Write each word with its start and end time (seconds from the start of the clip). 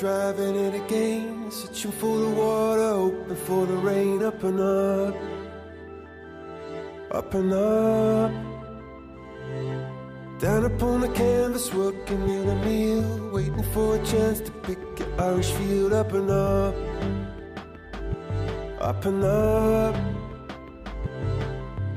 driving 0.00 0.56
it 0.56 0.74
again, 0.74 1.50
searching 1.50 1.92
for 1.92 2.18
the 2.20 2.30
water, 2.30 2.90
hoping 2.90 3.36
for 3.36 3.66
the 3.66 3.74
rain. 3.74 4.22
Up 4.22 4.42
and 4.42 4.58
up, 4.58 5.14
up 7.10 7.34
and 7.34 7.52
up. 7.52 8.32
Down 10.40 10.64
upon 10.64 11.02
the 11.02 11.08
canvas, 11.08 11.74
working 11.74 12.22
in 12.30 12.48
a 12.48 12.56
meal, 12.64 13.30
waiting 13.30 13.62
for 13.74 13.96
a 13.96 14.06
chance 14.06 14.40
to 14.40 14.50
pick 14.66 14.78
your 14.98 15.20
Irish 15.20 15.50
field. 15.50 15.92
Up 15.92 16.14
and 16.14 16.30
up, 16.30 16.74
up 18.80 19.04
and 19.04 19.22
up. 19.22 19.96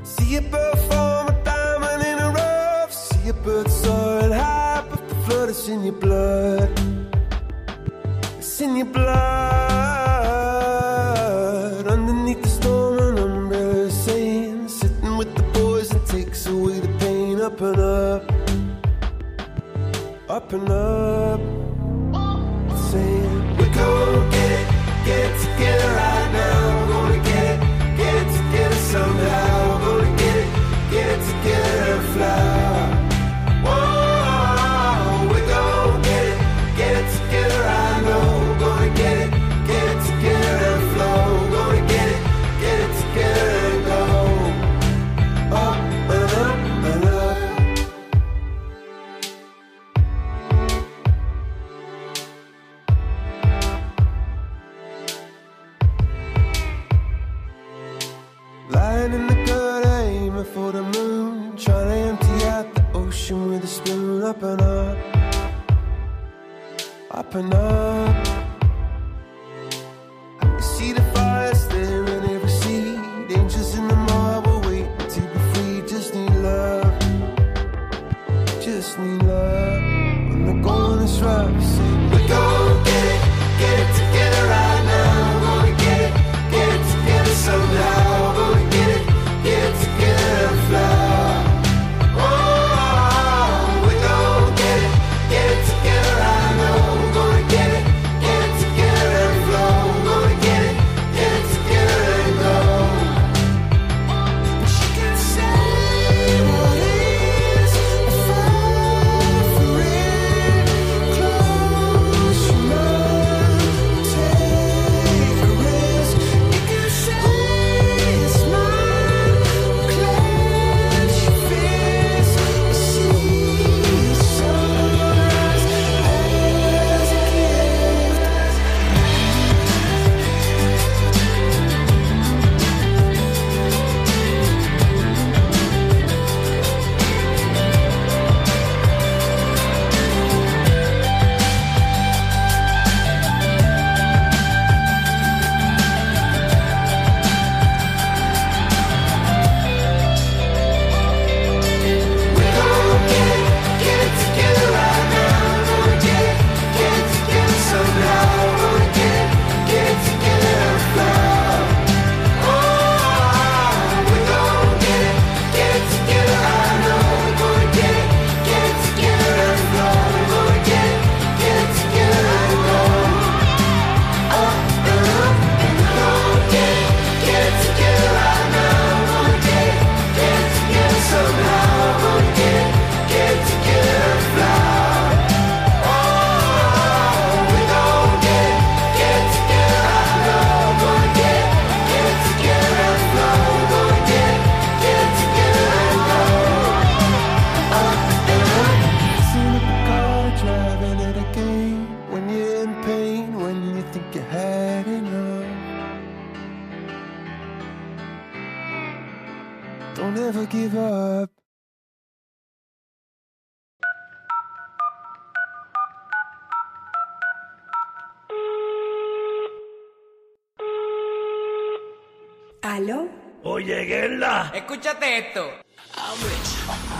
See 0.02 0.36
a 0.36 0.42
bird 0.42 0.78
form 0.90 1.28
a 1.28 1.42
diamond 1.42 2.02
in 2.02 2.18
a 2.18 2.30
rough. 2.30 2.92
See 2.92 3.30
a 3.30 3.32
bird 3.32 3.70
soaring 3.70 4.32
high, 4.32 4.84
but 4.90 5.08
the 5.08 5.14
flood 5.24 5.48
is 5.48 5.68
in 5.70 5.84
your 5.84 5.94
blood. 5.94 6.93
It's 8.54 8.60
in 8.60 8.76
your 8.76 8.86
blood. 8.86 9.08
Underneath 11.88 12.40
the 12.40 12.48
storm, 12.48 12.98
an 13.00 13.18
umbrella 13.18 13.90
saying, 13.90 14.68
sitting 14.68 15.16
with 15.16 15.34
the 15.34 15.42
boys, 15.58 15.90
it 15.92 16.06
takes 16.06 16.46
away 16.46 16.78
the 16.78 16.86
pain. 17.00 17.40
Up 17.40 17.60
and 17.60 17.80
up, 17.80 18.30
up 20.30 20.52
and 20.52 20.70
up. 20.70 21.63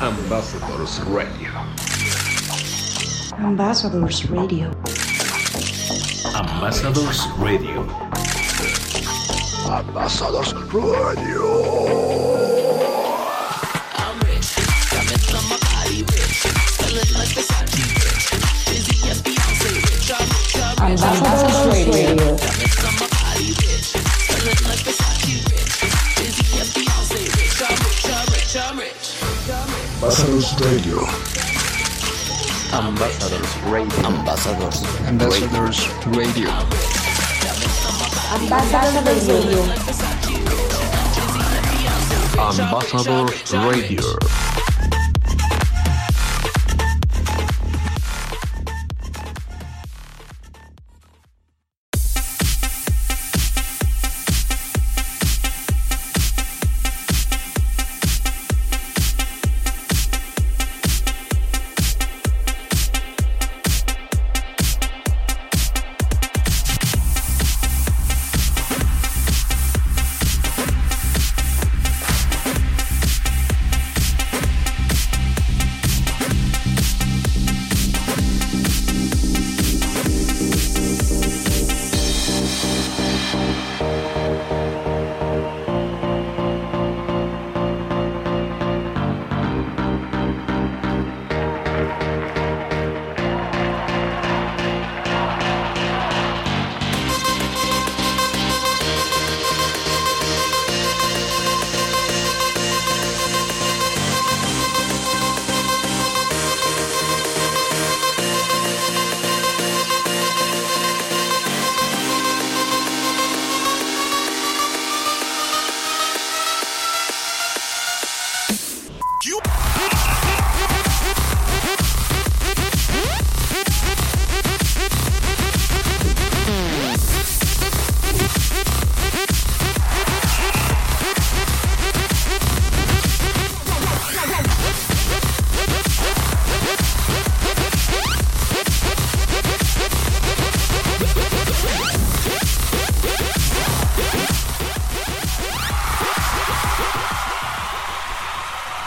Ambassadors 0.00 1.00
Radio. 1.06 1.50
Ambassadors 3.38 4.24
Radio. 4.30 4.70
Ambassadors 6.34 7.26
Radio. 7.38 7.86
Ambassadors 9.70 10.52
Radio. 10.54 11.24
Ambassadors 20.78 21.66
Radio. 21.66 22.33
Ambassadors 30.14 30.54
Radio. 30.60 30.98
Ambassadors 32.72 33.56
Radio. 33.66 34.06
Ambassadors 34.06 34.82
Radio. 34.86 35.08
Ambassadors 35.08 35.88
Radio. 36.06 36.50
Ambassadors 38.30 39.28
Radio. 39.28 39.62
Ambassador 42.38 43.26
Radio. 43.66 44.43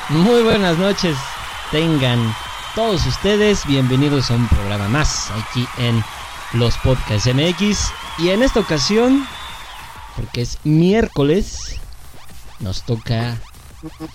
Muy 0.09 0.41
buenas 0.43 0.77
noches, 0.77 1.17
tengan 1.69 2.33
todos 2.75 3.05
ustedes 3.05 3.65
bienvenidos 3.67 4.31
a 4.31 4.35
un 4.35 4.47
programa 4.47 4.87
más 4.87 5.29
aquí 5.31 5.67
en 5.77 6.01
los 6.53 6.77
Podcasts 6.77 7.27
MX. 7.33 7.91
Y 8.19 8.29
en 8.29 8.41
esta 8.41 8.61
ocasión, 8.61 9.27
porque 10.15 10.41
es 10.43 10.59
miércoles, 10.63 11.75
nos 12.59 12.83
toca 12.83 13.37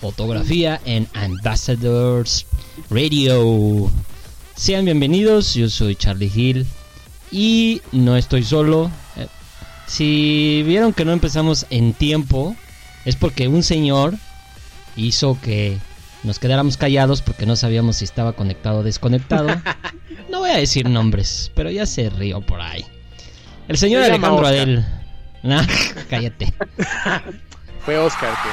fotografía 0.01 0.81
en 0.85 1.07
Ambassadors 1.13 2.47
Radio. 2.89 3.91
Sean 4.55 4.85
bienvenidos, 4.85 5.53
yo 5.53 5.69
soy 5.69 5.95
Charlie 5.95 6.31
Hill 6.33 6.67
y 7.31 7.83
no 7.91 8.17
estoy 8.17 8.43
solo. 8.43 8.89
Eh, 9.15 9.27
Si 9.85 10.63
vieron 10.65 10.91
que 10.91 11.05
no 11.05 11.11
empezamos 11.11 11.67
en 11.69 11.93
tiempo, 11.93 12.55
es 13.05 13.15
porque 13.15 13.47
un 13.47 13.61
señor 13.61 14.15
hizo 14.95 15.37
que 15.41 15.77
nos 16.23 16.39
quedáramos 16.39 16.77
callados 16.77 17.21
porque 17.21 17.45
no 17.45 17.55
sabíamos 17.55 17.97
si 17.97 18.05
estaba 18.05 18.33
conectado 18.33 18.79
o 18.79 18.83
desconectado. 18.83 19.47
No 20.29 20.39
voy 20.39 20.49
a 20.49 20.57
decir 20.57 20.89
nombres, 20.89 21.51
pero 21.53 21.69
ya 21.69 21.85
se 21.85 22.09
rió 22.09 22.41
por 22.41 22.59
ahí. 22.59 22.83
El 23.67 23.77
señor 23.77 24.03
Se 24.03 24.09
Alejandro. 24.09 24.47
Adel. 24.47 24.83
Nah, 25.43 25.63
cállate. 26.09 26.51
Fue 27.85 27.99
Oscar, 27.99 28.33
que 28.41 28.49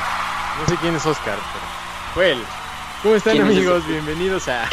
no 0.61 0.69
sé 0.69 0.77
quién 0.83 0.95
es 0.95 1.07
Oscar, 1.07 1.37
pero 1.37 1.65
fue 2.15 2.33
él. 2.33 2.39
¿Cómo 3.03 3.15
están 3.15 3.35
¿Quién 3.35 3.47
es 3.47 3.57
amigos? 3.57 3.87
Bienvenidos 3.87 4.49
a 4.49 4.69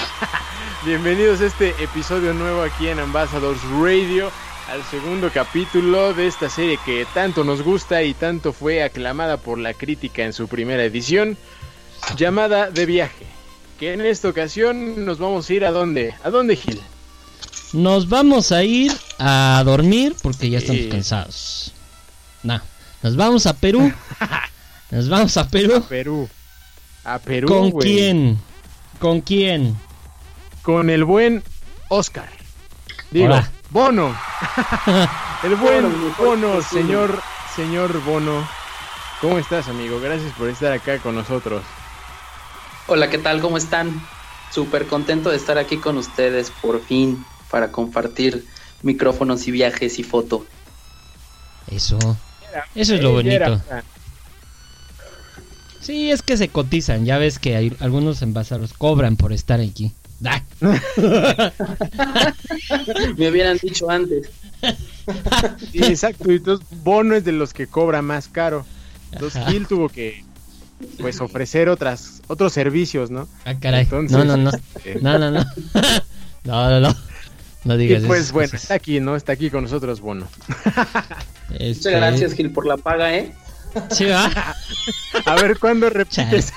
bienvenidos 0.83 1.41
a 1.41 1.45
este 1.45 1.69
episodio 1.81 2.33
nuevo 2.33 2.63
aquí 2.63 2.87
en 2.87 2.99
Ambassadors 2.99 3.61
Radio, 3.79 4.31
al 4.71 4.83
segundo 4.83 5.29
capítulo 5.31 6.13
de 6.13 6.27
esta 6.27 6.49
serie 6.49 6.79
que 6.85 7.05
tanto 7.13 7.43
nos 7.43 7.61
gusta 7.61 8.03
y 8.03 8.13
tanto 8.13 8.51
fue 8.51 8.83
aclamada 8.83 9.37
por 9.37 9.59
la 9.59 9.73
crítica 9.73 10.23
en 10.23 10.33
su 10.33 10.47
primera 10.47 10.83
edición, 10.83 11.37
llamada 12.17 12.69
De 12.69 12.85
viaje. 12.85 13.25
Que 13.79 13.93
en 13.93 14.01
esta 14.01 14.29
ocasión 14.29 15.05
nos 15.05 15.19
vamos 15.19 15.49
a 15.49 15.53
ir 15.53 15.65
a 15.65 15.71
dónde? 15.71 16.15
¿A 16.23 16.29
dónde 16.29 16.55
Gil? 16.55 16.81
Nos 17.73 18.09
vamos 18.09 18.51
a 18.51 18.63
ir 18.63 18.91
a 19.19 19.61
dormir 19.65 20.15
porque 20.21 20.49
ya 20.49 20.57
estamos 20.59 20.87
cansados. 20.89 21.73
Nah, 22.43 22.59
nos 23.03 23.15
vamos 23.15 23.45
a 23.45 23.53
Perú. 23.53 23.91
Nos 24.89 25.09
vamos 25.09 25.35
a 25.35 25.49
Perú. 25.49 25.83
Perú. 25.89 26.29
A 27.03 27.19
Perú. 27.19 27.47
¿Con 27.49 27.71
quién? 27.73 28.39
¿Con 28.99 29.19
quién? 29.19 29.77
Con 30.61 30.89
el 30.89 31.03
buen 31.03 31.43
Oscar. 31.89 32.29
Digo, 33.11 33.25
Hola. 33.25 33.51
Bono. 33.69 34.17
el 35.43 35.55
buen 35.55 36.13
Bono, 36.17 36.61
señor, 36.61 37.21
señor 37.53 38.01
Bono. 38.05 38.47
¿Cómo 39.19 39.37
estás, 39.37 39.67
amigo? 39.67 39.99
Gracias 39.99 40.31
por 40.33 40.47
estar 40.47 40.71
acá 40.71 40.99
con 40.99 41.15
nosotros. 41.15 41.63
Hola, 42.89 43.09
¿qué 43.09 43.17
tal? 43.17 43.41
¿Cómo 43.41 43.57
están? 43.57 44.01
Súper 44.49 44.87
contento 44.87 45.29
de 45.29 45.35
estar 45.35 45.57
aquí 45.57 45.75
con 45.75 45.97
ustedes 45.97 46.51
por 46.61 46.81
fin 46.81 47.21
para 47.51 47.69
compartir 47.69 48.45
micrófonos 48.81 49.45
y 49.45 49.51
viajes 49.51 49.99
y 49.99 50.03
foto. 50.03 50.45
Eso. 51.69 51.99
Eso 52.75 52.95
es 52.95 53.03
lo 53.03 53.11
bonito. 53.11 53.61
Sí, 55.81 56.11
es 56.11 56.21
que 56.21 56.37
se 56.37 56.47
cotizan. 56.47 57.03
Ya 57.03 57.17
ves 57.17 57.39
que 57.39 57.57
hay 57.57 57.75
algunos 57.81 58.21
envasados 58.21 58.71
cobran 58.71 59.17
por 59.17 59.33
estar 59.33 59.59
aquí. 59.59 59.91
Ah, 60.23 60.41
Me 63.17 63.29
hubieran 63.29 63.57
dicho 63.57 63.89
antes. 63.89 64.29
Sí, 65.73 65.83
exacto. 65.83 66.31
Y 66.31 66.37
entonces 66.37 66.65
Bono 66.83 67.15
es 67.15 67.25
de 67.25 67.33
los 67.33 67.53
que 67.53 67.67
cobra 67.67 68.01
más 68.01 68.29
caro. 68.29 68.65
Entonces. 69.11 69.45
Gil 69.47 69.67
tuvo 69.67 69.89
que 69.89 70.23
pues 70.99 71.19
ofrecer 71.21 71.69
otras 71.69 72.21
otros 72.27 72.53
servicios, 72.53 73.09
¿no? 73.11 73.27
ah, 73.45 73.55
caray. 73.59 73.83
Entonces, 73.83 74.17
no, 74.17 74.23
no, 74.25 74.37
no. 74.37 74.51
eh, 74.85 74.99
No, 75.01 75.17
no, 75.17 75.31
no. 75.31 75.45
No, 76.43 76.69
no, 76.69 76.79
no. 76.79 76.95
No 77.65 77.81
y 77.81 77.87
pues 78.05 78.21
esas 78.21 78.31
bueno, 78.31 78.49
cosas. 78.51 78.63
está 78.63 78.73
aquí, 78.75 79.01
¿no? 79.01 79.17
Está 79.17 79.33
aquí 79.33 79.49
con 79.49 79.63
nosotros 79.63 79.99
Bono. 79.99 80.27
Este, 81.51 81.89
Muchas 81.89 81.91
gracias, 81.93 82.33
Gil, 82.33 82.51
por 82.51 82.65
la 82.65 82.77
paga, 82.77 83.13
¿eh? 83.13 83.33
Sí, 83.91 84.05
va. 84.05 84.31
A 85.25 85.35
ver 85.35 85.59
cuándo 85.59 85.89
repites. 85.89 86.53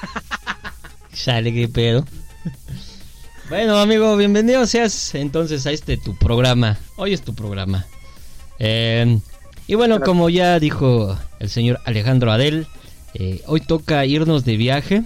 Chale, 1.13 1.53
qué 1.53 1.67
pedo. 1.67 2.07
Bueno, 3.49 3.79
amigo, 3.79 4.17
bienvenido 4.17 4.65
seas 4.67 5.15
entonces 5.17 5.67
a 5.67 5.73
este 5.73 5.97
tu 5.97 6.15
programa. 6.17 6.79
Hoy 6.97 7.13
es 7.13 7.23
tu 7.23 7.35
programa. 7.35 7.85
Eh, 8.61 9.19
y 9.67 9.75
bueno, 9.75 10.01
como 10.01 10.29
ya 10.31 10.61
dijo 10.61 11.19
el 11.41 11.51
señor 11.51 11.81
Alejandro 11.85 12.31
Adel, 12.31 12.69
eh, 13.15 13.43
hoy 13.47 13.61
toca 13.61 14.05
irnos 14.07 14.45
de 14.45 14.57
viaje. 14.57 15.03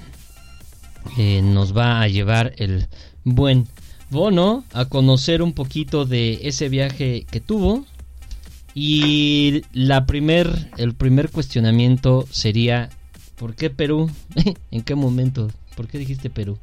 Eh, 1.18 1.42
nos 1.42 1.76
va 1.76 2.00
a 2.00 2.08
llevar 2.08 2.54
el 2.56 2.86
buen 3.24 3.68
Bono 4.10 4.64
a 4.72 4.84
conocer 4.84 5.42
un 5.42 5.52
poquito 5.54 6.04
de 6.04 6.40
ese 6.42 6.68
viaje 6.68 7.26
que 7.30 7.40
tuvo. 7.40 7.84
Y 8.74 9.62
la 9.72 10.06
primer, 10.06 10.70
el 10.76 10.94
primer 10.94 11.30
cuestionamiento 11.30 12.26
sería, 12.30 12.90
¿por 13.36 13.54
qué 13.54 13.70
Perú? 13.70 14.10
¿En 14.70 14.82
qué 14.82 14.94
momento? 14.94 15.50
¿Por 15.76 15.88
qué 15.88 15.98
dijiste 15.98 16.30
Perú? 16.30 16.58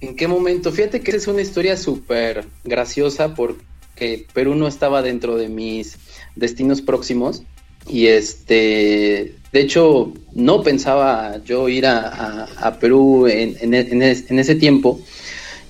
¿En 0.00 0.16
qué 0.16 0.28
momento? 0.28 0.70
Fíjate 0.70 1.00
que 1.00 1.10
es 1.10 1.26
una 1.26 1.42
historia 1.42 1.76
súper 1.76 2.46
graciosa 2.64 3.34
porque 3.34 3.68
que 3.98 4.26
Perú 4.32 4.54
no 4.54 4.68
estaba 4.68 5.02
dentro 5.02 5.36
de 5.36 5.48
mis 5.48 5.98
destinos 6.36 6.80
próximos. 6.80 7.42
Y 7.88 8.06
este, 8.06 9.34
de 9.52 9.60
hecho, 9.60 10.12
no 10.34 10.62
pensaba 10.62 11.40
yo 11.44 11.68
ir 11.68 11.86
a, 11.86 12.76
Perú 12.80 13.26
en, 13.26 13.56
en- 13.60 13.74
en 13.74 14.02
es- 14.02 14.30
en 14.30 14.38
ese 14.38 14.54
tiempo. 14.54 15.00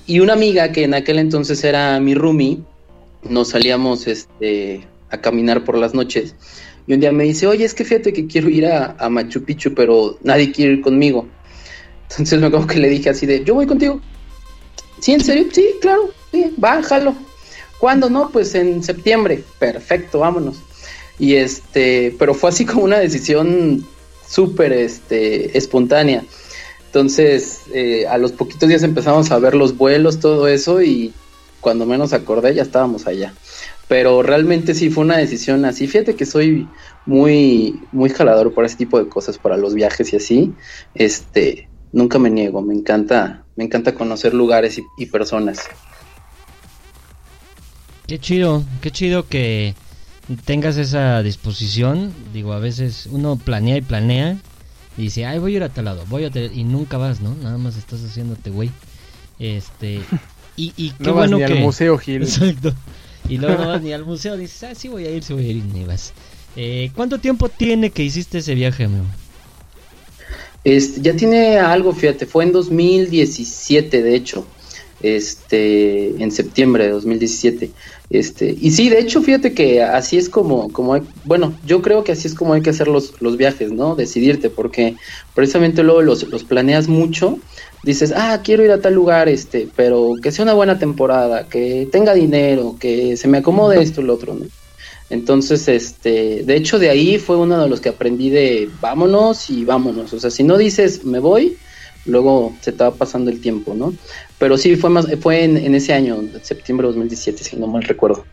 Y 0.07 0.21
una 0.21 0.33
amiga 0.33 0.73
que 0.73 0.85
en 0.85 0.95
aquel 0.95 1.19
entonces 1.19 1.63
era 1.65 2.01
mi 2.01 2.15
roomie, 2.15 2.59
nos 3.23 3.49
salíamos 3.51 4.07
este, 4.07 4.87
a 5.11 5.19
caminar 5.19 5.65
por 5.65 5.77
las 5.79 5.95
noches. 5.95 6.35
Y 6.87 6.95
un 6.95 7.01
día 7.01 7.13
me 7.13 7.25
dice, 7.25 7.47
oye, 7.47 7.65
es 7.65 7.75
que 7.75 7.85
fíjate 7.85 8.13
que 8.13 8.27
quiero 8.27 8.49
ir 8.49 8.67
a, 8.67 8.97
Machu 9.11 9.45
Picchu, 9.45 9.75
pero 9.75 10.19
nadie 10.23 10.51
quiere 10.51 10.73
ir 10.75 10.81
conmigo. 10.81 11.27
Entonces 12.11 12.41
me 12.41 12.47
acuerdo 12.47 12.67
que 12.67 12.79
le 12.79 12.89
dije 12.89 13.11
así 13.11 13.27
de, 13.27 13.45
yo 13.45 13.55
voy 13.55 13.67
contigo. 13.67 14.01
¿Sí, 15.01 15.13
en 15.13 15.23
serio? 15.23 15.47
Sí, 15.53 15.67
claro, 15.81 16.11
sí, 16.33 16.55
va, 16.63 16.83
jalo. 16.83 17.15
¿Cuándo? 17.79 18.11
No, 18.11 18.31
pues 18.31 18.55
en 18.55 18.83
septiembre. 18.83 19.45
Perfecto, 19.59 20.21
vámonos. 20.21 20.57
Y 21.19 21.35
este, 21.35 22.15
pero 22.19 22.35
fue 22.35 22.51
así 22.51 22.65
como 22.65 22.85
una 22.85 22.99
decisión 22.99 23.85
súper 24.29 24.73
este, 24.73 25.57
espontánea. 25.57 26.25
Entonces, 26.87 27.63
eh, 27.75 28.07
a 28.07 28.19
los 28.19 28.33
poquitos 28.33 28.69
días 28.69 28.83
empezamos 28.83 29.31
a 29.31 29.39
ver 29.39 29.55
los 29.55 29.77
vuelos, 29.77 30.21
todo 30.21 30.49
eso, 30.49 30.81
y 30.83 31.13
cuando 31.61 31.87
menos 31.87 32.13
acordé 32.13 32.55
ya 32.55 32.63
estábamos 32.63 33.07
allá. 33.07 33.35
Pero 33.89 34.23
realmente 34.23 34.75
sí 34.75 34.91
fue 34.91 35.05
una 35.05 35.17
decisión 35.17 35.65
así. 35.65 35.87
Fíjate 35.87 36.15
que 36.15 36.27
soy 36.27 36.69
muy, 37.07 37.81
muy 37.93 38.11
jalador 38.11 38.53
por 38.55 38.65
ese 38.65 38.77
tipo 38.77 38.99
de 38.99 39.09
cosas, 39.09 39.39
para 39.39 39.57
los 39.57 39.75
viajes 39.75 40.13
y 40.13 40.17
así. 40.17 40.53
Este, 40.95 41.69
nunca 41.93 42.19
me 42.19 42.31
niego, 42.31 42.63
me 42.63 42.75
encanta, 42.75 43.45
me 43.57 43.65
encanta 43.65 43.95
conocer 43.95 44.35
lugares 44.35 44.79
y, 44.79 44.85
y 44.99 45.07
personas. 45.07 45.61
Qué 48.07 48.19
chido, 48.19 48.65
qué 48.81 48.91
chido 48.91 49.27
que 49.27 49.75
tengas 50.37 50.77
esa 50.77 51.23
disposición. 51.23 52.13
Digo, 52.33 52.53
a 52.53 52.59
veces 52.59 53.09
uno 53.11 53.37
planea 53.37 53.77
y 53.77 53.83
planea 53.83 54.39
y 54.97 55.03
dice, 55.03 55.27
ay, 55.27 55.39
voy 55.39 55.55
a 55.55 55.57
ir 55.57 55.63
a 55.63 55.69
tal 55.69 55.87
lado, 55.87 56.05
voy 56.09 56.25
a 56.25 56.31
tal-", 56.31 56.51
y 56.53 56.65
nunca 56.65 56.99
vas, 56.99 57.21
¿no? 57.21 57.35
Nada 57.35 57.59
más 57.59 57.77
estás 57.77 58.03
haciéndote 58.05 58.51
güey. 58.51 58.71
Este, 59.39 60.01
y, 60.57 60.73
y 60.77 60.91
qué 60.99 61.05
no 61.05 61.15
vas 61.15 61.31
bueno 61.31 61.39
ni 61.39 61.53
que... 61.53 61.59
al 61.59 61.65
museo, 61.65 61.99
Gil. 61.99 62.23
Exacto. 62.23 62.75
Y 63.29 63.39
luego 63.39 63.63
no 63.63 63.69
vas 63.69 63.83
ni 63.83 63.93
al 63.93 64.05
museo, 64.05 64.37
dices, 64.37 64.63
ah, 64.65 64.75
sí 64.75 64.89
voy 64.89 65.07
a 65.07 65.11
ir, 65.11 65.23
sí 65.23 65.33
voy 65.33 65.47
a 65.47 65.49
ir 65.49 65.57
y 65.57 65.63
ni 65.63 65.85
vas. 65.85 66.13
Eh, 66.57 66.91
¿Cuánto 66.95 67.19
tiempo 67.19 67.49
tiene 67.49 67.91
que 67.91 68.03
hiciste 68.03 68.39
ese 68.39 68.55
viaje, 68.55 68.85
amigo? 68.85 69.05
Este, 70.65 71.01
ya 71.01 71.15
tiene 71.15 71.59
algo, 71.59 71.93
fíjate, 71.93 72.27
fue 72.27 72.45
en 72.45 72.53
2017, 72.53 74.03
de 74.03 74.15
hecho, 74.15 74.47
este, 75.03 76.23
en 76.23 76.31
septiembre 76.33 76.85
de 76.85 76.91
2017. 76.91 77.71
Este, 78.11 78.57
y 78.59 78.71
sí, 78.71 78.89
de 78.89 79.01
hecho, 79.01 79.21
fíjate 79.23 79.53
que 79.53 79.83
así 79.83 80.17
es 80.17 80.31
como, 80.31 80.73
como 80.73 80.95
hay- 80.95 81.03
bueno, 81.25 81.61
yo 81.63 81.83
creo 81.83 82.05
que 82.05 82.13
así 82.13 82.27
es 82.27 82.35
como 82.35 82.55
hay 82.55 82.63
que 82.63 82.71
hacer 82.71 82.89
los, 82.89 83.15
los 83.21 83.37
viajes, 83.37 83.71
¿no? 83.71 83.97
Decidirte, 83.97 84.49
porque 84.49 84.97
precisamente 85.35 85.83
luego 85.83 86.01
los, 86.03 86.27
los 86.29 86.45
planeas 86.45 86.89
mucho, 86.89 87.43
dices, 87.83 88.15
ah, 88.17 88.41
quiero 88.43 88.65
ir 88.65 88.71
a 88.73 88.81
tal 88.81 88.95
lugar, 88.95 89.29
este, 89.29 89.71
pero 89.77 90.19
que 90.23 90.33
sea 90.33 90.45
una 90.45 90.55
buena 90.55 90.79
temporada, 90.79 91.49
que 91.51 91.87
tenga 91.93 92.15
dinero, 92.15 92.79
que 92.81 93.17
se 93.19 93.29
me 93.29 93.39
acomode 93.39 93.83
esto 93.83 94.01
y 94.01 94.05
lo 94.05 94.15
otro, 94.15 94.35
¿no? 94.35 94.51
Entonces, 95.09 95.69
este, 95.69 96.45
de 96.45 96.57
hecho, 96.57 96.79
de 96.79 96.91
ahí 96.91 97.19
fue 97.19 97.37
uno 97.37 97.63
de 97.63 97.69
los 97.69 97.81
que 97.81 97.89
aprendí 97.91 98.31
de 98.31 98.71
vámonos 98.79 99.51
y 99.51 99.65
vámonos. 99.65 100.13
O 100.13 100.21
sea, 100.21 100.31
si 100.31 100.45
no 100.45 100.59
dices 100.59 101.05
me 101.05 101.19
voy, 101.19 101.61
luego 102.05 102.59
se 102.63 102.73
te 102.73 102.85
va 102.85 102.97
pasando 102.99 103.31
el 103.31 103.41
tiempo, 103.41 103.75
¿no? 103.75 103.99
Pero 104.39 104.57
sí, 104.57 104.77
fue 104.77 104.91
más, 104.91 105.07
fue 105.21 105.45
en, 105.45 105.57
en 105.57 105.75
ese 105.75 105.93
año, 105.93 106.23
septiembre 106.43 106.87
de 106.87 106.93
2017, 106.93 107.43
si 107.45 107.57
no 107.57 107.67
mal 107.67 107.83
recuerdo. 107.83 108.25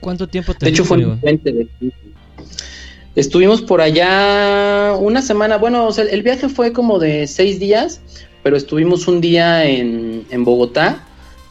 ¿Cuánto 0.00 0.28
tiempo 0.28 0.54
te 0.54 0.66
De 0.66 0.70
hecho, 0.70 0.84
fue 0.84 0.98
de- 0.98 1.68
Estuvimos 3.16 3.62
por 3.62 3.80
allá 3.80 4.94
una 4.98 5.22
semana, 5.22 5.56
bueno, 5.58 5.86
o 5.86 5.92
sea, 5.92 6.04
el 6.04 6.22
viaje 6.22 6.48
fue 6.48 6.72
como 6.72 6.98
de 7.00 7.26
seis 7.26 7.58
días, 7.58 8.00
pero 8.44 8.56
estuvimos 8.56 9.08
un 9.08 9.20
día 9.20 9.64
en, 9.64 10.24
en 10.30 10.44
Bogotá, 10.44 11.04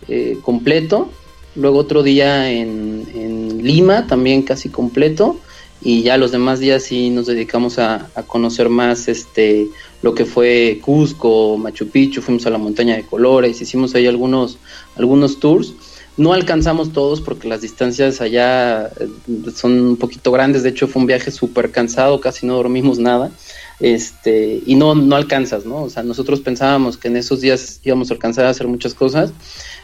eh, 0.08 0.38
completo, 0.44 1.12
luego 1.56 1.80
otro 1.80 2.04
día 2.04 2.50
en, 2.50 3.06
en 3.14 3.64
Lima, 3.64 4.08
también 4.08 4.44
casi 4.44 4.70
completo, 4.70 5.42
y 5.82 6.04
ya 6.04 6.16
los 6.18 6.32
demás 6.32 6.60
días 6.60 6.84
sí 6.84 7.10
nos 7.10 7.26
dedicamos 7.26 7.80
a, 7.80 8.10
a 8.16 8.24
conocer 8.24 8.70
más 8.70 9.10
este 9.10 9.68
lo 10.02 10.14
que 10.14 10.26
fue 10.26 10.80
Cusco, 10.82 11.58
Machu 11.58 11.90
Picchu, 11.90 12.22
fuimos 12.22 12.46
a 12.46 12.50
la 12.50 12.58
montaña 12.58 12.96
de 12.96 13.04
colores, 13.04 13.62
hicimos 13.62 13.96
ahí 13.96 14.08
algunos, 14.08 14.58
algunos 14.96 15.40
tours. 15.40 15.74
No 16.18 16.34
alcanzamos 16.34 16.94
todos 16.94 17.22
porque 17.22 17.48
las 17.48 17.62
distancias 17.62 18.22
allá 18.22 18.88
eh, 18.88 19.08
son 19.54 19.80
un 19.80 19.98
poquito 19.98 20.32
grandes. 20.32 20.64
De 20.64 20.70
hecho, 20.70 20.88
fue 20.88 21.02
un 21.02 21.06
viaje 21.08 21.30
súper 21.30 21.72
cansado, 21.72 22.20
casi 22.20 22.46
no 22.46 22.56
dormimos 22.56 22.98
nada. 22.98 23.32
Este, 23.80 24.62
y 24.66 24.74
no, 24.76 24.96
no 24.96 25.16
alcanzas, 25.16 25.66
¿no? 25.66 25.84
O 25.84 25.90
sea, 25.90 26.02
nosotros 26.02 26.40
pensábamos 26.40 26.98
que 26.98 27.10
en 27.10 27.18
esos 27.18 27.42
días 27.42 27.80
íbamos 27.84 28.10
a 28.10 28.16
alcanzar 28.16 28.46
a 28.46 28.50
hacer 28.50 28.68
muchas 28.68 28.96
cosas. 28.96 29.32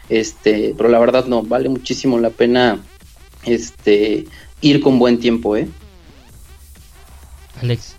Este, 0.08 0.74
pero 0.76 0.88
la 0.88 0.98
verdad 0.98 1.26
no, 1.26 1.42
vale 1.42 1.68
muchísimo 1.68 2.18
la 2.18 2.30
pena 2.30 2.82
este 3.44 4.26
ir 4.60 4.80
con 4.80 4.98
buen 4.98 5.18
tiempo, 5.18 5.56
¿eh? 5.56 5.68
Alex. 7.60 7.96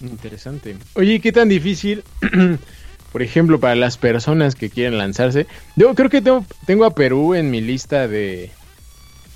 Interesante. 0.00 0.76
Oye, 0.94 1.20
¿qué 1.20 1.32
tan 1.32 1.48
difícil, 1.48 2.04
por 3.12 3.22
ejemplo, 3.22 3.58
para 3.58 3.74
las 3.74 3.98
personas 3.98 4.54
que 4.54 4.70
quieren 4.70 4.98
lanzarse? 4.98 5.46
Yo 5.76 5.94
creo 5.94 6.10
que 6.10 6.22
tengo, 6.22 6.44
tengo 6.66 6.84
a 6.84 6.94
Perú 6.94 7.34
en 7.34 7.50
mi 7.50 7.60
lista 7.60 8.06
de, 8.06 8.52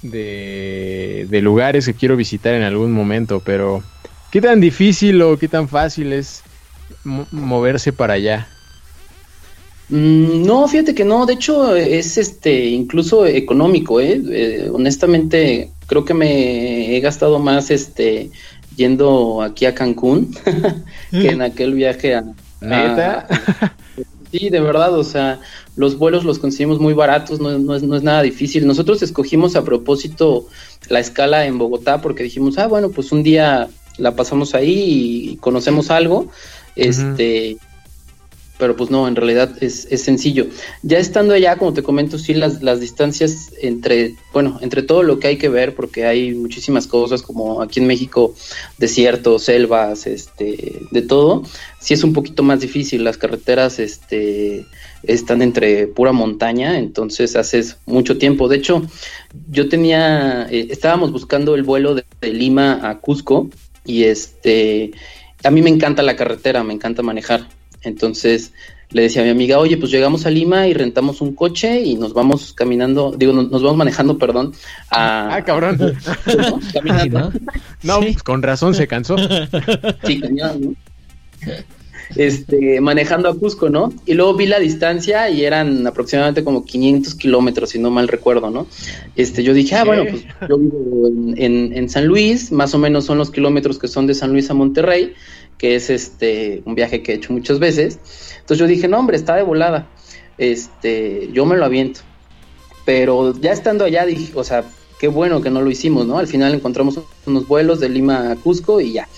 de, 0.03 1.27
de 1.29 1.43
lugares 1.43 1.87
que 1.87 1.95
quiero 1.95 2.17
visitar 2.17 2.55
en 2.55 2.63
algún 2.63 2.93
momento, 2.93 3.41
pero 3.41 3.83
¿qué 4.31 4.41
tan 4.41 4.61
difícil 4.61 5.21
o 5.23 5.37
qué 5.39 5.49
tan 5.49 5.69
fácil 5.69 6.13
es 6.13 6.43
mo- 7.05 7.27
moverse 7.33 7.93
para 7.93 8.15
allá? 8.15 8.49
Mm, 9.89 10.45
No, 10.47 10.67
fíjate 10.69 10.95
que 10.95 11.05
no, 11.05 11.27
de 11.27 11.35
hecho 11.35 11.75
es 11.77 12.17
este 12.19 12.67
incluso 12.67 13.27
económico, 13.27 14.01
¿eh? 14.01 14.21
Eh, 14.31 14.69
honestamente 14.73 15.71
creo 15.87 16.05
que 16.05 16.15
me 16.15 16.97
he 16.97 17.01
gastado 17.01 17.39
más 17.39 17.71
este 17.71 18.31
yendo 18.77 19.43
aquí 19.43 19.67
a 19.67 19.75
Cancún 19.75 20.35
que 21.11 21.31
en 21.31 21.43
aquel 21.43 21.75
viaje 21.75 22.15
a 22.15 22.25
¿Neta? 22.61 23.27
a- 23.29 23.75
sí, 24.33 24.49
de 24.51 24.61
verdad, 24.61 24.97
o 24.99 25.05
sea, 25.05 25.41
los 25.77 25.99
vuelos 25.99 26.25
los 26.25 26.39
conseguimos 26.39 26.81
muy 26.81 26.95
baratos, 26.95 27.41
no, 27.41 27.59
no 27.59 27.75
es, 27.75 27.83
no 27.83 27.97
es 27.97 28.03
nada 28.03 28.23
difícil. 28.23 28.67
Nosotros 28.67 29.03
escogimos 29.03 29.57
a 29.57 29.65
propósito 29.65 30.47
la 30.89 31.01
escala 31.01 31.47
en 31.47 31.59
Bogotá 31.59 32.01
porque 32.01 32.23
dijimos, 32.23 32.57
ah, 32.59 32.67
bueno, 32.67 32.91
pues 32.91 33.13
un 33.13 33.23
día 33.23 33.69
la 33.99 34.15
pasamos 34.17 34.55
ahí 34.55 35.33
y 35.33 35.37
conocemos 35.37 35.91
algo, 35.91 36.29
este, 36.77 37.59
pero 38.63 38.77
pues 38.77 38.91
no, 38.91 39.09
en 39.09 39.17
realidad 39.17 39.57
es, 39.61 39.89
es 39.91 40.03
sencillo. 40.03 40.47
Ya 40.85 40.99
estando 40.99 41.35
allá, 41.35 41.57
como 41.57 41.73
te 41.73 41.83
comento, 41.83 42.17
sí, 42.17 42.33
las, 42.33 42.63
las 42.63 42.79
distancias 42.79 43.51
entre, 43.61 44.15
bueno, 44.33 44.61
entre 44.61 44.85
todo 44.85 45.03
lo 45.03 45.19
que 45.19 45.27
hay 45.27 45.37
que 45.37 45.49
ver, 45.49 45.75
porque 45.75 46.07
hay 46.07 46.33
muchísimas 46.33 46.87
cosas, 46.87 47.23
como 47.23 47.61
aquí 47.61 47.81
en 47.81 47.89
México, 47.89 48.37
desiertos, 48.79 49.43
selvas, 49.43 50.07
este, 50.07 50.79
de 50.93 51.03
todo, 51.03 51.43
sí 51.81 51.93
es 51.93 52.05
un 52.05 52.13
poquito 52.13 52.45
más 52.45 52.61
difícil. 52.61 53.03
Las 53.03 53.19
carreteras, 53.19 53.81
este, 53.81 54.65
están 55.03 55.43
entre 55.43 55.89
pura 55.89 56.13
montaña, 56.13 56.79
entonces 56.79 57.35
haces 57.35 57.79
mucho 57.85 58.17
tiempo. 58.17 58.47
De 58.47 58.59
hecho, 58.59 58.87
yo 59.51 59.69
tenía, 59.69 60.47
eh, 60.53 60.69
estábamos 60.71 61.11
buscando 61.11 61.57
el 61.57 61.65
vuelo 61.65 61.97
de, 61.97 62.05
de 62.21 62.33
Lima 62.33 62.89
a 62.89 63.01
Cusco 63.01 63.51
y 63.85 64.05
este, 64.05 64.93
a 65.43 65.51
mí 65.51 65.63
me 65.63 65.71
encanta 65.71 66.05
la 66.05 66.15
carretera, 66.15 66.63
me 66.63 66.75
encanta 66.75 67.03
manejar. 67.03 67.49
Entonces 67.83 68.53
le 68.91 69.03
decía 69.03 69.23
a 69.23 69.25
mi 69.25 69.31
amiga, 69.31 69.59
oye, 69.59 69.79
pues 69.79 69.91
llegamos 69.91 70.27
a 70.27 70.31
Lima 70.31 70.69
y 70.69 70.75
rentamos 70.75 71.21
un 71.23 71.35
coche 71.35 71.81
y 71.81 71.95
nos 71.95 72.13
vamos 72.13 72.53
caminando, 72.53 73.15
digo, 73.17 73.33
nos, 73.33 73.51
nos 73.51 73.63
vamos 73.63 73.79
manejando, 73.79 74.19
perdón, 74.19 74.53
a... 74.91 75.35
Ah, 75.37 75.45
cabrón. 75.45 75.79
¿no? 75.79 76.61
Caminando. 76.75 77.19
¿no? 77.31 77.33
No, 77.83 78.01
Sí. 78.03 78.13
pues 78.13 78.23
con 78.23 78.43
razón 78.43 78.75
se 78.75 78.87
cansó. 78.87 79.17
Sí, 80.05 80.21
cañón, 80.21 80.61
¿no? 80.61 80.75
Este, 82.15 82.79
manejando 82.83 83.31
a 83.31 83.35
Cusco, 83.39 83.71
¿no? 83.71 83.91
Y 84.05 84.13
luego 84.13 84.35
vi 84.35 84.45
la 84.47 84.59
distancia 84.59 85.31
y 85.31 85.45
eran 85.47 85.87
aproximadamente 85.87 86.45
como 86.45 86.63
500 86.67 87.15
kilómetros, 87.15 87.71
si 87.71 87.79
no 87.79 87.91
mal 87.91 88.07
recuerdo, 88.07 88.51
¿no? 88.51 88.67
Este, 89.17 89.43
yo 89.43 89.55
dije, 89.55 89.77
ah, 89.77 89.83
¿Qué? 89.85 89.89
bueno, 89.89 90.05
pues 90.11 90.25
yo 90.47 90.59
vivo 90.59 91.09
en, 91.09 91.35
en- 91.43 91.73
en 91.73 91.89
San 91.89 92.05
Luis, 92.07 92.53
más 92.53 92.75
o 92.75 92.79
menos 92.79 93.07
son 93.07 93.17
los 93.17 93.31
kilómetros 93.31 93.79
que 93.79 93.89
son 93.89 94.07
de 94.07 94.13
San 94.15 94.33
Luis 94.33 94.51
a 94.51 94.55
Monterrey, 94.55 95.15
que 95.63 95.77
es 95.77 95.91
este, 95.91 96.61
un 96.67 96.75
viaje 96.75 97.05
que 97.05 97.13
he 97.13 97.15
hecho 97.15 97.33
muchas 97.33 97.61
veces. 97.61 98.01
Entonces 98.41 98.59
yo 98.59 98.67
dije, 98.67 98.89
no, 98.89 98.99
hombre, 98.99 99.17
está 99.17 99.37
de 99.37 99.45
volada. 99.45 99.89
Este, 100.37 101.31
yo 101.33 101.47
me 101.47 101.57
lo 101.57 101.65
aviento. 101.65 102.01
Pero 102.85 103.33
ya 103.41 103.53
estando 103.53 103.85
allá 103.85 104.05
dije, 104.05 104.33
o 104.35 104.43
sea, 104.43 104.65
qué 104.99 105.07
bueno 105.07 105.41
que 105.41 105.51
no 105.51 105.63
lo 105.63 105.71
hicimos, 105.71 106.05
¿no? 106.05 106.19
Al 106.19 106.27
final 106.27 106.53
encontramos 106.53 106.99
unos 107.27 107.47
vuelos 107.47 107.79
de 107.79 107.89
Lima 107.89 108.33
a 108.33 108.35
Cusco 108.35 108.81
y 108.81 108.95
ya. 108.95 109.09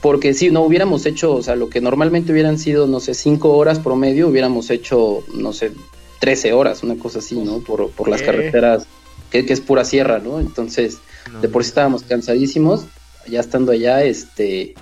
Porque 0.00 0.32
si 0.32 0.50
no 0.50 0.62
hubiéramos 0.62 1.04
hecho, 1.04 1.34
o 1.34 1.42
sea, 1.42 1.54
lo 1.54 1.68
que 1.68 1.82
normalmente 1.82 2.32
hubieran 2.32 2.58
sido, 2.58 2.86
no 2.86 2.98
sé, 2.98 3.12
cinco 3.12 3.58
horas 3.58 3.78
promedio, 3.78 4.28
hubiéramos 4.28 4.70
hecho, 4.70 5.22
no 5.34 5.52
sé, 5.52 5.72
13 6.20 6.54
horas, 6.54 6.82
una 6.82 6.96
cosa 6.96 7.18
así, 7.18 7.34
¿no? 7.36 7.58
Por, 7.58 7.90
por 7.90 8.08
las 8.08 8.22
carreteras 8.22 8.86
que, 9.30 9.44
que 9.44 9.52
es 9.52 9.60
pura 9.60 9.84
sierra, 9.84 10.18
¿no? 10.18 10.40
Entonces, 10.40 10.96
de 11.42 11.48
por 11.50 11.62
sí 11.62 11.68
estábamos 11.68 12.04
cansadísimos, 12.04 12.86
ya 13.28 13.40
estando 13.40 13.72
allá, 13.72 14.02
este, 14.02 14.74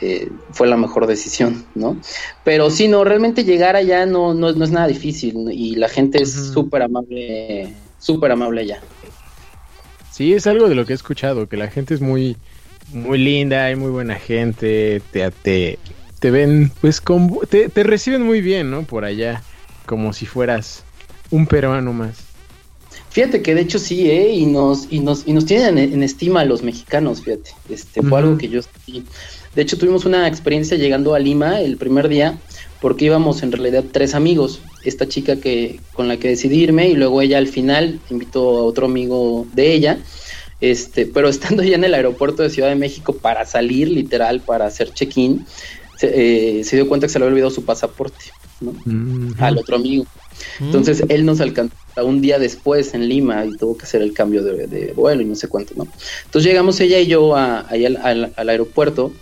eh, 0.00 0.30
fue 0.52 0.66
la 0.66 0.76
mejor 0.76 1.06
decisión, 1.06 1.64
¿no? 1.74 1.96
Pero 2.44 2.70
sí, 2.70 2.88
no, 2.88 3.04
realmente 3.04 3.44
llegar 3.44 3.76
allá 3.76 4.06
no, 4.06 4.34
no, 4.34 4.52
no 4.52 4.64
es 4.64 4.70
nada 4.70 4.86
difícil 4.86 5.34
y 5.52 5.76
la 5.76 5.88
gente 5.88 6.22
es 6.22 6.36
Ujú. 6.36 6.52
súper 6.52 6.82
amable, 6.82 7.72
súper 7.98 8.32
amable 8.32 8.62
allá. 8.62 8.80
Sí, 10.10 10.32
es 10.34 10.46
algo 10.46 10.68
de 10.68 10.74
lo 10.74 10.84
que 10.86 10.92
he 10.92 10.96
escuchado, 10.96 11.48
que 11.48 11.56
la 11.56 11.68
gente 11.68 11.94
es 11.94 12.00
muy, 12.00 12.36
muy 12.92 13.18
linda, 13.18 13.64
hay 13.64 13.76
muy 13.76 13.90
buena 13.90 14.16
gente, 14.16 15.00
te, 15.12 15.30
te, 15.30 15.78
te 16.18 16.30
ven, 16.30 16.72
pues, 16.80 17.00
con, 17.00 17.38
te, 17.48 17.68
te 17.68 17.82
reciben 17.82 18.22
muy 18.22 18.40
bien, 18.40 18.70
¿no? 18.70 18.82
Por 18.82 19.04
allá, 19.04 19.42
como 19.86 20.12
si 20.12 20.26
fueras 20.26 20.84
un 21.30 21.46
peruano 21.46 21.92
más. 21.92 22.18
Fíjate 23.10 23.42
que 23.42 23.54
de 23.54 23.62
hecho 23.62 23.78
sí, 23.78 24.10
¿eh? 24.10 24.32
Y 24.32 24.46
nos, 24.46 24.86
y 24.90 25.00
nos, 25.00 25.26
y 25.26 25.32
nos 25.32 25.46
tienen 25.46 25.78
en, 25.78 25.94
en 25.94 26.02
estima 26.02 26.40
a 26.40 26.44
los 26.44 26.62
mexicanos, 26.62 27.22
fíjate. 27.22 27.50
Este, 27.68 28.02
fue 28.02 28.18
algo 28.20 28.38
que 28.38 28.48
yo 28.48 28.60
sí. 28.86 29.04
De 29.54 29.62
hecho, 29.62 29.76
tuvimos 29.78 30.04
una 30.04 30.28
experiencia 30.28 30.76
llegando 30.76 31.14
a 31.14 31.18
Lima 31.18 31.60
el 31.60 31.76
primer 31.76 32.08
día, 32.08 32.38
porque 32.80 33.06
íbamos 33.06 33.42
en 33.42 33.52
realidad 33.52 33.84
tres 33.92 34.14
amigos. 34.14 34.60
Esta 34.84 35.08
chica 35.08 35.36
que, 35.36 35.80
con 35.92 36.08
la 36.08 36.16
que 36.18 36.28
decidí 36.28 36.60
irme, 36.62 36.88
y 36.88 36.94
luego 36.94 37.20
ella 37.20 37.38
al 37.38 37.48
final 37.48 38.00
invitó 38.10 38.58
a 38.58 38.62
otro 38.62 38.86
amigo 38.86 39.46
de 39.52 39.72
ella. 39.74 39.98
Este, 40.60 41.06
pero 41.06 41.28
estando 41.28 41.62
ya 41.62 41.74
en 41.76 41.84
el 41.84 41.94
aeropuerto 41.94 42.42
de 42.42 42.50
Ciudad 42.50 42.68
de 42.68 42.76
México 42.76 43.14
para 43.14 43.44
salir, 43.46 43.88
literal, 43.88 44.40
para 44.40 44.66
hacer 44.66 44.92
check-in, 44.92 45.44
se, 45.98 46.58
eh, 46.60 46.64
se 46.64 46.76
dio 46.76 46.86
cuenta 46.88 47.06
que 47.06 47.12
se 47.12 47.18
le 47.18 47.24
había 47.24 47.32
olvidado 47.34 47.50
su 47.50 47.64
pasaporte, 47.64 48.24
¿no? 48.60 48.74
Mm. 48.84 49.34
Al 49.38 49.58
otro 49.58 49.76
amigo. 49.76 50.04
Mm. 50.60 50.64
Entonces 50.66 51.02
él 51.08 51.24
nos 51.26 51.40
alcanzó 51.40 51.74
un 52.04 52.20
día 52.22 52.38
después 52.38 52.94
en 52.94 53.08
Lima 53.08 53.44
y 53.46 53.56
tuvo 53.56 53.76
que 53.76 53.84
hacer 53.84 54.00
el 54.00 54.12
cambio 54.14 54.42
de, 54.42 54.66
de 54.66 54.92
vuelo 54.92 55.22
y 55.22 55.26
no 55.26 55.34
sé 55.34 55.48
cuánto, 55.48 55.74
¿no? 55.76 55.86
Entonces 56.26 56.48
llegamos 56.50 56.78
ella 56.80 56.98
y 57.00 57.06
yo 57.06 57.34
a- 57.36 57.66
ahí 57.68 57.84
al, 57.84 57.96
al- 57.98 58.32
al 58.36 58.48
aeropuerto 58.48 59.12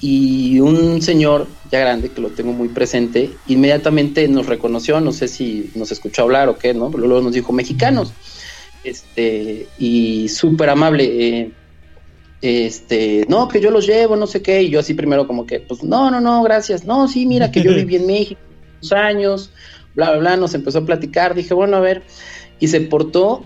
y 0.00 0.60
un 0.60 1.02
señor 1.02 1.46
ya 1.70 1.78
grande, 1.78 2.10
que 2.10 2.20
lo 2.20 2.30
tengo 2.30 2.52
muy 2.52 2.68
presente, 2.68 3.30
inmediatamente 3.46 4.26
nos 4.28 4.46
reconoció, 4.46 5.00
no 5.00 5.12
sé 5.12 5.28
si 5.28 5.70
nos 5.74 5.92
escuchó 5.92 6.22
hablar 6.22 6.48
o 6.48 6.56
qué, 6.56 6.74
¿no? 6.74 6.90
Pero 6.90 7.06
luego 7.06 7.22
nos 7.22 7.34
dijo 7.34 7.52
mexicanos, 7.52 8.12
este, 8.82 9.66
y 9.78 10.28
súper 10.28 10.70
amable, 10.70 11.04
eh, 11.04 11.52
este, 12.40 13.26
no, 13.28 13.48
que 13.48 13.60
yo 13.60 13.70
los 13.70 13.86
llevo, 13.86 14.16
no 14.16 14.26
sé 14.26 14.40
qué, 14.40 14.62
y 14.62 14.70
yo 14.70 14.80
así 14.80 14.94
primero 14.94 15.26
como 15.26 15.46
que, 15.46 15.60
pues 15.60 15.82
no, 15.82 16.10
no, 16.10 16.20
no, 16.20 16.42
gracias, 16.42 16.84
no, 16.84 17.06
sí, 17.06 17.26
mira 17.26 17.50
que 17.50 17.62
yo 17.62 17.74
viví 17.74 17.96
en 17.96 18.06
México 18.08 18.40
unos 18.80 18.92
años, 18.92 19.50
bla, 19.94 20.10
bla, 20.12 20.20
bla, 20.20 20.36
nos 20.38 20.54
empezó 20.54 20.78
a 20.78 20.86
platicar, 20.86 21.34
dije, 21.34 21.52
bueno, 21.52 21.76
a 21.76 21.80
ver, 21.80 22.02
y 22.58 22.68
se 22.68 22.80
portó 22.80 23.44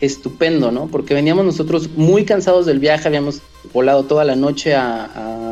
estupendo, 0.00 0.70
¿no? 0.70 0.86
Porque 0.86 1.14
veníamos 1.14 1.44
nosotros 1.44 1.90
muy 1.96 2.24
cansados 2.24 2.66
del 2.66 2.78
viaje, 2.78 3.08
habíamos 3.08 3.40
volado 3.72 4.04
toda 4.04 4.24
la 4.24 4.36
noche 4.36 4.74
a, 4.74 5.04
a, 5.04 5.45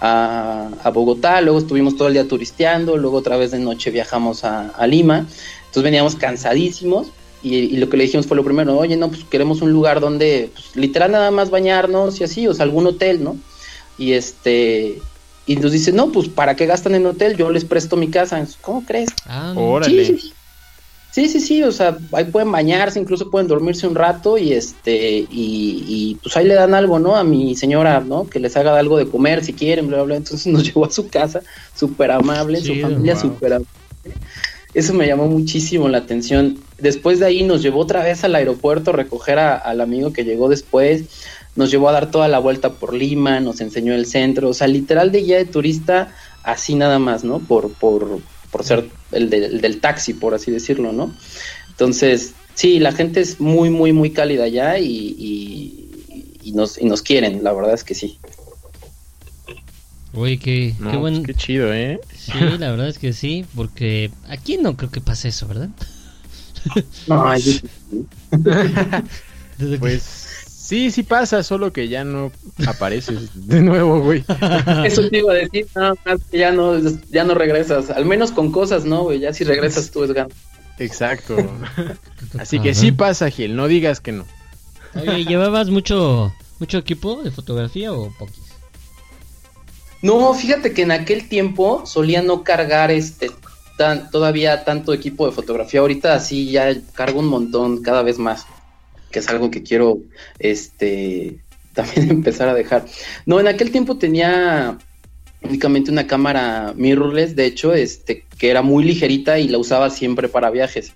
a- 0.00 0.68
a 0.82 0.90
Bogotá, 0.90 1.40
luego 1.40 1.58
estuvimos 1.58 1.96
todo 1.96 2.08
el 2.08 2.14
día 2.14 2.26
turisteando, 2.26 2.96
luego 2.96 3.18
otra 3.18 3.36
vez 3.36 3.50
de 3.50 3.58
noche 3.58 3.90
viajamos 3.90 4.44
a, 4.44 4.68
a 4.70 4.86
Lima, 4.86 5.18
entonces 5.66 5.82
veníamos 5.82 6.16
cansadísimos. 6.16 7.08
Y, 7.42 7.54
y 7.56 7.76
lo 7.78 7.88
que 7.88 7.96
le 7.96 8.04
dijimos 8.04 8.26
fue 8.26 8.36
lo 8.36 8.44
primero, 8.44 8.76
oye, 8.76 8.96
no, 8.98 9.08
pues 9.08 9.24
queremos 9.24 9.62
un 9.62 9.72
lugar 9.72 10.00
donde, 10.00 10.50
pues, 10.52 10.76
literal 10.76 11.10
nada 11.10 11.30
más 11.30 11.48
bañarnos 11.48 12.20
y 12.20 12.24
así, 12.24 12.46
o 12.46 12.52
sea, 12.52 12.64
algún 12.64 12.86
hotel, 12.86 13.24
¿no? 13.24 13.36
Y 13.96 14.12
este, 14.12 15.00
y 15.46 15.56
nos 15.56 15.72
dice, 15.72 15.90
no, 15.92 16.12
pues, 16.12 16.28
¿para 16.28 16.54
qué 16.54 16.66
gastan 16.66 16.94
en 16.94 17.06
hotel? 17.06 17.38
Yo 17.38 17.50
les 17.50 17.64
presto 17.64 17.96
mi 17.96 18.08
casa. 18.08 18.46
¿Cómo 18.60 18.84
crees? 18.84 19.08
Ah, 19.26 19.54
Órale. 19.56 20.04
Sí, 20.04 20.16
sí, 20.18 20.28
sí. 20.28 20.32
Sí, 21.12 21.28
sí, 21.28 21.40
sí, 21.40 21.62
o 21.64 21.72
sea, 21.72 21.98
ahí 22.12 22.24
pueden 22.26 22.52
bañarse, 22.52 23.00
incluso 23.00 23.30
pueden 23.30 23.48
dormirse 23.48 23.86
un 23.86 23.96
rato 23.96 24.38
y 24.38 24.52
este, 24.52 25.18
y, 25.18 25.26
y, 25.30 26.18
pues 26.22 26.36
ahí 26.36 26.46
le 26.46 26.54
dan 26.54 26.72
algo, 26.72 27.00
¿no? 27.00 27.16
A 27.16 27.24
mi 27.24 27.56
señora, 27.56 27.98
¿no? 28.00 28.28
Que 28.28 28.38
les 28.38 28.56
haga 28.56 28.78
algo 28.78 28.96
de 28.96 29.08
comer 29.08 29.44
si 29.44 29.52
quieren, 29.52 29.88
bla, 29.88 29.96
bla, 29.98 30.04
bla. 30.04 30.16
Entonces 30.16 30.46
nos 30.46 30.62
llevó 30.66 30.84
a 30.86 30.90
su 30.90 31.08
casa, 31.08 31.40
súper 31.74 32.12
amable, 32.12 32.60
su 32.60 32.74
familia 32.76 33.14
wow. 33.14 33.22
súper 33.22 33.52
amable. 33.54 33.68
Eso 34.72 34.94
me 34.94 35.08
llamó 35.08 35.26
muchísimo 35.26 35.88
la 35.88 35.98
atención. 35.98 36.58
Después 36.78 37.18
de 37.18 37.26
ahí 37.26 37.42
nos 37.42 37.60
llevó 37.60 37.80
otra 37.80 38.04
vez 38.04 38.22
al 38.22 38.36
aeropuerto 38.36 38.90
a 38.90 38.94
recoger 38.94 39.40
a- 39.40 39.56
al 39.56 39.80
amigo 39.80 40.12
que 40.12 40.22
llegó 40.24 40.48
después. 40.48 41.04
Nos 41.56 41.72
llevó 41.72 41.88
a 41.88 41.92
dar 41.92 42.12
toda 42.12 42.28
la 42.28 42.38
vuelta 42.38 42.70
por 42.74 42.94
Lima, 42.94 43.40
nos 43.40 43.60
enseñó 43.60 43.94
el 43.94 44.06
centro. 44.06 44.48
O 44.48 44.54
sea, 44.54 44.68
literal 44.68 45.10
de 45.10 45.22
guía 45.22 45.38
de 45.38 45.44
turista, 45.44 46.14
así 46.44 46.76
nada 46.76 47.00
más, 47.00 47.24
¿no? 47.24 47.40
Por, 47.40 47.72
por, 47.72 48.20
por 48.50 48.64
ser 48.64 48.88
el, 49.12 49.30
de- 49.30 49.46
el 49.46 49.60
del 49.60 49.80
taxi, 49.80 50.14
por 50.14 50.34
así 50.34 50.50
decirlo, 50.50 50.92
¿no? 50.92 51.14
Entonces, 51.70 52.32
sí, 52.54 52.78
la 52.78 52.92
gente 52.92 53.20
es 53.20 53.40
muy, 53.40 53.70
muy, 53.70 53.92
muy 53.92 54.10
cálida 54.10 54.44
allá 54.44 54.78
y, 54.78 55.14
y, 55.18 56.38
y 56.42 56.52
nos, 56.52 56.78
y 56.80 56.84
nos 56.86 57.02
quieren, 57.02 57.42
la 57.44 57.52
verdad 57.52 57.74
es 57.74 57.84
que 57.84 57.94
sí. 57.94 58.18
Oye, 60.14 60.38
qué, 60.38 60.74
No, 60.80 60.90
qué 60.90 60.96
pues, 60.98 61.12
buen... 61.12 61.24
qué 61.24 61.34
chido, 61.34 61.72
¿eh? 61.72 62.00
Sí, 62.18 62.32
la 62.58 62.70
verdad 62.70 62.88
es 62.88 62.98
que 62.98 63.12
sí, 63.12 63.44
porque 63.54 64.10
aquí 64.28 64.58
no 64.58 64.76
creo 64.76 64.90
que 64.90 65.00
pase 65.00 65.28
eso, 65.28 65.46
¿verdad? 65.46 65.68
Ay, 67.08 67.40
yo- 67.42 67.52
Desde 69.58 69.74
que- 69.74 69.78
Pues 69.78 70.28
sí, 70.70 70.92
sí 70.92 71.02
pasa, 71.02 71.42
solo 71.42 71.72
que 71.72 71.88
ya 71.88 72.04
no 72.04 72.30
apareces 72.64 73.30
de 73.34 73.60
nuevo, 73.60 74.00
güey. 74.00 74.24
Eso 74.84 75.08
te 75.10 75.18
iba 75.18 75.32
a 75.32 75.36
decir, 75.36 75.66
nada 75.74 75.94
más 76.04 76.20
que 76.30 76.38
ya 76.38 76.52
no, 76.52 76.78
ya 77.10 77.24
no 77.24 77.34
regresas, 77.34 77.90
al 77.90 78.06
menos 78.06 78.30
con 78.30 78.52
cosas, 78.52 78.84
¿no, 78.84 79.02
güey? 79.02 79.18
Ya 79.18 79.32
si 79.34 79.42
regresas 79.42 79.90
tú 79.90 80.04
es 80.04 80.12
gano. 80.12 80.30
Exacto. 80.78 81.36
Así 82.38 82.60
que 82.60 82.74
sí 82.74 82.92
pasa, 82.92 83.30
Gil, 83.30 83.56
no 83.56 83.66
digas 83.66 84.00
que 84.00 84.12
no. 84.12 84.26
Oye, 84.94 85.24
¿llevabas 85.24 85.70
mucho 85.70 86.32
mucho 86.60 86.78
equipo 86.78 87.20
de 87.24 87.32
fotografía 87.32 87.92
o 87.92 88.12
poquis? 88.16 88.44
No, 90.02 90.32
fíjate 90.34 90.72
que 90.72 90.82
en 90.82 90.92
aquel 90.92 91.28
tiempo 91.28 91.82
solía 91.84 92.22
no 92.22 92.44
cargar 92.44 92.92
este 92.92 93.32
tan, 93.76 94.08
todavía 94.10 94.64
tanto 94.64 94.94
equipo 94.94 95.26
de 95.26 95.32
fotografía. 95.32 95.80
Ahorita 95.80 96.20
sí 96.20 96.52
ya 96.52 96.72
cargo 96.92 97.18
un 97.18 97.26
montón 97.26 97.82
cada 97.82 98.02
vez 98.02 98.18
más. 98.18 98.46
Que 99.10 99.18
es 99.18 99.28
algo 99.28 99.50
que 99.50 99.62
quiero 99.62 99.98
este 100.38 101.38
también 101.74 102.10
empezar 102.10 102.48
a 102.48 102.54
dejar. 102.54 102.84
No, 103.26 103.40
en 103.40 103.48
aquel 103.48 103.70
tiempo 103.70 103.96
tenía 103.96 104.78
únicamente 105.42 105.90
una 105.90 106.06
cámara 106.06 106.74
mirrorless, 106.76 107.34
de 107.36 107.46
hecho, 107.46 107.72
este, 107.72 108.24
que 108.38 108.50
era 108.50 108.62
muy 108.62 108.84
ligerita 108.84 109.38
y 109.38 109.48
la 109.48 109.58
usaba 109.58 109.90
siempre 109.90 110.28
para 110.28 110.50
viajes. 110.50 110.92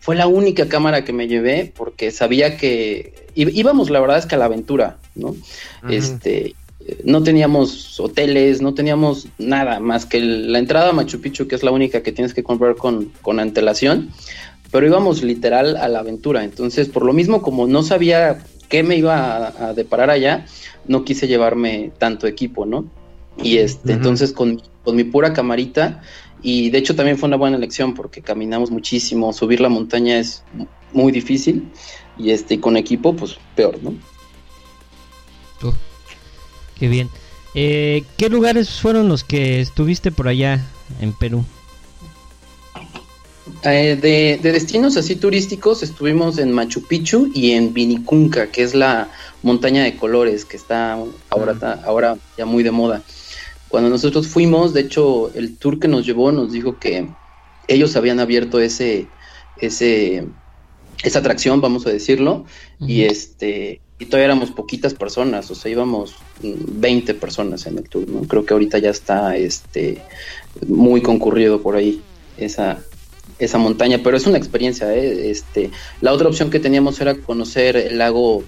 Fue 0.00 0.16
la 0.16 0.26
única 0.26 0.68
cámara 0.68 1.04
que 1.04 1.12
me 1.12 1.28
llevé 1.28 1.72
porque 1.76 2.10
sabía 2.10 2.56
que 2.56 3.12
íbamos, 3.34 3.90
la 3.90 4.00
verdad 4.00 4.18
es 4.18 4.26
que 4.26 4.34
a 4.34 4.38
la 4.38 4.46
aventura, 4.46 4.98
¿no? 5.14 5.36
Este, 5.88 6.54
no 7.04 7.22
teníamos 7.22 8.00
hoteles, 8.00 8.62
no 8.62 8.74
teníamos 8.74 9.28
nada 9.38 9.78
más 9.78 10.06
que 10.06 10.20
la 10.20 10.58
entrada 10.58 10.90
a 10.90 10.92
Machu 10.92 11.20
Picchu, 11.20 11.46
que 11.46 11.54
es 11.54 11.62
la 11.62 11.70
única 11.70 12.02
que 12.02 12.12
tienes 12.12 12.34
que 12.34 12.42
comprar 12.42 12.76
con, 12.76 13.12
con 13.22 13.38
antelación, 13.38 14.10
pero 14.72 14.86
íbamos 14.86 15.22
literal 15.22 15.76
a 15.76 15.86
la 15.86 16.00
aventura. 16.00 16.42
Entonces, 16.42 16.88
por 16.88 17.04
lo 17.04 17.12
mismo, 17.12 17.42
como 17.42 17.68
no 17.68 17.84
sabía 17.84 18.42
qué 18.68 18.82
me 18.82 18.96
iba 18.96 19.36
a, 19.36 19.68
a 19.68 19.74
deparar 19.74 20.10
allá, 20.10 20.46
no 20.88 21.04
quise 21.04 21.28
llevarme 21.28 21.92
tanto 21.98 22.26
equipo, 22.26 22.66
¿no? 22.66 22.86
Y 23.40 23.58
este, 23.58 23.92
entonces 23.92 24.32
con, 24.32 24.60
con 24.82 24.96
mi 24.96 25.04
pura 25.04 25.32
camarita, 25.32 26.02
y 26.42 26.70
de 26.70 26.78
hecho 26.78 26.96
también 26.96 27.16
fue 27.16 27.28
una 27.28 27.36
buena 27.36 27.56
elección 27.56 27.94
porque 27.94 28.20
caminamos 28.20 28.70
muchísimo, 28.70 29.32
subir 29.32 29.60
la 29.60 29.68
montaña 29.68 30.18
es 30.18 30.42
muy 30.92 31.12
difícil, 31.12 31.70
y 32.18 32.30
este, 32.30 32.60
con 32.60 32.76
equipo, 32.76 33.14
pues 33.14 33.36
peor, 33.54 33.78
¿no? 33.82 33.94
Qué 36.78 36.88
bien. 36.88 37.08
Eh, 37.54 38.02
¿Qué 38.16 38.28
lugares 38.28 38.80
fueron 38.80 39.08
los 39.08 39.22
que 39.22 39.60
estuviste 39.60 40.10
por 40.10 40.26
allá 40.26 40.60
en 41.00 41.12
Perú? 41.12 41.44
Eh, 43.64 43.98
de, 44.00 44.38
de 44.40 44.52
destinos 44.52 44.96
así 44.96 45.16
turísticos 45.16 45.82
estuvimos 45.82 46.38
en 46.38 46.52
Machu 46.52 46.86
Picchu 46.86 47.30
y 47.34 47.52
en 47.52 47.74
Vinicunca, 47.74 48.50
que 48.50 48.62
es 48.62 48.74
la 48.74 49.10
montaña 49.42 49.82
de 49.82 49.96
colores 49.96 50.44
que 50.44 50.56
está 50.56 50.96
ahora, 51.30 51.82
ahora 51.84 52.18
ya 52.38 52.46
muy 52.46 52.62
de 52.62 52.70
moda. 52.70 53.02
Cuando 53.68 53.90
nosotros 53.90 54.28
fuimos, 54.28 54.74
de 54.74 54.82
hecho, 54.82 55.32
el 55.34 55.56
tour 55.56 55.80
que 55.80 55.88
nos 55.88 56.06
llevó 56.06 56.30
nos 56.30 56.52
dijo 56.52 56.78
que 56.78 57.08
ellos 57.68 57.96
habían 57.96 58.20
abierto 58.20 58.60
ese, 58.60 59.08
ese, 59.58 60.26
esa 61.02 61.18
atracción, 61.18 61.60
vamos 61.60 61.86
a 61.86 61.90
decirlo, 61.90 62.44
y 62.78 63.02
este 63.02 63.80
y 63.98 64.06
todavía 64.06 64.26
éramos 64.26 64.50
poquitas 64.50 64.94
personas, 64.94 65.48
o 65.50 65.54
sea, 65.54 65.70
íbamos 65.70 66.16
mm, 66.42 66.80
20 66.80 67.14
personas 67.14 67.66
en 67.66 67.78
el 67.78 67.88
tour, 67.88 68.08
¿no? 68.08 68.22
Creo 68.22 68.44
que 68.44 68.52
ahorita 68.52 68.78
ya 68.78 68.90
está 68.90 69.36
este 69.36 70.02
muy 70.66 71.00
concurrido 71.00 71.62
por 71.62 71.76
ahí 71.76 72.02
esa 72.36 72.82
esa 73.38 73.58
montaña, 73.58 74.00
pero 74.02 74.16
es 74.16 74.26
una 74.26 74.38
experiencia, 74.38 74.94
¿eh? 74.94 75.30
este, 75.30 75.70
la 76.00 76.12
otra 76.12 76.28
opción 76.28 76.50
que 76.50 76.60
teníamos 76.60 77.00
era 77.00 77.14
conocer 77.14 77.76
el 77.76 77.98
lago 77.98 78.44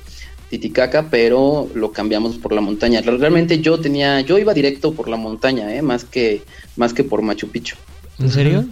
Titicaca, 0.50 1.08
pero 1.10 1.68
lo 1.74 1.90
cambiamos 1.92 2.36
por 2.36 2.52
la 2.52 2.60
montaña. 2.60 3.00
Realmente 3.00 3.60
yo 3.60 3.80
tenía, 3.80 4.20
yo 4.20 4.38
iba 4.38 4.54
directo 4.54 4.92
por 4.92 5.08
la 5.08 5.16
montaña, 5.16 5.74
¿eh? 5.74 5.82
más 5.82 6.04
que 6.04 6.42
más 6.76 6.92
que 6.92 7.02
por 7.02 7.22
Machu 7.22 7.48
Picchu. 7.48 7.76
¿En 8.18 8.30
serio? 8.30 8.64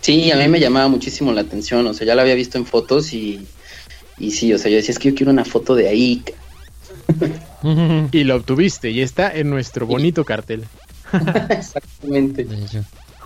Sí, 0.00 0.30
a 0.32 0.36
mí 0.36 0.48
me 0.48 0.60
llamaba 0.60 0.88
muchísimo 0.88 1.32
la 1.32 1.42
atención, 1.42 1.86
o 1.86 1.94
sea, 1.94 2.06
ya 2.06 2.14
la 2.14 2.22
había 2.22 2.34
visto 2.34 2.58
en 2.58 2.66
fotos 2.66 3.12
y, 3.12 3.46
Y 4.18 4.30
sí, 4.32 4.52
o 4.52 4.58
sea, 4.58 4.70
yo 4.70 4.76
decía, 4.76 4.92
es 4.92 4.98
que 4.98 5.10
yo 5.10 5.14
quiero 5.14 5.32
una 5.32 5.44
foto 5.44 5.74
de 5.74 5.88
ahí. 5.88 6.22
ca-". 6.24 8.08
Y 8.12 8.24
lo 8.24 8.36
obtuviste 8.36 8.90
y 8.90 9.00
está 9.00 9.34
en 9.34 9.48
nuestro 9.48 9.86
bonito 9.86 10.24
cartel. 10.24 10.64
Exactamente. 11.50 12.46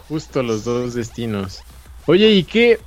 Justo 0.08 0.42
los 0.42 0.64
dos 0.64 0.94
destinos. 0.94 1.62
Oye, 2.06 2.30
¿y 2.30 2.44
qué, 2.44 2.78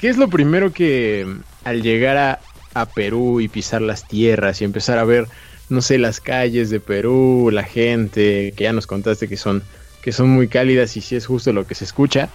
qué 0.00 0.08
es 0.08 0.16
lo 0.16 0.28
primero 0.28 0.72
que 0.72 1.26
al 1.64 1.82
llegar 1.82 2.16
a, 2.16 2.40
a 2.74 2.86
Perú 2.86 3.40
y 3.40 3.48
pisar 3.48 3.82
las 3.82 4.08
tierras 4.08 4.60
y 4.60 4.64
empezar 4.64 4.98
a 4.98 5.04
ver, 5.04 5.26
no 5.68 5.82
sé, 5.82 5.98
las 5.98 6.20
calles 6.20 6.70
de 6.70 6.80
Perú, 6.80 7.50
la 7.52 7.64
gente, 7.64 8.54
que 8.56 8.64
ya 8.64 8.72
nos 8.72 8.86
contaste 8.86 9.28
que 9.28 9.36
son, 9.36 9.62
que 10.02 10.12
son 10.12 10.30
muy 10.30 10.48
cálidas 10.48 10.96
y 10.96 11.00
si 11.00 11.16
es 11.16 11.26
justo 11.26 11.52
lo 11.52 11.66
que 11.66 11.74
se 11.74 11.84
escucha? 11.84 12.30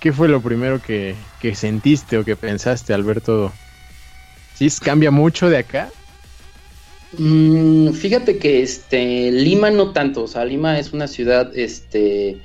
¿Qué 0.00 0.12
fue 0.12 0.28
lo 0.28 0.40
primero 0.40 0.82
que, 0.82 1.14
que 1.40 1.54
sentiste 1.54 2.18
o 2.18 2.24
que 2.24 2.36
pensaste 2.36 2.92
al 2.94 3.04
ver 3.04 3.20
todo? 3.20 3.52
¿Sí 4.54 4.68
cambia 4.82 5.10
mucho 5.10 5.48
de 5.48 5.58
acá? 5.58 5.90
Mm, 7.18 7.92
fíjate 7.92 8.38
que 8.38 8.62
este 8.62 9.30
Lima 9.30 9.70
no 9.70 9.92
tanto, 9.92 10.24
o 10.24 10.28
sea, 10.28 10.44
Lima 10.44 10.78
es 10.78 10.92
una 10.92 11.06
ciudad 11.06 11.56
este 11.56 12.38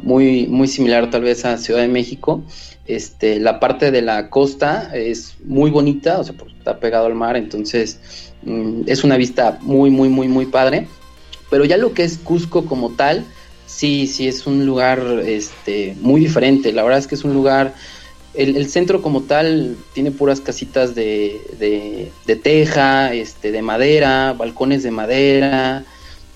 muy 0.00 0.46
muy 0.46 0.68
similar 0.68 1.10
tal 1.10 1.22
vez 1.22 1.44
a 1.44 1.58
Ciudad 1.58 1.80
de 1.80 1.88
México. 1.88 2.42
Este, 2.86 3.40
la 3.40 3.58
parte 3.58 3.90
de 3.90 4.02
la 4.02 4.30
costa 4.30 4.90
es 4.94 5.34
muy 5.44 5.70
bonita, 5.70 6.20
o 6.20 6.24
sea, 6.24 6.34
está 6.58 6.78
pegado 6.78 7.06
al 7.06 7.14
mar, 7.14 7.36
entonces 7.36 7.98
mm, 8.44 8.82
es 8.86 9.02
una 9.02 9.16
vista 9.16 9.58
muy 9.62 9.90
muy 9.90 10.08
muy 10.08 10.28
muy 10.28 10.46
padre. 10.46 10.86
Pero 11.50 11.64
ya 11.64 11.76
lo 11.76 11.92
que 11.94 12.04
es 12.04 12.18
Cusco 12.18 12.66
como 12.66 12.90
tal, 12.90 13.24
sí, 13.66 14.06
sí 14.06 14.26
es 14.26 14.46
un 14.46 14.66
lugar 14.66 15.00
este 15.24 15.96
muy 16.00 16.20
diferente. 16.20 16.72
La 16.72 16.82
verdad 16.82 16.98
es 16.98 17.06
que 17.06 17.14
es 17.14 17.24
un 17.24 17.34
lugar 17.34 17.74
el, 18.36 18.56
el 18.56 18.68
centro 18.68 19.02
como 19.02 19.22
tal 19.22 19.76
tiene 19.94 20.10
puras 20.10 20.40
casitas 20.40 20.94
de, 20.94 21.40
de, 21.58 22.12
de 22.26 22.36
teja, 22.36 23.12
este, 23.14 23.50
de 23.50 23.62
madera, 23.62 24.34
balcones 24.36 24.82
de 24.82 24.90
madera. 24.90 25.84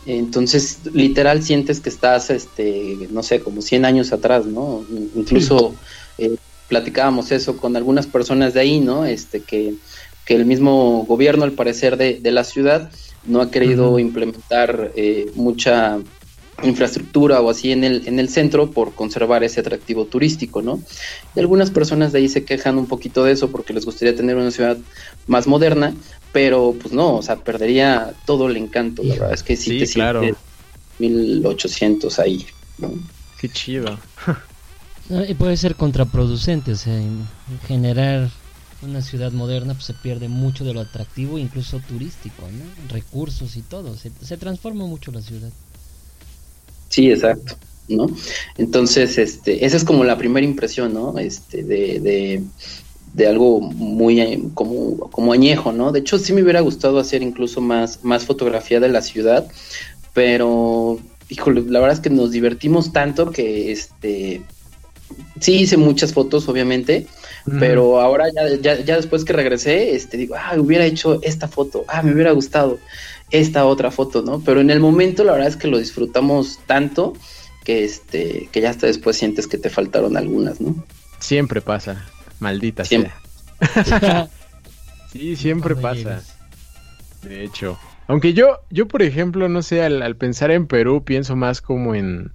Entonces, 0.06 0.78
literal 0.92 1.42
sientes 1.42 1.80
que 1.80 1.88
estás, 1.88 2.30
este, 2.30 3.08
no 3.10 3.22
sé, 3.22 3.40
como 3.40 3.60
100 3.60 3.84
años 3.84 4.12
atrás, 4.12 4.46
¿no? 4.46 4.84
Incluso 5.14 5.74
eh, 6.18 6.36
platicábamos 6.68 7.32
eso 7.32 7.56
con 7.56 7.76
algunas 7.76 8.06
personas 8.06 8.54
de 8.54 8.60
ahí, 8.60 8.80
¿no? 8.80 9.04
Este, 9.04 9.40
que, 9.40 9.74
que 10.24 10.34
el 10.34 10.46
mismo 10.46 11.04
gobierno, 11.06 11.44
al 11.44 11.52
parecer, 11.52 11.96
de, 11.96 12.18
de 12.20 12.30
la 12.30 12.44
ciudad 12.44 12.90
no 13.26 13.40
ha 13.42 13.50
querido 13.50 13.98
implementar 13.98 14.92
eh, 14.96 15.30
mucha 15.34 15.98
infraestructura 16.62 17.40
o 17.40 17.50
así 17.50 17.72
en 17.72 17.84
el, 17.84 18.06
en 18.06 18.18
el 18.18 18.28
centro 18.28 18.70
por 18.70 18.94
conservar 18.94 19.44
ese 19.44 19.60
atractivo 19.60 20.04
turístico, 20.06 20.62
¿no? 20.62 20.80
Y 21.34 21.40
algunas 21.40 21.70
personas 21.70 22.12
de 22.12 22.18
ahí 22.18 22.28
se 22.28 22.44
quejan 22.44 22.78
un 22.78 22.86
poquito 22.86 23.24
de 23.24 23.32
eso 23.32 23.50
porque 23.50 23.72
les 23.72 23.84
gustaría 23.84 24.14
tener 24.14 24.36
una 24.36 24.50
ciudad 24.50 24.76
más 25.26 25.46
moderna, 25.46 25.94
pero 26.32 26.74
pues 26.80 26.92
no, 26.92 27.16
o 27.16 27.22
sea, 27.22 27.36
perdería 27.36 28.12
todo 28.26 28.48
el 28.48 28.56
encanto, 28.56 29.02
la 29.02 29.14
verdad 29.14 29.32
es 29.32 29.42
que 29.42 29.56
sí, 29.56 29.70
Sí, 29.70 29.78
te 29.78 29.92
claro. 29.92 30.20
sientes 30.20 30.42
1800 30.98 32.18
ahí, 32.18 32.46
¿no? 32.78 32.92
Qué 33.40 33.48
chido. 33.48 33.98
Y 35.28 35.34
puede 35.34 35.56
ser 35.56 35.74
contraproducente, 35.74 36.70
o 36.70 36.76
sea, 36.76 36.96
en 36.96 37.26
generar 37.66 38.30
una 38.82 39.02
ciudad 39.02 39.32
moderna 39.32 39.74
pues, 39.74 39.86
se 39.86 39.94
pierde 39.94 40.28
mucho 40.28 40.64
de 40.64 40.72
lo 40.72 40.80
atractivo, 40.80 41.36
incluso 41.36 41.80
turístico, 41.80 42.42
¿no? 42.42 42.88
Recursos 42.88 43.56
y 43.56 43.62
todo, 43.62 43.96
se, 43.96 44.12
se 44.22 44.36
transforma 44.36 44.86
mucho 44.86 45.10
la 45.10 45.20
ciudad. 45.20 45.50
Sí, 46.90 47.10
exacto, 47.10 47.54
¿no? 47.88 48.08
Entonces, 48.58 49.16
este, 49.16 49.64
esa 49.64 49.76
es 49.76 49.84
como 49.84 50.04
la 50.04 50.18
primera 50.18 50.44
impresión, 50.44 50.92
¿no? 50.92 51.18
Este, 51.18 51.62
de, 51.62 52.00
de, 52.00 52.42
de 53.14 53.26
algo 53.26 53.60
muy 53.60 54.20
eh, 54.20 54.40
como, 54.54 54.98
como 55.10 55.32
añejo, 55.32 55.72
¿no? 55.72 55.92
De 55.92 56.00
hecho, 56.00 56.18
sí 56.18 56.32
me 56.32 56.42
hubiera 56.42 56.60
gustado 56.60 56.98
hacer 56.98 57.22
incluso 57.22 57.60
más, 57.60 58.00
más 58.02 58.24
fotografía 58.24 58.80
de 58.80 58.88
la 58.88 59.02
ciudad, 59.02 59.46
pero, 60.12 60.98
híjole, 61.28 61.62
la 61.62 61.78
verdad 61.78 61.96
es 61.96 62.02
que 62.02 62.10
nos 62.10 62.32
divertimos 62.32 62.92
tanto 62.92 63.30
que, 63.30 63.70
este, 63.70 64.42
sí 65.40 65.54
hice 65.60 65.76
muchas 65.76 66.12
fotos, 66.12 66.48
obviamente, 66.48 67.06
pero 67.58 68.00
ahora 68.00 68.26
ya, 68.34 68.56
ya, 68.60 68.84
ya 68.84 68.96
después 68.96 69.24
que 69.24 69.32
regresé, 69.32 69.94
este, 69.94 70.16
digo, 70.16 70.34
ah, 70.36 70.54
hubiera 70.58 70.84
hecho 70.84 71.20
esta 71.22 71.48
foto, 71.48 71.84
ah, 71.88 72.02
me 72.02 72.12
hubiera 72.12 72.32
gustado 72.32 72.78
esta 73.30 73.64
otra 73.64 73.90
foto, 73.90 74.22
¿no? 74.22 74.40
Pero 74.40 74.60
en 74.60 74.70
el 74.70 74.80
momento 74.80 75.24
la 75.24 75.32
verdad 75.32 75.48
es 75.48 75.56
que 75.56 75.68
lo 75.68 75.78
disfrutamos 75.78 76.58
tanto 76.66 77.14
que 77.64 77.84
este, 77.84 78.48
que 78.52 78.60
ya 78.60 78.70
hasta 78.70 78.86
después 78.86 79.16
sientes 79.16 79.46
que 79.46 79.58
te 79.58 79.70
faltaron 79.70 80.16
algunas, 80.16 80.60
¿no? 80.60 80.84
Siempre 81.18 81.60
pasa. 81.60 82.04
Maldita 82.38 82.84
Siempre. 82.84 83.12
sea. 83.84 84.28
Sí, 85.12 85.34
siempre 85.34 85.74
pasa. 85.74 86.22
De 87.22 87.42
hecho. 87.42 87.76
Aunque 88.06 88.32
yo, 88.32 88.60
yo 88.70 88.86
por 88.86 89.02
ejemplo, 89.02 89.48
no 89.48 89.60
sé, 89.62 89.82
al, 89.82 90.02
al 90.02 90.16
pensar 90.16 90.52
en 90.52 90.68
Perú, 90.68 91.02
pienso 91.04 91.34
más 91.34 91.60
como 91.60 91.96
en, 91.96 92.30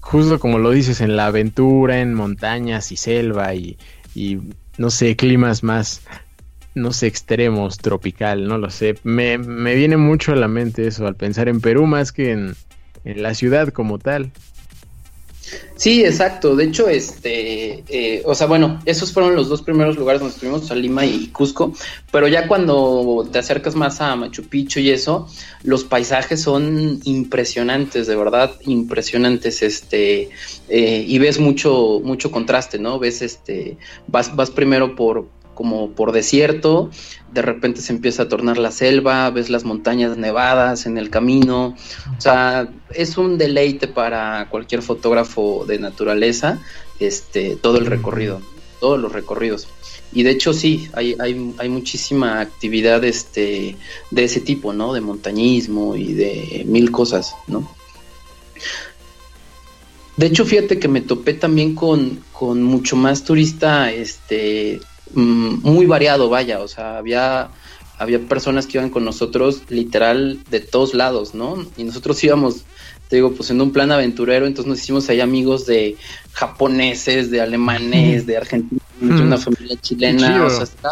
justo 0.00 0.38
como 0.38 0.58
lo 0.58 0.70
dices, 0.70 1.00
en 1.00 1.16
la 1.16 1.26
aventura, 1.26 2.00
en 2.00 2.14
montañas 2.14 2.92
y 2.92 2.96
selva 2.96 3.54
y, 3.54 3.76
y 4.14 4.38
no 4.78 4.90
sé, 4.90 5.16
climas 5.16 5.62
más, 5.62 6.02
no 6.74 6.92
sé, 6.92 7.06
extremos, 7.06 7.78
tropical, 7.78 8.46
no 8.46 8.58
lo 8.58 8.70
sé. 8.70 8.96
Me, 9.04 9.38
me 9.38 9.74
viene 9.74 9.96
mucho 9.96 10.32
a 10.32 10.36
la 10.36 10.48
mente 10.48 10.86
eso, 10.86 11.06
al 11.06 11.16
pensar 11.16 11.48
en 11.48 11.60
Perú 11.60 11.86
más 11.86 12.12
que 12.12 12.32
en, 12.32 12.54
en 13.04 13.22
la 13.22 13.34
ciudad 13.34 13.68
como 13.68 13.98
tal. 13.98 14.32
Sí, 15.76 16.04
exacto. 16.04 16.54
De 16.54 16.64
hecho, 16.64 16.88
este, 16.88 17.82
eh, 17.88 18.22
o 18.24 18.34
sea, 18.34 18.46
bueno, 18.46 18.80
esos 18.84 19.12
fueron 19.12 19.34
los 19.34 19.48
dos 19.48 19.62
primeros 19.62 19.96
lugares 19.96 20.20
donde 20.20 20.34
estuvimos, 20.34 20.70
a 20.70 20.74
Lima 20.74 21.04
y 21.04 21.28
Cusco, 21.28 21.74
pero 22.10 22.28
ya 22.28 22.46
cuando 22.46 23.28
te 23.30 23.38
acercas 23.38 23.74
más 23.74 24.00
a 24.00 24.14
Machu 24.14 24.44
Picchu 24.44 24.80
y 24.80 24.90
eso, 24.90 25.28
los 25.64 25.84
paisajes 25.84 26.40
son 26.40 27.00
impresionantes, 27.04 28.06
de 28.06 28.16
verdad, 28.16 28.52
impresionantes, 28.64 29.62
este, 29.62 30.30
eh, 30.68 31.04
y 31.06 31.18
ves 31.18 31.40
mucho, 31.40 32.00
mucho 32.02 32.30
contraste, 32.30 32.78
¿no? 32.78 32.98
Ves, 32.98 33.20
este, 33.22 33.76
vas, 34.06 34.34
vas 34.36 34.50
primero 34.50 34.94
por 34.94 35.26
como 35.54 35.90
por 35.90 36.12
desierto, 36.12 36.90
de 37.32 37.42
repente 37.42 37.80
se 37.80 37.92
empieza 37.92 38.24
a 38.24 38.28
tornar 38.28 38.58
la 38.58 38.70
selva, 38.70 39.30
ves 39.30 39.50
las 39.50 39.64
montañas 39.64 40.16
nevadas 40.16 40.86
en 40.86 40.98
el 40.98 41.10
camino, 41.10 41.76
o 42.16 42.20
sea, 42.20 42.68
es 42.94 43.18
un 43.18 43.38
deleite 43.38 43.88
para 43.88 44.48
cualquier 44.50 44.82
fotógrafo 44.82 45.64
de 45.66 45.78
naturaleza, 45.78 46.60
este, 47.00 47.56
todo 47.56 47.78
el 47.78 47.86
recorrido, 47.86 48.40
todos 48.80 49.00
los 49.00 49.12
recorridos. 49.12 49.68
Y 50.14 50.24
de 50.24 50.30
hecho 50.30 50.52
sí, 50.52 50.88
hay, 50.92 51.16
hay, 51.18 51.68
muchísima 51.70 52.40
actividad 52.40 53.02
este, 53.02 53.76
de 54.10 54.24
ese 54.24 54.40
tipo, 54.40 54.74
¿no? 54.74 54.92
De 54.92 55.00
montañismo 55.00 55.96
y 55.96 56.12
de 56.12 56.64
mil 56.66 56.90
cosas, 56.90 57.34
¿no? 57.46 57.66
De 60.16 60.26
hecho, 60.26 60.44
fíjate 60.44 60.78
que 60.78 60.88
me 60.88 61.00
topé 61.00 61.32
también 61.32 61.74
con, 61.74 62.22
con 62.32 62.62
mucho 62.62 62.96
más 62.96 63.24
turista, 63.24 63.90
este, 63.90 64.80
muy 65.14 65.86
variado, 65.86 66.28
vaya, 66.28 66.60
o 66.60 66.68
sea, 66.68 66.98
había, 66.98 67.50
había 67.98 68.20
personas 68.20 68.66
que 68.66 68.78
iban 68.78 68.90
con 68.90 69.04
nosotros 69.04 69.62
literal 69.68 70.38
de 70.50 70.60
todos 70.60 70.94
lados, 70.94 71.34
¿no? 71.34 71.64
Y 71.76 71.84
nosotros 71.84 72.22
íbamos, 72.24 72.62
te 73.08 73.16
digo, 73.16 73.32
pues 73.32 73.50
en 73.50 73.60
un 73.60 73.72
plan 73.72 73.92
aventurero, 73.92 74.46
entonces 74.46 74.68
nos 74.68 74.80
hicimos 74.80 75.08
ahí 75.08 75.20
amigos 75.20 75.66
de 75.66 75.96
japoneses, 76.32 77.30
de 77.30 77.40
alemanes, 77.40 78.26
de 78.26 78.36
argentinos, 78.36 78.82
de 79.00 79.22
una 79.22 79.38
familia 79.38 79.76
chilena, 79.80 80.44
o 80.44 80.50
sea, 80.50 80.64
está 80.64 80.90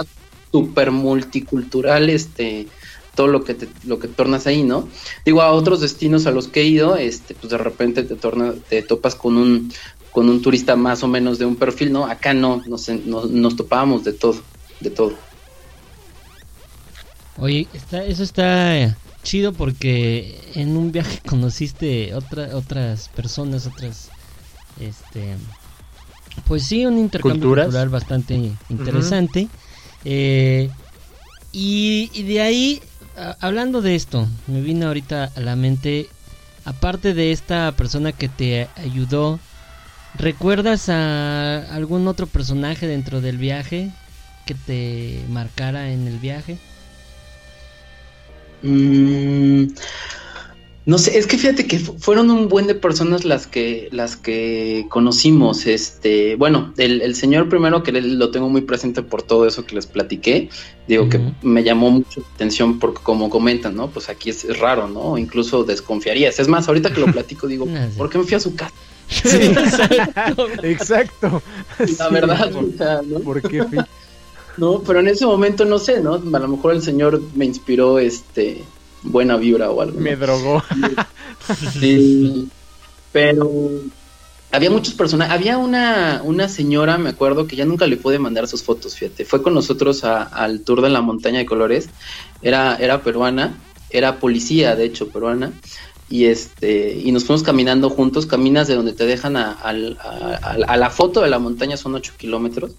súper 0.51 0.91
multicultural, 0.91 2.11
este, 2.11 2.67
todo 3.15 3.27
lo 3.27 3.45
que 3.45 3.55
te, 3.55 3.69
lo 3.85 3.99
que 3.99 4.09
tornas 4.09 4.47
ahí, 4.47 4.63
¿no? 4.63 4.89
Digo, 5.25 5.43
a 5.43 5.53
otros 5.53 5.81
destinos 5.81 6.27
a 6.27 6.31
los 6.31 6.49
que 6.49 6.63
he 6.63 6.65
ido, 6.65 6.97
este, 6.97 7.35
pues 7.35 7.51
de 7.51 7.59
repente 7.59 8.03
te 8.03 8.17
torna, 8.17 8.55
te 8.69 8.83
topas 8.83 9.15
con 9.15 9.37
un, 9.37 9.73
con 10.11 10.29
un 10.29 10.43
turista 10.43 10.77
más 10.77 11.03
o 11.03 11.09
menos 11.09 11.39
de 11.39 11.47
un 11.47 11.57
perfil, 11.57 11.93
¿no? 11.93 12.07
Acá 12.07 12.35
no, 12.35 12.63
nos, 12.67 12.89
nos, 12.89 13.31
nos 13.31 13.57
topábamos 13.57 14.05
de 14.05 14.13
todo, 14.15 14.43
de 14.81 14.91
todo. 14.91 15.19
Oye, 17.37 17.69
está, 17.73 18.05
eso 18.05 18.23
está 18.23 18.77
eh, 18.79 18.95
chido 19.23 19.53
porque 19.53 20.53
en 20.55 20.77
un 20.77 20.93
viaje 20.93 21.21
conociste 21.27 22.15
otra, 22.15 22.57
otras 22.57 23.09
personas, 23.09 23.67
otras, 23.67 24.13
este, 24.77 25.37
pues 26.47 26.65
sí, 26.67 26.87
un 26.87 26.99
intercambio 26.99 27.49
¿Culturas? 27.49 27.67
cultural 27.67 27.89
bastante 27.89 28.35
interesante. 28.69 29.49
Eh, 30.05 30.71
y, 31.53 32.11
y 32.15 32.23
de 32.25 32.41
ahí, 32.41 32.83
a- 33.17 33.37
hablando 33.41 33.83
de 33.83 33.95
esto, 33.95 34.27
me 34.47 34.61
vino 34.61 34.87
ahorita 34.87 35.33
a 35.35 35.41
la 35.41 35.57
mente, 35.57 36.09
aparte 36.65 37.15
de 37.15 37.33
esta 37.33 37.73
persona 37.77 38.13
que 38.13 38.29
te 38.29 38.69
ayudó, 38.77 39.41
¿recuerdas 40.15 40.89
a 40.89 41.75
algún 41.75 42.09
otro 42.09 42.27
personaje 42.27 42.87
dentro 42.87 43.21
del 43.21 43.39
viaje 43.39 43.91
que 44.47 44.55
te 44.55 45.25
marcara 45.29 45.93
en 45.93 46.07
el 46.07 46.19
viaje? 46.19 46.59
Mm, 48.63 49.69
No 50.87 50.99
sé, 50.99 51.19
es 51.19 51.27
que 51.27 51.37
fíjate 51.39 51.67
que 51.67 51.79
fu- 51.79 51.99
fueron 51.99 52.31
un 52.31 52.49
buen 52.49 52.67
de 52.67 52.75
personas 52.75 53.25
las 53.25 53.47
que, 53.47 53.89
las 53.93 54.17
que 54.17 54.87
conocimos. 54.89 55.67
Este, 55.67 56.37
bueno, 56.37 56.73
el, 56.79 57.03
el 57.03 57.15
señor 57.15 57.49
primero 57.49 57.83
que 57.83 57.93
lo 57.93 58.31
tengo 58.31 58.49
muy 58.49 58.63
presente 58.63 59.03
por 59.03 59.23
todo 59.23 59.47
eso 59.47 59.67
que 59.67 59.75
les 59.77 59.87
platiqué, 59.87 60.49
digo 60.89 61.09
que 61.09 61.21
me 61.43 61.63
llamó 61.63 61.91
mucho 61.91 62.21
la 62.21 62.27
atención 62.35 62.79
porque 62.79 63.03
como 63.03 63.29
comentan, 63.31 63.77
¿no? 63.77 63.91
Pues 63.91 64.09
aquí 64.09 64.31
es, 64.31 64.45
es 64.45 64.59
raro, 64.59 64.89
¿no? 64.89 65.19
Incluso 65.19 65.65
desconfiarías. 65.65 66.41
Es 66.41 66.49
más, 66.49 66.67
ahorita 66.67 66.93
que 66.93 67.01
lo 67.01 67.07
platico 67.13 67.47
digo, 67.47 67.67
sé. 67.67 67.91
¿por 67.97 68.09
qué 68.11 68.19
me 68.19 68.25
fui 68.25 68.35
a 68.35 68.41
su 68.41 68.57
casa? 68.57 68.73
Exacto. 70.63 71.43
La 71.79 71.87
Sí, 71.87 71.97
verdad, 72.11 72.51
¿por- 72.53 72.65
o 72.65 72.73
sea, 72.77 73.01
¿no? 73.05 73.21
¿Por 73.21 73.43
qué? 73.43 73.65
No, 74.57 74.81
pero 74.83 75.01
en 75.01 75.09
ese 75.09 75.27
momento 75.27 75.65
no 75.65 75.79
sé, 75.79 76.01
¿no? 76.01 76.15
A 76.15 76.39
lo 76.39 76.49
mejor 76.49 76.75
el 76.75 76.83
señor 76.83 77.21
me 77.35 77.45
inspiró 77.45 77.99
este 77.99 78.65
buena 79.03 79.37
vibra 79.37 79.71
o 79.71 79.81
algo. 79.81 79.97
¿no? 79.97 80.01
Me 80.03 80.17
drogó. 80.17 80.63
Sí, 81.73 82.49
pero 83.13 83.51
había 84.53 84.71
muchas 84.71 84.95
personas. 84.95 85.31
Había 85.31 85.57
una, 85.59 86.21
una 86.25 86.49
señora, 86.49 86.99
me 86.99 87.11
acuerdo, 87.11 87.47
que 87.47 87.57
ya 87.57 87.65
nunca 87.65 87.87
le 87.87 87.97
pude 87.97 88.19
mandar 88.19 88.47
sus 88.49 88.63
fotos, 88.63 88.97
fíjate. 88.97 89.25
Fue 89.25 89.43
con 89.43 89.55
nosotros 89.55 90.05
a- 90.05 90.23
al 90.25 90.61
tour 90.63 90.83
de 90.83 90.91
la 90.91 91.01
montaña 91.01 91.39
de 91.39 91.47
colores. 91.47 91.89
Era, 92.43 92.77
era 92.77 93.03
peruana, 93.03 93.55
era 93.91 94.19
policía, 94.19 94.77
de 94.77 94.85
hecho, 94.85 95.09
peruana. 95.09 95.53
Y 96.11 96.25
este, 96.25 96.99
y 97.03 97.13
nos 97.13 97.25
fuimos 97.25 97.43
caminando 97.45 97.89
juntos, 97.89 98.27
caminas 98.27 98.67
de 98.69 98.75
donde 98.75 98.93
te 98.93 99.07
dejan 99.07 99.37
a, 99.37 99.53
a- 99.53 99.71
a 100.67 100.77
la 100.77 100.91
foto 100.91 101.21
de 101.23 101.31
la 101.31 101.39
montaña 101.39 101.77
son 101.77 101.95
8 101.95 102.15
kilómetros. 102.19 102.73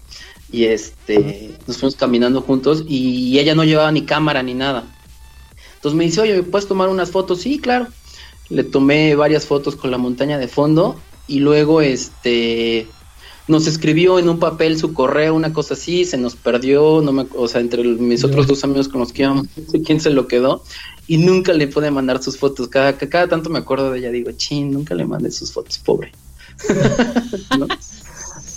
Y 0.52 0.64
este, 0.64 1.50
nos 1.66 1.78
fuimos 1.78 1.96
caminando 1.96 2.42
juntos 2.42 2.84
y 2.86 3.38
ella 3.38 3.54
no 3.54 3.64
llevaba 3.64 3.90
ni 3.90 4.02
cámara 4.02 4.42
ni 4.42 4.52
nada. 4.52 4.84
Entonces 5.76 5.96
me 5.96 6.04
dice, 6.04 6.20
oye, 6.20 6.34
¿me 6.34 6.42
puedes 6.42 6.68
tomar 6.68 6.90
unas 6.90 7.10
fotos? 7.10 7.40
Sí, 7.40 7.58
claro. 7.58 7.88
Le 8.50 8.64
tomé 8.64 9.14
varias 9.14 9.46
fotos 9.46 9.76
con 9.76 9.90
la 9.90 9.96
montaña 9.98 10.36
de 10.38 10.46
fondo 10.48 11.00
y 11.26 11.40
luego 11.40 11.80
este 11.80 12.86
nos 13.48 13.66
escribió 13.66 14.18
en 14.18 14.28
un 14.28 14.38
papel 14.38 14.78
su 14.78 14.92
correo, 14.94 15.34
una 15.34 15.52
cosa 15.52 15.74
así, 15.74 16.04
se 16.04 16.16
nos 16.16 16.36
perdió, 16.36 17.00
no 17.02 17.12
me, 17.12 17.26
o 17.34 17.48
sea, 17.48 17.60
entre 17.60 17.82
mis 17.82 18.22
otros 18.24 18.46
dos 18.46 18.62
amigos 18.64 18.88
con 18.88 19.00
los 19.00 19.12
que 19.12 19.22
íbamos, 19.22 19.46
no 19.56 19.70
sé 19.70 19.82
quién 19.82 20.00
se 20.00 20.10
lo 20.10 20.28
quedó 20.28 20.62
y 21.08 21.18
nunca 21.18 21.52
le 21.52 21.66
pude 21.66 21.90
mandar 21.90 22.22
sus 22.22 22.38
fotos. 22.38 22.68
Cada, 22.68 22.96
cada 22.96 23.28
tanto 23.28 23.50
me 23.50 23.58
acuerdo 23.58 23.90
de 23.90 23.98
ella, 23.98 24.10
digo, 24.10 24.30
chin, 24.32 24.70
nunca 24.72 24.94
le 24.94 25.04
mandé 25.04 25.30
sus 25.30 25.52
fotos, 25.52 25.78
pobre. 25.78 26.12
¿No? 27.58 27.66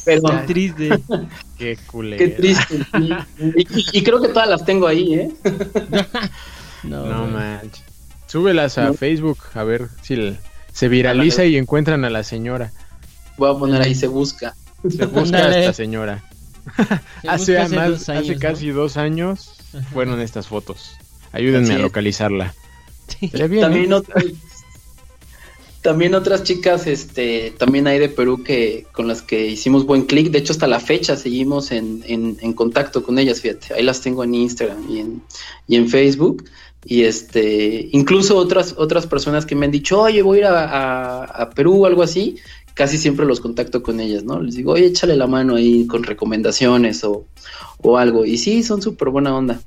Pero 0.05 0.21
Qué 0.21 0.37
triste. 0.45 0.89
Qué 1.57 1.77
culero. 1.87 2.17
qué 2.23 2.27
triste. 2.29 2.77
sí. 2.77 3.09
Y, 3.55 3.61
y- 3.61 3.85
y 3.99 4.03
creo 4.03 4.21
que 4.21 4.27
todas 4.27 4.47
las 4.47 4.63
tengo 4.65 4.85
ahí, 4.87 5.13
¿eh? 5.15 5.31
No, 6.83 7.25
manches. 7.27 7.83
Súbelas 8.27 8.77
a 8.77 8.85
No. 8.87 8.93
Facebook 8.93 9.39
a 9.55 9.63
ver 9.63 9.87
si 10.03 10.37
se 10.73 10.87
viraliza 10.89 11.45
y 11.45 11.57
encuentran 11.57 12.05
a 12.05 12.09
la 12.11 12.23
señora. 12.23 12.71
Voy 13.37 13.49
a 13.55 13.57
poner 13.57 13.81
ahí, 13.81 13.95
se 13.95 14.07
busca. 14.07 14.55
Se 14.89 15.05
busca 15.07 15.37
a 15.37 15.59
esta 15.59 15.73
señora. 15.73 16.23
Se 17.21 17.29
hace 17.29 17.57
hace 17.59 17.75
más- 17.75 17.89
dos 17.89 18.09
años, 18.09 18.23
hace 18.23 18.33
¿no? 18.35 18.39
casi 18.39 18.69
dos 18.69 18.97
años 18.97 19.51
fueron 19.93 20.19
estas 20.21 20.47
fotos. 20.47 20.91
Ayúdenme 21.31 21.73
a 21.75 21.79
localizarla. 21.79 22.53
Sí. 23.07 23.27
Estaría 23.27 23.47
bien, 23.47 23.61
también 23.61 23.91
¿eh? 23.91 23.95
otras 23.95 24.23
también 25.81 26.15
otras 26.15 26.41
chicas 26.43 26.87
este 26.87 27.53
también 27.59 27.85
hay 27.85 27.99
de 27.99 28.09
Perú 28.09 28.41
que 28.43 28.87
con 28.91 29.07
las 29.07 29.21
que 29.21 29.45
hicimos 29.45 29.85
buen 29.85 30.03
clic 30.07 30.31
de 30.31 30.39
hecho 30.39 30.51
hasta 30.53 30.65
la 30.65 30.79
fecha 30.79 31.15
seguimos 31.15 31.71
en, 31.71 32.03
en, 32.07 32.37
en 32.41 32.53
contacto 32.53 33.03
con 33.03 33.19
ellas 33.19 33.41
fíjate 33.41 33.75
ahí 33.75 33.83
las 33.83 34.01
tengo 34.01 34.23
en 34.23 34.33
Instagram 34.33 34.89
y 34.89 34.99
en, 34.99 35.21
y 35.67 35.75
en 35.75 35.87
Facebook 35.87 36.45
y 36.83 37.03
este 37.03 37.87
incluso 37.91 38.35
otras 38.35 38.73
otras 38.77 39.05
personas 39.05 39.45
que 39.45 39.53
me 39.53 39.65
han 39.67 39.71
dicho 39.71 40.01
oye 40.01 40.23
voy 40.23 40.37
a 40.37 40.41
ir 40.41 40.45
a, 40.47 40.63
a, 40.63 41.23
a 41.25 41.49
Perú 41.51 41.83
o 41.83 41.85
algo 41.85 42.01
así 42.01 42.37
casi 42.75 42.99
siempre 42.99 43.25
los 43.25 43.39
contacto 43.39 43.81
con 43.81 43.99
ellas 43.99 44.23
no 44.23 44.39
les 44.39 44.55
digo 44.55 44.73
oye 44.73 44.85
échale 44.85 45.15
la 45.15 45.25
mano 45.25 45.55
ahí 45.55 45.87
con 45.87 46.03
recomendaciones 46.03 47.03
o, 47.03 47.25
o 47.81 47.97
algo 47.97 48.25
y 48.25 48.37
sí 48.37 48.63
son 48.63 48.81
súper 48.81 49.09
buena 49.09 49.35
onda. 49.35 49.59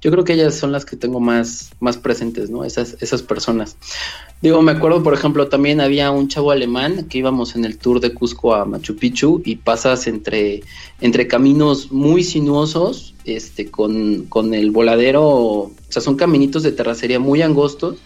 Yo 0.00 0.10
creo 0.10 0.24
que 0.24 0.34
ellas 0.34 0.54
son 0.54 0.70
las 0.72 0.84
que 0.84 0.96
tengo 0.96 1.20
más 1.20 1.72
más 1.80 1.96
presentes 1.96 2.50
no 2.50 2.64
esas 2.64 2.96
esas 3.00 3.22
personas. 3.22 3.76
Digo, 4.42 4.60
me 4.60 4.72
acuerdo, 4.72 5.02
por 5.02 5.14
ejemplo, 5.14 5.48
también 5.48 5.80
había 5.80 6.10
un 6.10 6.28
chavo 6.28 6.50
alemán 6.50 7.06
que 7.08 7.16
íbamos 7.16 7.56
en 7.56 7.64
el 7.64 7.78
tour 7.78 7.98
de 8.00 8.12
Cusco 8.12 8.54
a 8.54 8.66
Machu 8.66 8.94
Picchu 8.94 9.40
y 9.42 9.56
pasas 9.56 10.06
entre, 10.06 10.62
entre 11.00 11.26
caminos 11.26 11.90
muy 11.90 12.22
sinuosos, 12.22 13.14
este, 13.24 13.70
con, 13.70 14.26
con 14.26 14.52
el 14.52 14.70
voladero, 14.70 15.24
o 15.24 15.72
sea, 15.88 16.02
son 16.02 16.16
caminitos 16.16 16.62
de 16.62 16.72
terracería 16.72 17.18
muy 17.18 17.40
angostos, 17.40 17.96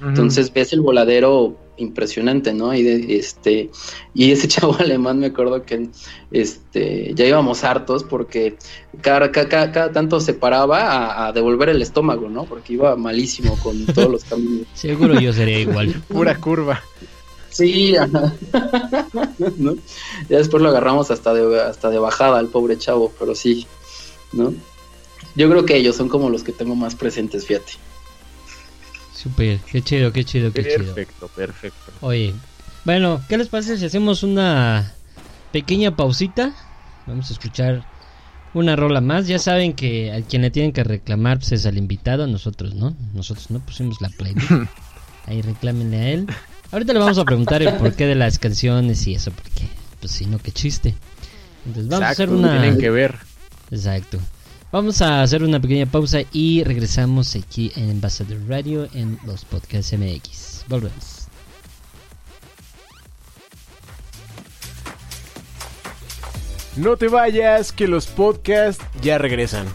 entonces 0.00 0.52
ves 0.52 0.72
el 0.72 0.80
voladero 0.80 1.56
impresionante, 1.76 2.52
¿no? 2.54 2.72
Y, 2.74 2.82
de- 2.82 3.16
este, 3.16 3.70
y 4.14 4.30
ese 4.32 4.48
chavo 4.48 4.76
alemán 4.78 5.18
me 5.18 5.26
acuerdo 5.26 5.62
que 5.64 5.88
este, 6.30 7.12
ya 7.14 7.26
íbamos 7.26 7.64
hartos 7.64 8.04
porque 8.04 8.56
cada, 9.00 9.30
cada, 9.32 9.48
cada- 9.48 9.72
cada 9.72 9.92
tanto 9.92 10.20
se 10.20 10.34
paraba 10.34 10.82
a, 10.82 11.26
a 11.28 11.32
devolver 11.32 11.68
el 11.70 11.82
estómago, 11.82 12.28
¿no? 12.28 12.44
Porque 12.44 12.74
iba 12.74 12.96
malísimo 12.96 13.58
con 13.62 13.86
todos 13.94 14.10
los 14.10 14.24
caminos. 14.24 14.66
Seguro 14.74 15.18
yo 15.20 15.32
sería 15.32 15.58
igual. 15.60 15.94
Pura 16.08 16.36
curva. 16.38 16.80
Sí. 17.50 17.94
¿no? 19.58 19.74
Ya 20.28 20.38
después 20.38 20.62
lo 20.62 20.68
agarramos 20.70 21.10
hasta 21.10 21.32
de, 21.34 21.60
hasta 21.62 21.90
de 21.90 21.98
bajada 21.98 22.38
al 22.38 22.48
pobre 22.48 22.76
chavo, 22.78 23.12
pero 23.18 23.34
sí, 23.34 23.66
¿no? 24.32 24.52
Yo 25.36 25.48
creo 25.48 25.64
que 25.64 25.76
ellos 25.76 25.96
son 25.96 26.08
como 26.08 26.30
los 26.30 26.42
que 26.42 26.52
tengo 26.52 26.74
más 26.74 26.94
presentes, 26.94 27.46
fíjate. 27.46 27.72
Súper, 29.24 29.58
qué 29.60 29.80
chido, 29.80 30.12
qué 30.12 30.22
chido, 30.22 30.52
qué 30.52 30.62
chido. 30.64 30.94
Perfecto, 30.94 31.28
perfecto. 31.28 31.92
Oye, 32.02 32.34
bueno, 32.84 33.22
¿qué 33.26 33.38
les 33.38 33.48
parece 33.48 33.78
si 33.78 33.86
hacemos 33.86 34.22
una 34.22 34.92
pequeña 35.50 35.96
pausita? 35.96 36.54
Vamos 37.06 37.30
a 37.30 37.32
escuchar 37.32 37.86
una 38.52 38.76
rola 38.76 39.00
más. 39.00 39.26
Ya 39.26 39.38
saben 39.38 39.72
que 39.72 40.12
al 40.12 40.24
quien 40.24 40.42
le 40.42 40.50
tienen 40.50 40.72
que 40.72 40.84
reclamar 40.84 41.38
pues, 41.38 41.52
es 41.52 41.64
al 41.64 41.78
invitado, 41.78 42.26
nosotros 42.26 42.74
no. 42.74 42.94
Nosotros 43.14 43.50
no 43.50 43.60
pusimos 43.60 44.02
la 44.02 44.10
playlist. 44.10 44.50
Ahí 45.26 45.40
reclámenle 45.40 45.96
a 45.96 46.08
él. 46.10 46.26
Ahorita 46.70 46.92
le 46.92 46.98
vamos 46.98 47.16
a 47.16 47.24
preguntar 47.24 47.62
el 47.62 47.72
porqué 47.76 48.06
de 48.06 48.16
las 48.16 48.38
canciones 48.38 49.06
y 49.06 49.14
eso, 49.14 49.30
porque, 49.30 49.66
pues 50.00 50.12
si 50.12 50.26
no, 50.26 50.38
qué 50.38 50.52
chiste. 50.52 50.94
Entonces 51.64 51.88
vamos 51.88 52.04
a 52.04 52.10
hacer 52.10 52.28
una... 52.28 52.60
Tienen 52.60 52.78
que 52.78 52.90
ver. 52.90 53.16
Exacto. 53.70 54.18
Vamos 54.74 55.00
a 55.02 55.22
hacer 55.22 55.44
una 55.44 55.60
pequeña 55.60 55.86
pausa 55.86 56.22
y 56.32 56.64
regresamos 56.64 57.36
aquí 57.36 57.70
en 57.76 57.90
Ambassador 57.90 58.38
Radio 58.48 58.88
en 58.92 59.20
los 59.24 59.44
podcasts 59.44 59.96
MX. 59.96 60.64
Volvemos. 60.68 61.28
No 66.74 66.96
te 66.96 67.06
vayas, 67.06 67.70
que 67.70 67.86
los 67.86 68.08
podcasts 68.08 68.84
ya 69.00 69.16
regresan. 69.18 69.68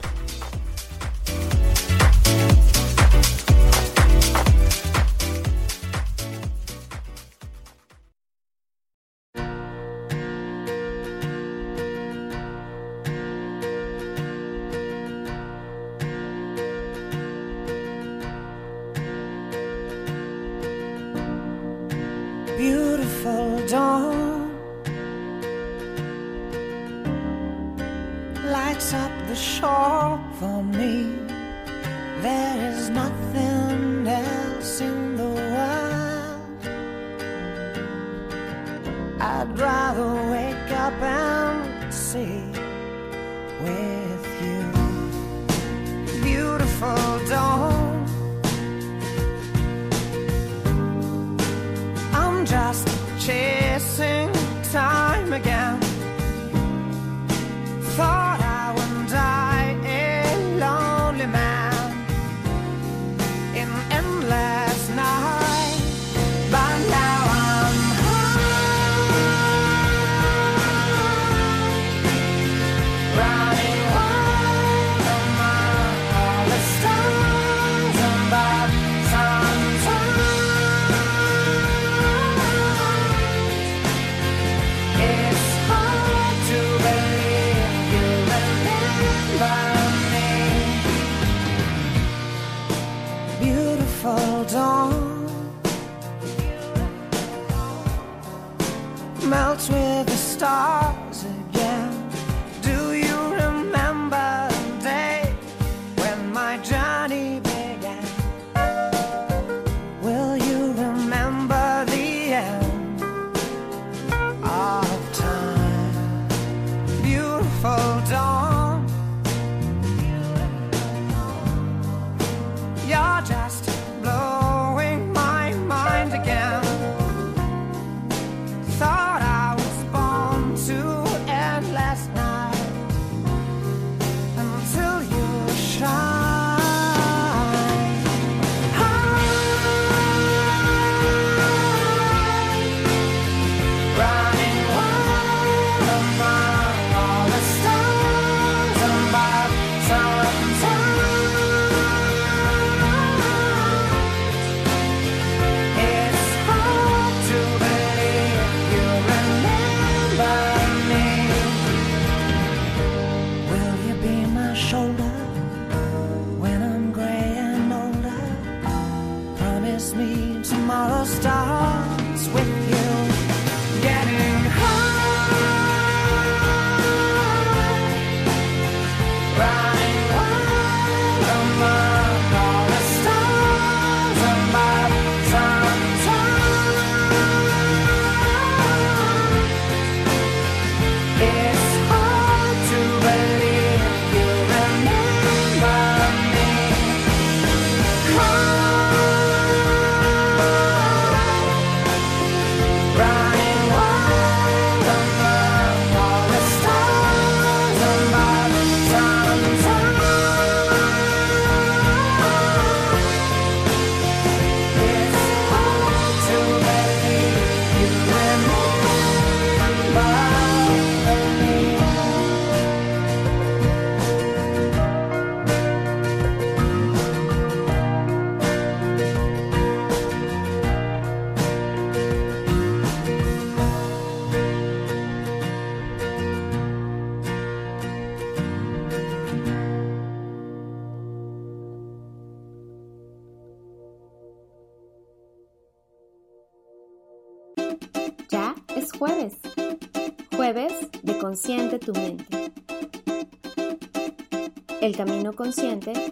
Consciente 255.39 256.08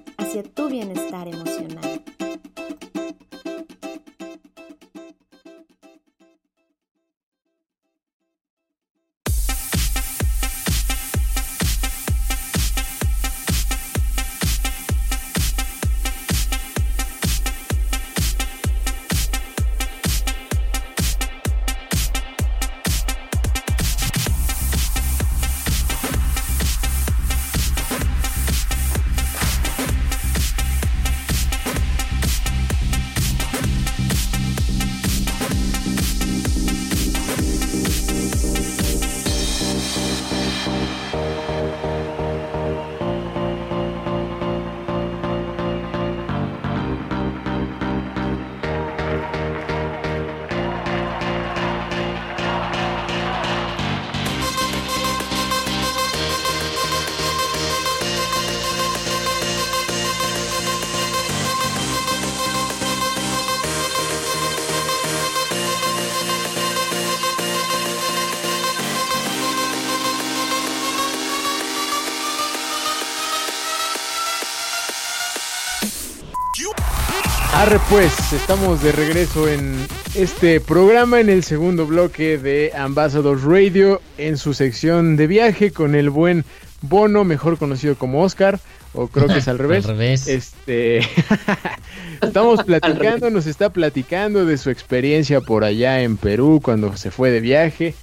Arre 77.67 77.82
pues, 77.89 78.32
estamos 78.32 78.82
de 78.82 78.93
regreso 78.93 79.49
en 79.49 79.76
este 80.15 80.61
programa, 80.61 81.20
en 81.20 81.28
el 81.28 81.43
segundo 81.43 81.86
bloque 81.86 82.38
de 82.38 82.72
Ambassadors 82.74 83.43
Radio, 83.43 84.01
en 84.18 84.38
su 84.38 84.53
sección 84.53 85.18
de 85.18 85.28
viaje 85.28 85.72
con 85.72 85.93
el 85.93 86.09
buen 86.09 86.45
Bono, 86.80 87.26
mejor 87.26 87.57
conocido 87.57 87.97
como 87.97 88.24
Oscar, 88.24 88.61
o 88.93 89.09
creo 89.09 89.28
que 89.28 89.39
es 89.39 89.49
al 89.49 89.57
revés. 89.57 89.84
Al 89.84 89.97
revés. 89.97 90.30
Este, 90.30 90.99
estamos 92.22 92.63
platicando, 92.63 93.30
nos 93.32 93.47
está 93.47 93.70
platicando 93.70 94.45
de 94.45 94.57
su 94.57 94.70
experiencia 94.70 95.41
por 95.41 95.65
allá 95.65 96.03
en 96.03 96.15
Perú 96.15 96.61
cuando 96.63 96.95
se 96.95 97.11
fue 97.11 97.32
de 97.32 97.41
viaje. 97.41 97.95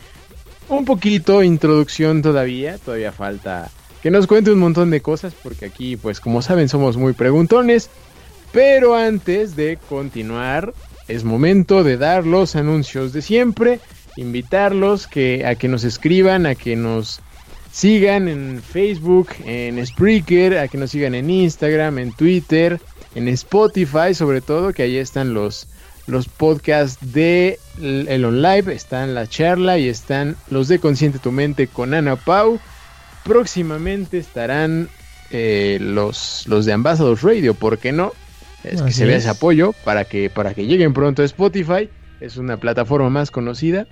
Un 0.69 0.85
poquito 0.85 1.43
introducción 1.43 2.21
todavía, 2.21 2.77
todavía 2.77 3.13
falta 3.13 3.71
que 4.03 4.11
nos 4.11 4.27
cuente 4.27 4.51
un 4.51 4.59
montón 4.59 4.91
de 4.91 5.01
cosas 5.01 5.33
porque 5.43 5.65
aquí, 5.65 5.97
pues 5.97 6.21
como 6.21 6.43
saben, 6.43 6.69
somos 6.69 6.99
muy 6.99 7.15
preguntones. 7.15 7.89
Pero 8.55 8.95
antes 8.95 9.57
de 9.57 9.79
continuar, 9.89 10.73
es 11.09 11.25
momento 11.25 11.83
de 11.83 11.97
dar 11.97 12.25
los 12.25 12.55
anuncios 12.55 13.13
de 13.13 13.21
siempre, 13.21 13.81
invitarlos 14.17 15.09
que, 15.09 15.45
a 15.45 15.57
que 15.57 15.67
nos 15.67 15.83
escriban, 15.83 16.47
a 16.47 16.55
que 16.55 16.77
nos 16.77 17.21
sigan 17.73 18.29
en 18.29 18.63
Facebook, 18.63 19.31
en 19.45 19.85
Spreaker, 19.85 20.59
a 20.59 20.69
que 20.69 20.79
nos 20.79 20.93
sigan 20.93 21.17
en 21.17 21.31
Instagram, 21.31 21.99
en 21.99 22.13
Twitter, 22.13 22.81
en 23.17 23.27
Spotify, 23.27 24.15
sobre 24.15 24.41
todo, 24.41 24.73
que 24.73 24.85
ahí 24.85 24.99
están 24.99 25.35
los, 25.35 25.67
los 26.07 26.29
podcasts 26.29 27.13
de 27.13 27.59
el 27.83 28.07
el 28.09 28.25
On 28.25 28.41
Live, 28.41 28.73
están 28.73 29.15
la 29.15 29.27
charla 29.27 29.79
y 29.79 29.89
están 29.89 30.37
los 30.49 30.69
de 30.69 30.79
Consciente 30.79 31.19
Tu 31.19 31.33
Mente 31.33 31.67
con 31.67 31.93
Ana 31.93 32.15
Pau. 32.15 32.61
Próximamente 33.25 34.19
estarán 34.19 34.89
eh, 35.33 35.79
los, 35.81 36.45
los 36.47 36.67
de 36.67 36.73
Ambassadors 36.73 37.23
Radio, 37.23 37.55
¿por 37.55 37.79
qué 37.79 37.91
no? 37.91 38.13
Es 38.65 38.83
que 38.83 38.93
se 38.93 39.05
vea 39.07 39.17
es. 39.17 39.25
ese 39.25 39.31
apoyo 39.31 39.73
para 39.85 40.05
que, 40.05 40.31
para 40.31 40.55
que 40.55 40.67
lleguen 40.67 40.93
pronto 40.93 41.23
a 41.23 41.25
Spotify. 41.25 41.89
Es 42.21 42.37
una 42.37 42.57
plataforma 42.57 43.11
más 43.11 43.31
conocida. 43.31 43.87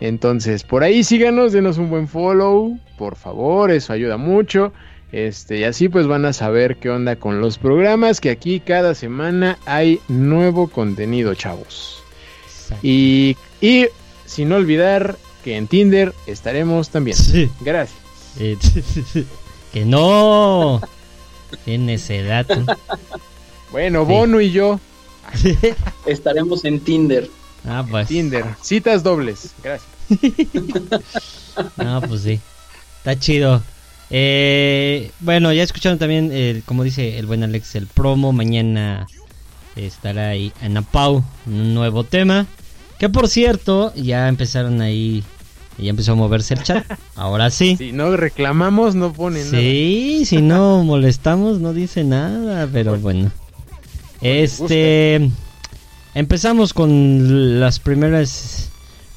Entonces, 0.00 0.64
por 0.64 0.82
ahí 0.82 1.04
síganos, 1.04 1.52
denos 1.52 1.78
un 1.78 1.90
buen 1.90 2.08
follow, 2.08 2.78
por 2.96 3.16
favor, 3.16 3.70
eso 3.70 3.92
ayuda 3.92 4.16
mucho. 4.16 4.72
Este, 5.12 5.58
y 5.58 5.64
así 5.64 5.88
pues 5.88 6.06
van 6.06 6.24
a 6.24 6.32
saber 6.32 6.76
qué 6.76 6.88
onda 6.88 7.16
con 7.16 7.40
los 7.40 7.58
programas, 7.58 8.20
que 8.20 8.30
aquí 8.30 8.60
cada 8.60 8.94
semana 8.94 9.58
hay 9.66 10.00
nuevo 10.08 10.68
contenido, 10.68 11.34
chavos. 11.34 12.02
Y, 12.82 13.36
y 13.60 13.86
sin 14.24 14.52
olvidar 14.52 15.16
que 15.44 15.56
en 15.56 15.66
Tinder 15.66 16.14
estaremos 16.26 16.90
también. 16.90 17.16
Sí. 17.16 17.50
Gracias. 17.60 17.98
Eh, 18.38 18.56
que 19.72 19.84
no. 19.84 20.80
Qué 21.64 21.78
necedad. 21.78 22.46
Bueno, 23.72 24.04
Sí. 24.04 24.12
Bono 24.12 24.40
y 24.40 24.50
yo, 24.50 24.80
Estaremos 26.06 26.64
en 26.64 26.80
Tinder. 26.80 27.28
Ah, 27.66 27.84
pues. 27.88 28.08
Tinder, 28.08 28.44
citas 28.62 29.02
dobles. 29.02 29.54
Gracias. 29.62 29.90
No, 31.76 32.00
pues 32.00 32.22
sí. 32.22 32.40
Está 32.98 33.18
chido. 33.18 33.62
Eh, 34.08 35.10
bueno, 35.20 35.52
ya 35.52 35.62
escucharon 35.62 35.98
también, 35.98 36.32
el, 36.32 36.62
como 36.64 36.84
dice 36.84 37.18
el 37.18 37.26
buen 37.26 37.42
Alex, 37.42 37.74
el 37.74 37.86
promo. 37.86 38.32
Mañana 38.32 39.06
estará 39.76 40.28
ahí 40.30 40.52
Ana 40.62 40.82
Pau, 40.82 41.22
un 41.46 41.74
nuevo 41.74 42.04
tema. 42.04 42.46
Que 42.98 43.08
por 43.08 43.28
cierto, 43.28 43.92
ya 43.94 44.28
empezaron 44.28 44.80
ahí, 44.80 45.22
ya 45.76 45.90
empezó 45.90 46.12
a 46.12 46.14
moverse 46.14 46.54
el 46.54 46.62
chat. 46.62 46.86
Ahora 47.14 47.50
sí. 47.50 47.76
Si 47.76 47.92
no 47.92 48.16
reclamamos, 48.16 48.94
no 48.94 49.12
ponen 49.12 49.44
nada. 49.50 49.62
Sí, 49.62 50.22
si 50.24 50.40
no 50.40 50.82
molestamos, 50.84 51.60
no 51.60 51.74
dice 51.74 52.04
nada, 52.04 52.68
pero 52.72 52.96
bueno. 52.96 53.32
Este. 54.20 55.30
Empezamos 56.14 56.72
con 56.74 57.60
las 57.60 57.78
primeras. 57.78 58.68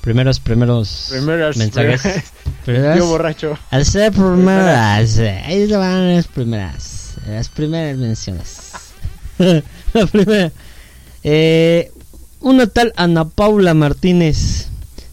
Primeros, 0.02 0.40
primeros 0.42 1.08
Primeras- 1.12 1.56
mensajes. 1.58 2.02
primeras- 2.66 2.98
Yo 2.98 3.08
borracho. 3.08 3.58
Al 3.72 3.86
ser 3.86 4.12
primeras, 4.12 5.18
ahí 5.18 5.66
le 5.66 5.78
van 5.78 6.16
las 6.16 6.28
primeras, 6.28 7.14
las 7.28 7.48
primeras 7.50 7.98
menciones. 7.98 8.58
La 9.94 10.06
primera, 10.08 10.52
eh, 11.24 11.92
una 12.42 12.68
tal 12.68 12.94
Ana 12.98 13.30
Paula 13.30 13.74
Martínez 13.74 14.68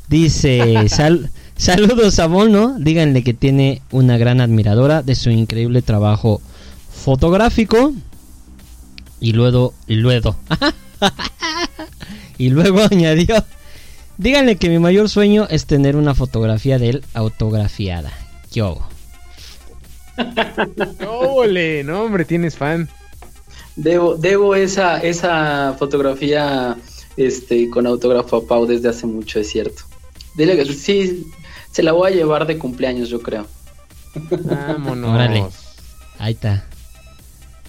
dice, 0.09 0.75
sal- 0.89 1.31
saludos 1.57 2.19
a 2.19 2.27
Bono, 2.27 2.77
díganle 2.79 3.23
que 3.23 3.33
tiene 3.35 3.83
una 3.93 4.17
gran 4.19 4.41
admiradora 4.41 5.03
de 5.03 5.15
su 5.15 5.31
increíble 5.31 5.83
trabajo 5.83 6.41
fotográfico. 6.93 7.93
Y 9.21 9.33
luego, 9.33 9.75
y 9.87 9.97
luego, 9.97 10.37
y 12.39 12.51
luego 12.51 12.81
añadió, 12.91 13.45
díganle 14.17 14.57
que 14.57 14.69
mi 14.69 14.79
mayor 14.79 15.09
sueño 15.09 15.47
es 15.51 15.67
tener 15.67 15.97
una 15.97 16.15
fotografía 16.15 16.79
de 16.79 16.91
él 16.91 17.05
autografiada. 17.15 18.13
Yo. 18.51 18.81
¡Ole! 21.09 21.85
No, 21.85 22.03
hombre, 22.03 22.25
tienes 22.25 22.57
fan. 22.57 22.89
Debo, 23.77 24.17
debo 24.17 24.55
esa, 24.55 24.99
esa 24.99 25.75
fotografía 25.79 26.77
este, 27.17 27.71
con 27.71 27.87
autógrafo 27.87 28.37
a 28.37 28.47
Pau 28.47 28.67
desde 28.67 28.89
hace 28.89 29.07
mucho, 29.07 29.41
es 29.41 29.49
cierto. 29.49 29.83
Dile 30.35 30.57
que 30.57 30.65
sí, 30.73 31.27
se 31.71 31.83
la 31.83 31.93
voy 31.93 32.13
a 32.13 32.15
llevar 32.15 32.47
de 32.47 32.59
cumpleaños, 32.59 33.09
yo 33.09 33.21
creo. 33.21 33.47
Vámonos. 34.15 35.11
Órale. 35.15 35.45
Ahí 36.19 36.33
está. 36.33 36.65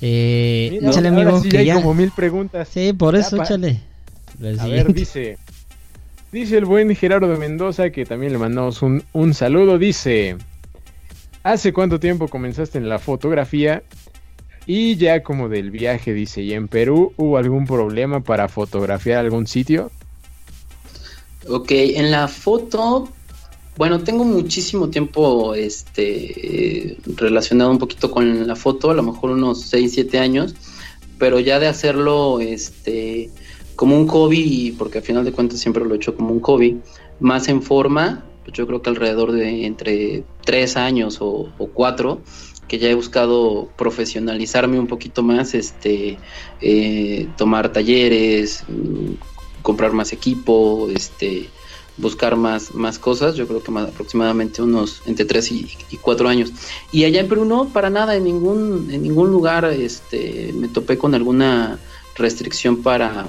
Eh, 0.02 0.80
échale, 0.82 1.10
amigo, 1.10 1.40
sí 1.42 1.50
que 1.50 1.60
hay 1.60 1.66
ya. 1.68 1.76
como 1.76 1.94
mil 1.94 2.12
preguntas. 2.12 2.68
Sí, 2.72 2.94
por 2.94 3.16
eso, 3.16 3.38
pa- 3.38 3.44
échale. 3.44 3.80
A 4.60 4.68
ver, 4.68 4.94
dice. 4.94 5.38
Dice 6.32 6.58
el 6.58 6.66
buen 6.66 6.96
Gerardo 6.96 7.38
Mendoza, 7.38 7.90
que 7.92 8.06
también 8.06 8.32
le 8.32 8.38
mandamos 8.40 8.82
un, 8.82 9.04
un 9.14 9.34
saludo. 9.34 9.78
Dice: 9.78 10.38
¿Hace 11.44 11.74
cuánto 11.74 12.00
tiempo 12.00 12.28
comenzaste 12.30 12.78
en 12.78 12.88
la 12.90 13.00
fotografía? 13.00 13.84
Y 14.66 14.96
ya 14.96 15.24
como 15.24 15.50
del 15.50 15.72
viaje, 15.72 16.14
dice, 16.14 16.42
¿y 16.42 16.54
en 16.54 16.68
Perú 16.68 17.14
hubo 17.18 17.38
algún 17.38 17.66
problema 17.66 18.22
para 18.22 18.48
fotografiar 18.48 19.18
algún 19.20 19.48
sitio? 19.48 19.92
Ok, 21.48 21.72
en 21.72 22.12
la 22.12 22.28
foto, 22.28 23.12
bueno, 23.82 24.04
tengo 24.04 24.24
muchísimo 24.24 24.92
tiempo 24.92 25.56
este, 25.56 26.98
relacionado 27.16 27.72
un 27.72 27.80
poquito 27.80 28.12
con 28.12 28.46
la 28.46 28.56
foto, 28.56 28.92
a 28.92 28.94
lo 28.94 29.02
mejor 29.02 29.32
unos 29.32 29.62
6, 29.62 29.92
7 29.92 30.20
años, 30.20 30.54
pero 31.18 31.40
ya 31.40 31.60
de 31.60 31.66
hacerlo 31.66 32.40
este, 32.42 33.32
como 33.76 33.98
un 33.98 34.08
hobby, 34.08 34.76
porque 34.78 35.00
al 35.00 35.04
final 35.04 35.26
de 35.26 35.32
cuentas 35.32 35.60
siempre 35.60 35.84
lo 35.84 35.96
he 35.96 35.98
hecho 35.98 36.16
como 36.16 36.32
un 36.32 36.42
hobby, 36.42 36.80
más 37.20 37.48
en 37.48 37.64
forma, 37.64 38.24
pues 38.44 38.56
yo 38.56 38.68
creo 38.68 38.84
que 38.84 38.92
alrededor 38.92 39.32
de 39.32 39.66
entre 39.66 40.26
tres 40.46 40.78
años 40.78 41.18
o, 41.20 41.52
o 41.58 41.68
cuatro, 41.74 42.22
que 42.68 42.78
ya 42.78 42.88
he 42.88 42.94
buscado 42.94 43.68
profesionalizarme 43.80 44.78
un 44.78 44.86
poquito 44.86 45.24
más, 45.24 45.56
este, 45.56 46.20
eh, 46.62 47.28
tomar 47.36 47.72
talleres, 47.72 48.64
mm, 48.68 49.64
comprar 49.64 49.92
más 49.92 50.14
equipo, 50.14 50.88
este, 50.96 51.50
buscar 51.98 52.36
más, 52.36 52.74
más 52.74 53.00
cosas, 53.00 53.36
yo 53.36 53.48
creo 53.48 53.62
que 53.62 53.72
más, 53.72 53.90
aproximadamente 53.90 54.62
unos 54.62 55.02
entre 55.06 55.26
3 55.26 55.52
y, 55.52 55.78
y 55.90 55.98
4 55.98 56.30
años. 56.30 56.52
Y 56.92 57.04
allá 57.04 57.20
en 57.20 57.28
Perú 57.28 57.46
no, 57.46 57.70
para 57.70 57.90
nada, 57.90 58.16
en 58.16 58.24
ningún, 58.24 58.90
en 58.92 59.04
ningún 59.04 59.32
lugar 59.32 59.66
este, 59.66 60.54
me 60.54 60.68
topé 60.68 60.98
con 60.98 61.14
alguna 61.16 61.80
restricción 62.16 62.82
para, 62.82 63.28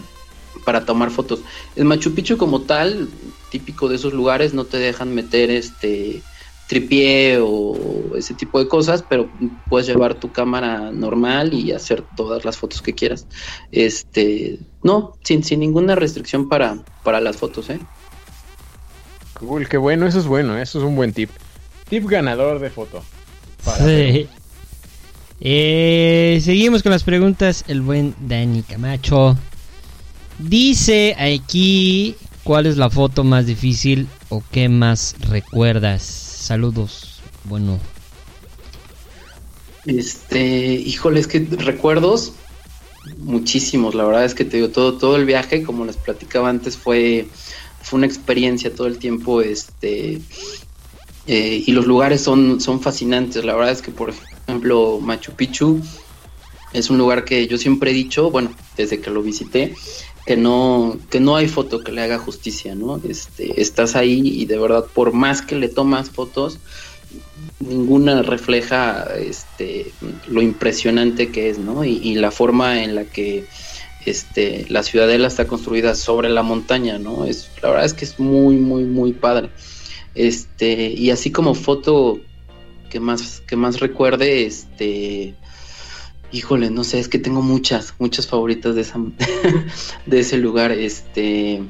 para 0.65 0.85
tomar 0.85 1.11
fotos. 1.11 1.41
El 1.77 1.85
Machu 1.85 2.15
Picchu 2.15 2.37
como 2.37 2.63
tal, 2.63 3.09
típico 3.51 3.89
de 3.89 3.97
esos 3.97 4.13
lugares, 4.13 4.55
no 4.55 4.65
te 4.65 4.79
dejan 4.79 5.15
meter 5.15 5.51
este 5.51 6.23
tripié 6.69 7.39
o 7.39 8.17
ese 8.17 8.33
tipo 8.33 8.59
de 8.59 8.67
cosas, 8.67 9.05
pero 9.07 9.29
puedes 9.69 9.87
llevar 9.87 10.15
tu 10.15 10.33
cámara 10.33 10.91
normal 10.91 11.53
y 11.53 11.73
hacer 11.73 12.03
todas 12.17 12.47
las 12.47 12.57
fotos 12.57 12.81
que 12.81 12.95
quieras. 12.95 13.27
Este, 13.73 14.59
no, 14.83 15.19
sin, 15.23 15.45
sin 15.45 15.61
ninguna 15.61 15.97
restricción 15.97 16.49
para, 16.49 16.79
para 17.03 17.21
las 17.21 17.37
fotos, 17.37 17.69
¿eh? 17.69 17.79
Cool, 19.47 19.69
qué 19.69 19.77
bueno, 19.77 20.07
eso 20.07 20.21
es 20.21 20.27
bueno, 20.27 20.57
eso 20.57 20.79
es 20.79 20.85
un 20.85 20.95
buen 20.95 21.13
tip. 21.13 21.31
Tip 21.89 22.07
ganador 22.09 22.61
de 22.61 22.71
foto. 22.71 23.03
Sí. 23.79 24.29
Eh, 25.41 26.41
seguimos 26.43 26.83
con 26.83 26.93
las 26.93 27.03
preguntas. 27.03 27.65
El 27.67 27.81
buen 27.81 28.15
Dani 28.21 28.63
Camacho 28.63 29.37
dice 30.39 31.17
aquí 31.19 32.15
cuál 32.45 32.67
es 32.67 32.77
la 32.77 32.91
foto 32.91 33.25
más 33.25 33.47
difícil 33.47 34.07
o 34.29 34.43
qué 34.53 34.69
más 34.69 35.17
recuerdas. 35.29 36.03
Saludos. 36.03 37.21
Bueno, 37.45 37.81
Este, 39.85 40.75
híjole, 40.75 41.19
es 41.19 41.27
que 41.27 41.41
recuerdos 41.59 42.35
muchísimos, 43.19 43.97
la 43.97 44.05
verdad 44.05 44.25
es 44.25 44.35
que 44.35 44.45
te 44.45 44.59
digo, 44.59 44.69
todo, 44.69 44.95
todo 44.95 45.17
el 45.17 45.25
viaje, 45.25 45.65
como 45.65 45.85
les 45.85 45.97
platicaba 45.97 46.49
antes, 46.49 46.77
fue, 46.77 47.27
fue 47.83 47.99
una 47.99 48.07
experiencia 48.07 48.75
todo 48.75 48.87
el 48.87 48.99
tiempo, 48.99 49.43
este, 49.43 50.21
eh, 51.27 51.63
y 51.67 51.73
los 51.73 51.87
lugares 51.87 52.21
son, 52.21 52.61
son 52.61 52.81
fascinantes, 52.81 53.45
la 53.45 53.55
verdad 53.55 53.73
es 53.73 53.83
que, 53.83 53.91
por 53.91 54.13
ejemplo, 54.47 54.99
Machu 55.01 55.33
Picchu 55.33 55.81
es 56.73 56.91
un 56.91 56.99
lugar 56.99 57.25
que 57.25 57.47
yo 57.47 57.59
siempre 57.59 57.91
he 57.91 57.95
dicho, 57.95 58.31
bueno, 58.31 58.51
desde 58.77 59.01
que 59.01 59.11
lo 59.11 59.23
visité, 59.23 59.75
que 60.27 60.37
no, 60.37 60.97
que 61.11 61.21
no 61.21 61.37
hay 61.37 61.49
foto 61.49 61.81
que 61.81 61.93
le 61.93 62.01
haga 62.03 62.19
justicia, 62.19 62.75
¿no? 62.75 63.01
Este, 63.09 63.61
estás 63.61 63.97
ahí 63.97 64.23
y 64.25 64.47
de 64.47 64.59
verdad, 64.59 64.87
por 64.93 65.13
más 65.13 65.43
que 65.43 65.57
le 65.57 65.69
tomas 65.69 66.11
fotos, 66.11 66.59
ninguna 67.61 68.23
refleja 68.23 69.07
este 69.17 69.93
lo 70.29 70.43
impresionante 70.43 71.31
que 71.31 71.51
es, 71.51 71.59
¿no? 71.59 71.85
Y, 71.85 71.99
y 72.03 72.15
la 72.15 72.31
forma 72.31 72.83
en 72.83 72.95
la 72.95 73.05
que 73.05 73.45
este 74.07 74.67
la 74.69 74.83
ciudadela 74.83 75.29
está 75.29 75.47
construida 75.47 75.95
sobre 75.95 76.29
la 76.29 76.43
montaña, 76.43 76.99
¿no? 76.99 77.25
Es 77.25 77.51
la 77.63 77.71
verdad 77.71 77.87
es 77.87 77.95
que 77.95 78.05
es 78.05 78.19
muy 78.19 78.57
muy 78.57 78.85
muy 78.85 79.13
padre. 79.13 79.51
Este, 80.15 80.91
y 80.91 81.11
así 81.11 81.31
como 81.31 81.55
foto 81.55 82.21
que 82.91 83.01
más 83.01 83.43
que 83.47 83.57
más 83.57 83.81
recuerde 83.81 84.45
este 84.45 85.35
híjole, 86.33 86.71
no 86.71 86.85
sé, 86.85 86.99
es 86.99 87.09
que 87.09 87.19
tengo 87.19 87.43
muchas 87.43 87.95
muchas 87.99 88.27
favoritas 88.27 88.75
de 88.75 88.83
esa 88.83 88.99
de 90.07 90.21
ese 90.21 90.39
lugar, 90.39 90.73
este 90.73 91.63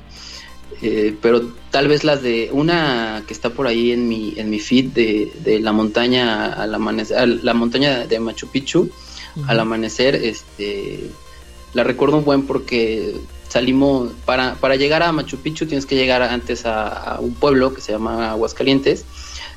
eh, 0.81 1.17
pero 1.21 1.43
tal 1.71 1.87
vez 1.87 2.03
las 2.03 2.23
de 2.23 2.51
una 2.53 3.23
que 3.27 3.35
está 3.35 3.51
por 3.51 3.67
ahí 3.67 3.93
en 3.93 4.09
mi 4.09 4.35
en 4.37 4.51
mi 4.51 4.59
feed 4.59 4.87
de, 4.87 5.33
de 5.45 5.61
la 5.61 5.73
montaña 5.73 6.53
al 6.53 6.75
amanecer 6.75 7.19
a 7.19 7.27
la 7.27 7.55
montaña 7.55 8.07
de 8.07 8.19
Machu 8.19 8.49
Picchu 8.49 8.91
al 9.47 9.61
amanecer 9.61 10.15
este 10.15 11.11
la 11.75 11.85
recuerdo 11.85 12.19
un 12.19 12.25
buen 12.25 12.43
porque 12.47 13.15
salimos 13.49 14.11
para 14.25 14.55
para 14.55 14.77
llegar 14.77 15.03
a 15.03 15.13
Machu 15.13 15.37
Picchu 15.39 15.67
tienes 15.67 15.85
que 15.87 15.95
llegar 15.97 16.23
antes 16.23 16.65
a, 16.67 16.89
a 16.89 17.21
un 17.21 17.35
pueblo 17.35 17.75
que 17.75 17.81
se 17.81 17.93
llama 17.93 18.31
Aguascalientes 18.31 19.05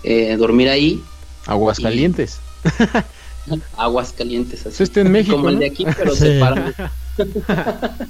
eh, 0.04 0.36
dormir 0.38 0.70
ahí 0.70 1.02
Aguascalientes. 1.46 2.40
Aguascalientes 3.78 4.62
así 4.62 4.70
Eso 4.70 4.84
está 4.84 5.02
en 5.02 5.12
México. 5.12 5.36
como 5.36 5.50
el 5.50 5.60
de 5.60 5.68
aquí, 5.68 5.86
pero 5.98 6.12
Sí. 6.16 6.24
separado. 6.26 6.74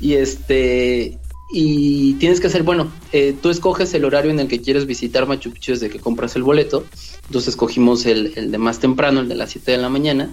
y 0.00 0.14
este 0.14 1.18
y 1.54 2.14
tienes 2.14 2.40
que 2.40 2.46
hacer, 2.46 2.62
bueno, 2.62 2.90
eh, 3.12 3.36
tú 3.42 3.50
escoges 3.50 3.92
el 3.92 4.06
horario 4.06 4.30
en 4.30 4.40
el 4.40 4.48
que 4.48 4.62
quieres 4.62 4.86
visitar 4.86 5.26
Machu 5.26 5.50
Picchu 5.52 5.72
desde 5.72 5.90
que 5.90 6.00
compras 6.00 6.34
el 6.34 6.42
boleto. 6.44 6.86
Entonces 7.26 7.48
escogimos 7.50 8.06
el, 8.06 8.32
el 8.36 8.50
de 8.50 8.56
más 8.56 8.78
temprano, 8.78 9.20
el 9.20 9.28
de 9.28 9.34
las 9.34 9.50
7 9.50 9.72
de 9.72 9.76
la 9.78 9.90
mañana. 9.90 10.30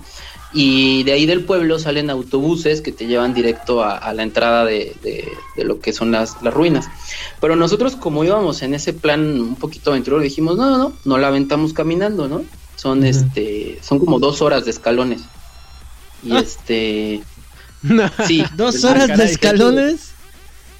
Y 0.52 1.04
de 1.04 1.12
ahí 1.12 1.26
del 1.28 1.44
pueblo 1.44 1.78
salen 1.78 2.10
autobuses 2.10 2.82
que 2.82 2.92
te 2.92 3.06
llevan 3.06 3.36
directo 3.36 3.84
a, 3.84 3.98
a 3.98 4.14
la 4.16 4.24
entrada 4.24 4.66
de, 4.66 4.96
de- 5.04 5.32
de 5.56 5.64
lo 5.64 5.80
que 5.80 5.94
son 5.94 6.12
las, 6.12 6.42
las 6.42 6.54
ruinas. 6.54 6.88
Pero 7.40 7.56
nosotros 7.56 7.96
como 7.96 8.24
íbamos 8.24 8.64
en 8.64 8.74
ese 8.74 8.94
plan 8.94 9.40
un 9.40 9.56
poquito 9.56 9.92
aventurero, 9.92 10.22
dijimos, 10.22 10.58
no, 10.58 10.70
no, 10.72 10.78
no, 10.80 10.94
no 11.06 11.18
la 11.20 11.28
aventamos 11.28 11.74
caminando, 11.74 12.28
¿no? 12.28 12.44
Son 12.76 13.04
este, 13.06 13.78
son 13.84 14.00
como 14.00 14.20
dos 14.20 14.42
horas 14.42 14.66
de 14.66 14.72
escalones. 14.72 15.22
Y 16.24 16.32
Ah. 16.32 16.40
este, 16.40 17.22
sí. 18.28 18.44
dos 18.58 18.84
horas 18.86 19.16
de 19.18 19.26
escalones. 19.26 20.12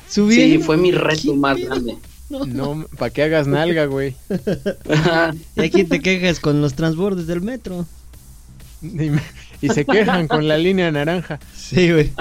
Subir. 0.10 0.58
Sí, 0.58 0.64
fue 0.64 0.78
mi 0.78 0.92
reto 0.92 1.22
¿Qué 1.32 1.34
más 1.38 1.58
grande. 1.62 1.96
No, 2.30 2.86
para 2.98 3.12
que 3.12 3.22
hagas 3.24 3.46
nalga, 3.48 3.86
güey. 3.86 4.16
Y 5.56 5.62
aquí 5.62 5.84
te 5.84 6.00
quejas 6.00 6.40
con 6.40 6.60
los 6.62 6.74
transbordes 6.74 7.28
del 7.28 7.42
metro. 7.42 7.86
Dime. 8.82 9.22
Y 9.62 9.70
se 9.70 9.86
quejan 9.86 10.28
con 10.28 10.48
la 10.48 10.58
línea 10.58 10.92
naranja. 10.92 11.40
Sí, 11.56 11.92
güey. 11.92 12.12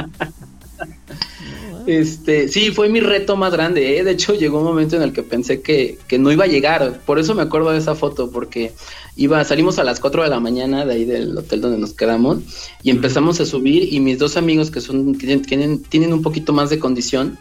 Este, 1.87 2.49
sí, 2.49 2.71
fue 2.71 2.89
mi 2.91 3.01
reto 3.01 3.37
más 3.37 3.53
grande, 3.53 3.99
¿eh? 3.99 4.05
De 4.05 4.11
hecho, 4.11 4.35
llegó 4.35 4.59
un 4.59 4.65
momento 4.65 4.97
en 4.97 5.03
el 5.03 5.13
que 5.13 5.23
pensé 5.23 5.63
que, 5.63 5.99
que 6.07 6.19
no 6.19 6.31
iba 6.31 6.45
a 6.45 6.49
llegar. 6.49 7.01
Por 7.07 7.19
eso 7.19 7.35
me 7.35 7.43
acuerdo 7.43 7.71
de 7.71 7.79
esa 7.79 7.95
foto, 7.95 8.31
porque 8.31 8.73
iba, 9.17 9.43
salimos 9.45 9.79
a 9.79 9.85
las 9.85 9.99
4 9.99 10.23
de 10.25 10.29
la 10.29 10.39
mañana 10.41 10.85
de 10.85 10.93
ahí 10.95 11.05
del 11.07 11.37
hotel 11.39 11.61
donde 11.63 11.79
nos 11.79 11.95
quedamos 11.95 12.41
y 12.83 12.91
empezamos 12.91 13.41
a 13.41 13.47
subir 13.47 13.93
y 13.93 14.01
mis 14.01 14.19
dos 14.19 14.37
amigos 14.37 14.71
que 14.71 14.81
son, 14.81 15.15
que 15.15 15.27
tienen- 15.27 15.47
tienen, 15.47 15.83
tienen 15.83 16.13
un 16.13 16.23
poquito 16.23 16.53
más 16.53 16.69
de 16.71 16.79
condición, 16.79 17.39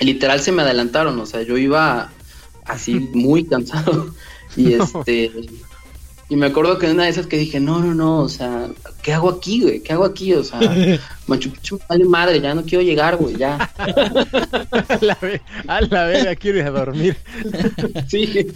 literal 0.00 0.40
se 0.40 0.50
me 0.52 0.62
adelantaron, 0.62 1.18
o 1.20 1.26
sea, 1.26 1.42
yo 1.42 1.56
iba 1.56 2.10
así 2.64 2.94
muy 3.14 3.44
cansado 3.44 4.12
y 4.56 4.72
este... 4.74 5.30
Y 6.30 6.36
me 6.36 6.46
acuerdo 6.46 6.78
que 6.78 6.86
en 6.86 6.92
una 6.92 7.04
de 7.04 7.10
esas 7.10 7.26
que 7.26 7.38
dije, 7.38 7.58
no, 7.58 7.80
no, 7.80 7.94
no, 7.94 8.18
o 8.20 8.28
sea, 8.28 8.68
¿qué 9.02 9.14
hago 9.14 9.30
aquí, 9.30 9.62
güey? 9.62 9.80
¿Qué 9.80 9.94
hago 9.94 10.04
aquí? 10.04 10.34
O 10.34 10.44
sea, 10.44 10.60
Machu 11.26 11.50
Picchu, 11.50 11.80
vale 11.88 12.04
madre, 12.04 12.38
ya 12.40 12.54
no 12.54 12.62
quiero 12.64 12.82
llegar, 12.84 13.16
güey, 13.16 13.36
ya. 13.36 13.56
A 13.78 14.98
la, 15.00 15.16
ve- 15.20 15.40
a 15.66 15.80
la 15.80 16.04
verga, 16.04 16.34
quiero 16.36 16.58
ir 16.58 16.64
a 16.64 16.70
dormir. 16.70 17.16
Sí. 18.08 18.46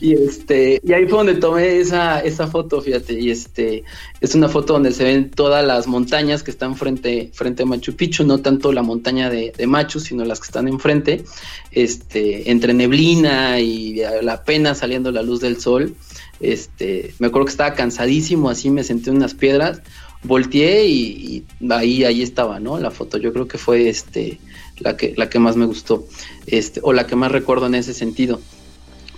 Y 0.00 0.14
este, 0.14 0.80
y 0.84 0.92
ahí 0.92 1.06
fue 1.06 1.18
donde 1.18 1.34
tomé 1.34 1.78
esa, 1.78 2.20
esa 2.20 2.46
foto, 2.48 2.80
fíjate, 2.80 3.18
y 3.18 3.30
este, 3.30 3.84
es 4.20 4.34
una 4.34 4.48
foto 4.48 4.72
donde 4.74 4.92
se 4.92 5.04
ven 5.04 5.30
todas 5.30 5.64
las 5.64 5.86
montañas 5.86 6.42
que 6.42 6.50
están 6.50 6.74
frente, 6.76 7.30
frente 7.32 7.62
a 7.62 7.66
Machu 7.66 7.94
Picchu, 7.94 8.24
no 8.24 8.38
tanto 8.38 8.72
la 8.72 8.82
montaña 8.82 9.30
de, 9.30 9.52
de 9.56 9.66
Machu, 9.66 10.00
sino 10.00 10.24
las 10.24 10.40
que 10.40 10.46
están 10.46 10.66
enfrente, 10.68 11.24
este, 11.70 12.50
entre 12.50 12.74
neblina 12.74 13.60
y 13.60 14.02
apenas 14.02 14.78
saliendo 14.78 15.10
la 15.12 15.22
luz 15.22 15.40
del 15.40 15.60
sol. 15.60 15.94
Este, 16.42 17.14
me 17.18 17.28
acuerdo 17.28 17.46
que 17.46 17.52
estaba 17.52 17.74
cansadísimo, 17.74 18.50
así 18.50 18.68
me 18.70 18.82
senté 18.84 19.10
en 19.10 19.16
unas 19.16 19.34
piedras, 19.34 19.80
volteé 20.24 20.86
y, 20.86 21.44
y 21.60 21.72
ahí, 21.72 22.04
ahí 22.04 22.20
estaba, 22.22 22.58
¿no? 22.60 22.78
La 22.78 22.90
foto, 22.90 23.16
yo 23.18 23.32
creo 23.32 23.46
que 23.48 23.58
fue 23.58 23.88
este, 23.88 24.40
la 24.80 24.96
que, 24.96 25.14
la 25.16 25.30
que 25.30 25.38
más 25.38 25.56
me 25.56 25.66
gustó, 25.66 26.04
este, 26.46 26.80
o 26.82 26.92
la 26.92 27.06
que 27.06 27.16
más 27.16 27.30
recuerdo 27.32 27.66
en 27.66 27.76
ese 27.76 27.94
sentido 27.94 28.40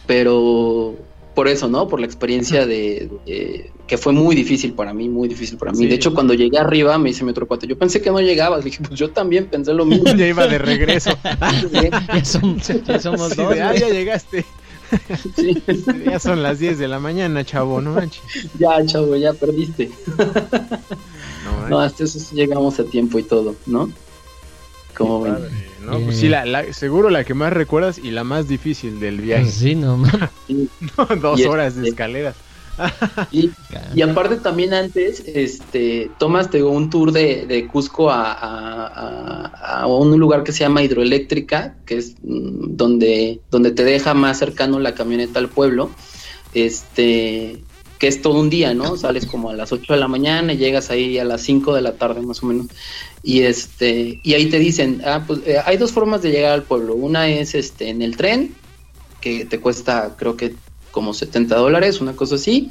pero 0.07 0.95
por 1.35 1.49
eso, 1.49 1.68
¿no? 1.68 1.89
Por 1.89 1.99
la 2.01 2.07
experiencia 2.07 2.66
de, 2.66 3.11
de- 3.27 3.70
que 3.87 3.99
fue 3.99 4.12
muy 4.12 4.37
difícil 4.37 4.72
para 4.75 4.95
mí, 4.95 5.09
muy 5.09 5.29
difícil 5.29 5.59
para 5.59 5.72
mí. 5.72 5.79
Sí. 5.79 5.87
De 5.87 5.95
hecho, 5.97 6.14
cuando 6.14 6.33
llegué 6.35 6.59
arriba, 6.59 6.97
me 6.99 7.09
dice 7.11 7.25
mi 7.25 7.31
otro 7.31 7.47
cuate, 7.49 7.66
yo 7.66 7.77
pensé 7.77 8.01
que 8.01 8.11
no 8.11 8.20
llegabas. 8.20 8.61
Le 8.64 8.70
dije, 8.70 8.83
pues 8.87 8.99
yo 8.99 9.11
también 9.11 9.47
pensé 9.47 9.72
lo 9.75 9.85
mismo. 9.85 10.05
Ya 10.16 10.27
iba 10.29 10.47
de 10.47 10.59
regreso. 10.59 11.11
Ya, 11.72 12.25
son- 12.25 12.61
ya 12.61 13.01
somos 13.01 13.33
Sí, 13.33 13.37
dos. 13.43 13.55
de, 13.55 13.62
ah, 13.62 13.75
ya 13.75 13.89
llegaste. 13.89 14.45
Sí. 15.37 15.62
Ya 16.05 16.18
son 16.18 16.43
las 16.43 16.59
10 16.59 16.78
de 16.78 16.89
la 16.89 16.99
mañana, 16.99 17.45
chavo, 17.45 17.80
no 17.80 17.93
manches. 17.93 18.22
ya, 18.59 18.85
chavo, 18.87 19.16
ya 19.16 19.32
perdiste. 19.32 19.91
No, 21.45 21.68
No, 21.68 21.80
hasta 21.80 22.05
eso 22.05 22.18
sí 22.18 22.35
llegamos 22.35 22.78
a 22.80 22.85
tiempo 22.85 23.18
y 23.18 23.22
todo, 23.22 23.55
¿no? 23.66 23.91
Como 24.97 25.20
ven. 25.22 25.35
Padre, 25.35 25.51
No, 25.85 25.99
pues 26.01 26.18
sí, 26.18 26.28
la, 26.28 26.45
la- 26.47 26.72
seguro 26.72 27.11
la 27.11 27.24
que 27.24 27.35
más 27.35 27.53
recuerdas 27.53 27.99
y 27.99 28.11
la 28.12 28.22
más 28.24 28.47
difícil 28.49 29.01
del 29.01 29.20
viaje. 29.20 29.51
Sí, 29.51 29.74
no. 29.74 30.03
Sí. 30.47 30.68
Dos 31.20 31.41
Y 31.41 31.45
horas 31.45 31.76
de 31.76 31.89
escaleras. 31.89 32.37
Y, 33.31 33.51
y 33.95 34.03
aparte 34.03 34.37
también 34.37 34.75
antes, 34.75 35.22
este, 35.27 36.11
tomas 36.18 36.51
te 36.51 36.59
digo, 36.59 36.70
un 36.70 36.91
tour 36.91 37.12
de, 37.12 37.47
de 37.47 37.66
Cusco 37.68 38.11
a, 38.11 38.33
a- 38.33 38.87
a- 38.87 39.81
a 39.83 39.87
un 39.87 40.18
lugar 40.18 40.43
que 40.45 40.53
se 40.53 40.61
llama 40.61 40.83
Hidroeléctrica, 40.83 41.77
que 41.87 41.99
es 41.99 42.14
mm, 42.22 42.77
donde, 42.77 43.41
donde 43.51 43.70
te 43.70 43.85
deja 43.85 44.14
más 44.14 44.39
cercano 44.39 44.81
la 44.81 44.95
camioneta 44.95 45.39
al 45.39 45.49
pueblo, 45.49 45.91
este, 46.53 47.62
que 47.99 48.09
es 48.09 48.22
todo 48.22 48.41
un 48.41 48.51
día, 48.51 48.75
¿no? 48.75 48.97
Sales 48.97 49.27
como 49.27 49.51
a 49.51 49.55
las 49.55 49.72
8 49.72 49.93
de 49.95 50.01
la 50.01 50.09
mañana 50.09 50.53
y 50.53 50.57
llegas 50.59 50.91
ahí 50.91 51.18
a 51.18 51.25
las 51.25 51.43
5 51.43 51.75
de 51.75 51.83
la 51.83 51.93
tarde 51.95 52.20
más 52.22 52.43
o 52.43 52.47
menos. 52.47 52.66
Y 53.22 53.43
este, 53.43 54.20
y 54.22 54.35
ahí 54.35 54.47
te 54.51 54.59
dicen, 54.59 55.01
ah, 55.07 55.25
pues 55.27 55.41
eh, 55.47 55.59
hay 55.64 55.77
dos 55.77 55.93
formas 55.93 56.22
de 56.22 56.31
llegar 56.31 56.53
al 56.53 56.64
pueblo. 56.64 56.95
Una 56.95 57.29
es 57.29 57.55
este 57.55 57.89
en 57.89 58.03
el 58.03 58.16
tren, 58.16 58.55
que 59.20 59.45
te 59.47 59.61
cuesta 59.61 60.14
creo 60.18 60.37
que 60.37 60.55
como 60.95 61.12
70 61.12 61.57
dólares, 61.57 62.01
una 62.01 62.14
cosa 62.14 62.36
así, 62.36 62.70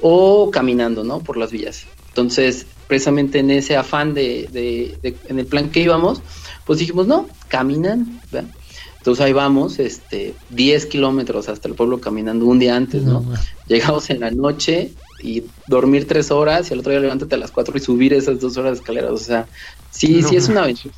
o 0.00 0.50
caminando, 0.50 1.02
¿no? 1.04 1.20
Por 1.20 1.36
las 1.38 1.50
vías. 1.50 1.84
Entonces, 2.08 2.66
precisamente 2.86 3.38
en 3.38 3.50
ese 3.50 3.74
afán 3.76 4.12
de, 4.12 4.46
de- 4.52 4.98
de- 5.02 5.16
en 5.28 5.38
el 5.38 5.46
plan 5.46 5.70
que 5.70 5.80
íbamos, 5.80 6.20
pues 6.66 6.78
dijimos, 6.78 7.06
no, 7.06 7.26
caminan, 7.48 8.20
¿verdad? 8.30 8.50
Entonces 8.98 9.24
ahí 9.24 9.32
vamos, 9.32 9.78
este, 9.80 10.34
10 10.50 10.86
kilómetros 10.86 11.48
hasta 11.48 11.66
el 11.66 11.74
pueblo 11.74 12.00
caminando 12.00 12.44
un 12.46 12.58
día 12.60 12.76
antes, 12.76 13.02
¿no? 13.02 13.24
Llegamos 13.66 14.10
en 14.10 14.20
la 14.20 14.30
noche 14.30 14.92
y 15.24 15.42
dormir 15.66 16.06
tres 16.06 16.30
horas 16.30 16.70
y 16.70 16.74
al 16.74 16.80
otro 16.80 16.92
día 16.92 17.00
levántate 17.00 17.34
a 17.34 17.38
las 17.38 17.50
4 17.50 17.76
y 17.76 17.80
subir 17.80 18.12
esas 18.12 18.38
dos 18.38 18.56
horas 18.58 18.72
de 18.72 18.78
escaleras, 18.78 19.10
o 19.10 19.16
sea, 19.18 19.46
sí, 19.90 20.20
No 20.20 20.28
sí 20.28 20.36
es 20.36 20.48
una 20.48 20.62
aventura. 20.64 20.94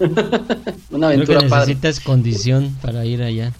una 0.00 0.08
Creo 0.48 0.90
que 0.90 1.04
aventura 1.04 1.40
padre. 1.48 1.74
necesitas 1.74 2.00
condición 2.00 2.76
para 2.82 3.04
ir 3.06 3.22
allá. 3.22 3.52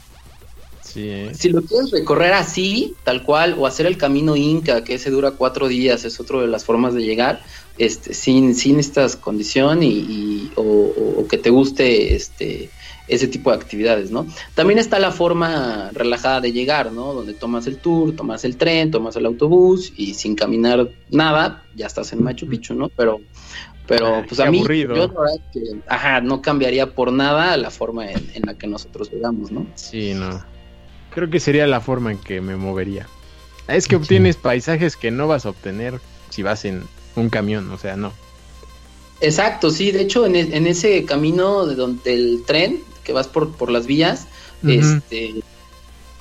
Sí, 0.97 1.11
¿eh? 1.11 1.31
Si 1.35 1.51
lo 1.51 1.61
quieres 1.61 1.91
recorrer 1.91 2.33
así, 2.33 2.97
tal 3.05 3.23
cual, 3.23 3.55
o 3.59 3.67
hacer 3.67 3.85
el 3.85 3.99
camino 3.99 4.35
Inca, 4.35 4.83
que 4.83 4.95
ese 4.95 5.11
dura 5.11 5.33
cuatro 5.33 5.69
días, 5.69 6.07
es 6.07 6.19
otra 6.19 6.41
de 6.41 6.47
las 6.47 6.65
formas 6.65 6.95
de 6.95 7.03
llegar, 7.03 7.43
este, 7.77 8.15
sin, 8.15 8.55
sin 8.55 8.79
estas 8.81 9.15
condición 9.17 9.83
y, 9.83 9.89
y- 9.91 10.53
o, 10.57 10.63
o- 10.63 11.21
o 11.21 11.29
que 11.29 11.37
te 11.37 11.51
guste 11.51 12.15
este 12.15 12.73
ese 13.07 13.29
tipo 13.29 13.51
de 13.51 13.57
actividades, 13.57 14.11
¿no? 14.11 14.27
También 14.55 14.79
está 14.79 14.99
la 14.99 15.13
forma 15.13 15.91
relajada 15.93 16.41
de 16.41 16.53
llegar, 16.53 16.93
¿no? 16.93 17.13
Donde 17.13 17.35
tomas 17.35 17.67
el 17.67 17.79
tour, 17.79 18.17
tomas 18.17 18.45
el 18.45 18.57
tren, 18.57 18.91
tomas 18.91 19.15
el 19.17 19.27
autobús 19.27 19.93
y 19.95 20.15
sin 20.15 20.35
caminar 20.35 20.91
nada, 21.11 21.69
ya 21.75 21.87
estás 21.87 22.13
en 22.15 22.23
Machu 22.23 22.49
Picchu, 22.49 22.75
¿no? 22.75 22.89
Pero, 22.97 23.21
pero 23.87 24.25
pues 24.27 24.41
qué 24.41 24.47
a 24.47 24.51
mí, 24.51 24.59
aburrido. 24.59 24.97
yo 24.97 25.03
la 25.03 25.21
verdad 25.21 25.41
que, 25.53 25.61
ajá, 25.87 26.21
no 26.23 26.41
cambiaría 26.41 26.95
por 26.95 27.13
nada 27.13 27.57
la 27.59 27.71
forma 27.71 28.11
en, 28.11 28.19
en 28.35 28.43
la 28.47 28.55
que 28.55 28.67
nosotros 28.67 29.11
llegamos, 29.13 29.53
¿no? 29.53 29.67
Sí, 29.77 30.15
no. 30.15 30.56
Creo 31.17 31.31
que 31.31 31.41
sería 31.41 31.67
la 31.67 31.81
forma 31.81 32.13
en 32.13 32.19
que 32.19 32.43
me 32.43 32.57
movería. 32.57 33.09
Es 33.69 33.89
que 33.89 33.97
obtienes 33.97 34.37
paisajes 34.37 34.97
que 34.97 35.11
no 35.11 35.27
vas 35.27 35.47
a 35.47 35.49
obtener 35.49 35.99
si 36.29 36.43
vas 36.43 36.67
en 36.67 36.83
un 37.17 37.31
camión, 37.31 37.71
o 37.71 37.79
sea, 37.79 37.97
no. 37.97 38.13
Exacto, 39.23 39.71
sí, 39.71 39.93
de 39.93 40.03
hecho 40.03 40.27
en, 40.27 40.37
e- 40.37 40.55
en 40.55 40.67
ese 40.67 41.07
camino 41.07 41.65
de 41.65 41.75
donde 41.75 42.13
el 42.13 42.43
tren 42.47 42.83
que 43.03 43.15
vas 43.15 43.29
por, 43.29 43.57
por 43.57 43.71
las 43.71 43.87
vías, 43.87 44.27
este, 44.69 45.37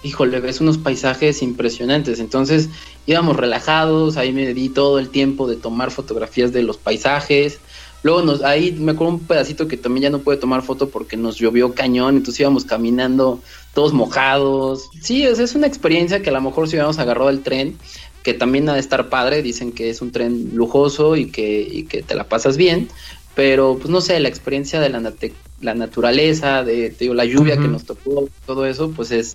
híjole, 0.01 0.39
ves 0.39 0.61
unos 0.61 0.77
paisajes 0.77 1.41
impresionantes. 1.41 2.21
Entonces 2.21 2.69
íbamos 3.05 3.35
relajados, 3.35 4.15
ahí 4.15 4.31
me 4.31 4.53
di 4.53 4.69
todo 4.69 4.97
el 4.99 5.09
tiempo 5.09 5.45
de 5.45 5.57
tomar 5.57 5.91
fotografías 5.91 6.53
de 6.53 6.63
los 6.63 6.77
paisajes. 6.77 7.59
Luego 8.01 8.21
nos, 8.21 8.43
ahí 8.43 8.71
me 8.71 8.91
acuerdo 8.93 9.15
un 9.15 9.27
pedacito 9.27 9.67
que 9.67 9.77
también 9.77 10.03
ya 10.03 10.09
no 10.11 10.19
pude 10.19 10.37
tomar 10.37 10.61
foto 10.61 10.89
porque 10.89 11.17
nos 11.17 11.37
llovió 11.37 11.73
cañón, 11.73 12.17
entonces 12.17 12.39
íbamos 12.39 12.63
caminando 12.63 13.41
todos 13.75 13.93
mojados. 13.93 14.89
Sí, 15.01 15.23
es, 15.23 15.37
es 15.37 15.53
una 15.53 15.67
experiencia 15.67 16.23
que 16.23 16.31
a 16.31 16.33
lo 16.33 16.41
mejor 16.41 16.67
si 16.67 16.75
hubiéramos 16.75 16.97
agarrado 16.97 17.29
el 17.29 17.41
tren, 17.41 17.77
que 18.23 18.33
también 18.33 18.67
ha 18.69 18.73
de 18.73 18.79
estar 18.79 19.09
padre, 19.09 19.43
dicen 19.43 19.71
que 19.71 19.91
es 19.91 20.01
un 20.01 20.11
tren 20.11 20.49
lujoso 20.55 21.15
y 21.15 21.29
que, 21.29 21.61
y 21.61 21.83
que 21.83 22.01
te 22.01 22.15
la 22.15 22.23
pasas 22.23 22.57
bien, 22.57 22.87
pero 23.35 23.77
pues 23.77 23.89
no 23.89 24.01
sé, 24.01 24.19
la 24.19 24.29
experiencia 24.29 24.79
de 24.79 24.89
la, 24.89 24.99
nate- 24.99 25.33
la 25.61 25.75
naturaleza, 25.75 26.63
de 26.63 26.89
te 26.89 27.03
digo, 27.03 27.13
la 27.13 27.25
lluvia 27.25 27.57
que 27.57 27.67
nos 27.67 27.83
tocó, 27.83 28.27
todo 28.47 28.65
eso, 28.65 28.89
pues 28.91 29.11
es, 29.11 29.33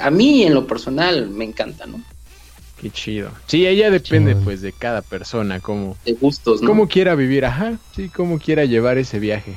a 0.00 0.10
mí 0.10 0.42
en 0.42 0.54
lo 0.54 0.66
personal 0.66 1.28
me 1.30 1.44
encanta, 1.44 1.86
¿no? 1.86 2.00
Qué 2.80 2.90
chido. 2.90 3.30
Sí, 3.46 3.66
ella 3.66 3.90
depende 3.90 4.34
pues 4.34 4.60
de 4.62 4.72
cada 4.72 5.02
persona, 5.02 5.60
cómo, 5.60 5.96
De 6.04 6.14
gustos, 6.14 6.60
¿no? 6.60 6.68
cómo 6.68 6.88
quiera 6.88 7.14
vivir, 7.14 7.44
ajá, 7.44 7.78
sí, 7.94 8.08
cómo 8.08 8.38
quiera 8.38 8.64
llevar 8.64 8.98
ese 8.98 9.18
viaje. 9.18 9.54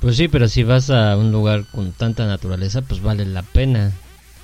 Pues 0.00 0.16
sí, 0.16 0.28
pero 0.28 0.48
si 0.48 0.62
vas 0.62 0.90
a 0.90 1.16
un 1.16 1.32
lugar 1.32 1.64
con 1.72 1.92
tanta 1.92 2.26
naturaleza, 2.26 2.82
pues 2.82 3.02
vale 3.02 3.24
la 3.26 3.42
pena. 3.42 3.92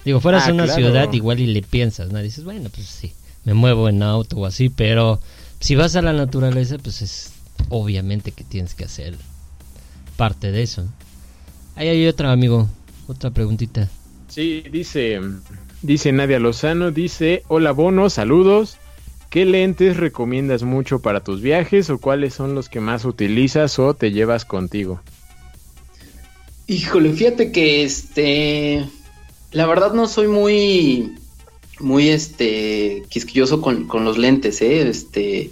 Digo, 0.04 0.20
fueras 0.20 0.44
Ah, 0.46 0.50
a 0.50 0.52
una 0.52 0.64
claro. 0.64 0.80
ciudad 0.82 1.12
igual 1.12 1.40
y 1.40 1.46
le 1.46 1.62
piensas, 1.62 2.10
¿no? 2.10 2.20
Dices, 2.20 2.44
bueno, 2.44 2.68
pues 2.74 2.86
sí, 2.86 3.12
me 3.44 3.54
muevo 3.54 3.88
en 3.88 4.02
auto 4.02 4.36
o 4.36 4.46
así, 4.46 4.68
pero 4.68 5.20
si 5.60 5.76
vas 5.76 5.94
a 5.96 6.02
la 6.02 6.12
naturaleza, 6.12 6.76
pues 6.78 7.02
es 7.02 7.32
obviamente 7.68 8.32
que 8.32 8.44
tienes 8.44 8.74
que 8.74 8.84
hacer 8.84 9.14
parte 10.16 10.50
de 10.50 10.62
eso. 10.62 10.86
Ahí 11.76 11.88
hay 11.88 12.06
otro 12.06 12.28
amigo, 12.30 12.68
otra 13.06 13.30
preguntita. 13.30 13.88
Sí, 14.28 14.64
dice, 14.70 15.20
dice 15.82 16.12
Nadia 16.12 16.40
Lozano, 16.40 16.90
dice, 16.90 17.44
hola 17.48 17.70
Bono, 17.72 18.10
saludos. 18.10 18.76
¿Qué 19.30 19.44
lentes 19.44 19.96
recomiendas 19.96 20.62
mucho 20.64 21.00
para 21.00 21.20
tus 21.20 21.40
viajes 21.40 21.90
o 21.90 21.98
cuáles 21.98 22.34
son 22.34 22.54
los 22.54 22.68
que 22.68 22.80
más 22.80 23.04
utilizas 23.04 23.78
o 23.78 23.94
te 23.94 24.12
llevas 24.12 24.44
contigo? 24.44 25.00
Híjole, 26.66 27.12
fíjate 27.12 27.52
que 27.52 27.84
este, 27.84 28.84
la 29.52 29.66
verdad 29.66 29.92
no 29.92 30.08
soy 30.08 30.28
muy, 30.28 31.14
muy 31.78 32.08
este, 32.08 33.02
quisquilloso 33.08 33.60
con, 33.60 33.86
con 33.86 34.04
los 34.04 34.16
lentes, 34.16 34.62
¿eh? 34.62 34.88
Este, 34.88 35.50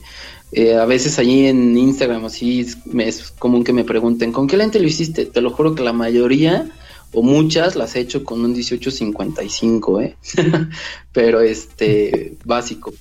eh, 0.53 0.75
a 0.75 0.87
veces 0.87 1.19
allí 1.19 1.47
en 1.47 1.77
Instagram 1.77 2.25
así 2.25 2.61
es, 2.61 2.79
es 2.99 3.31
común 3.39 3.65
que 3.65 3.73
me 3.73 3.85
pregunten, 3.85 4.33
¿con 4.33 4.47
qué 4.47 4.57
lente 4.57 4.81
lo 4.81 4.87
hiciste? 4.87 5.27
Te 5.27 5.41
lo 5.41 5.51
juro 5.51 5.75
que 5.75 5.83
la 5.83 5.93
mayoría 5.93 6.71
o 7.13 7.23
muchas 7.23 7.77
las 7.77 7.95
he 7.95 8.01
hecho 8.01 8.25
con 8.25 8.41
un 8.41 8.53
1855, 8.53 10.01
¿eh? 10.01 10.17
Pero 11.13 11.41
este, 11.43 12.37
básico. 12.45 12.95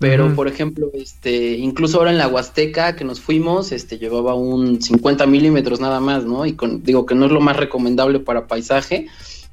Pero, 0.00 0.34
por 0.34 0.48
ejemplo, 0.48 0.90
este, 0.94 1.58
incluso 1.58 1.98
ahora 1.98 2.10
en 2.10 2.16
la 2.16 2.26
Huasteca 2.26 2.96
que 2.96 3.04
nos 3.04 3.20
fuimos, 3.20 3.70
este, 3.70 3.98
llevaba 3.98 4.34
un 4.34 4.80
50 4.80 5.26
milímetros 5.26 5.78
nada 5.78 6.00
más, 6.00 6.24
¿no? 6.24 6.46
Y 6.46 6.54
con, 6.54 6.82
digo 6.82 7.04
que 7.04 7.14
no 7.14 7.26
es 7.26 7.32
lo 7.32 7.42
más 7.42 7.58
recomendable 7.58 8.18
para 8.18 8.46
paisaje, 8.46 9.08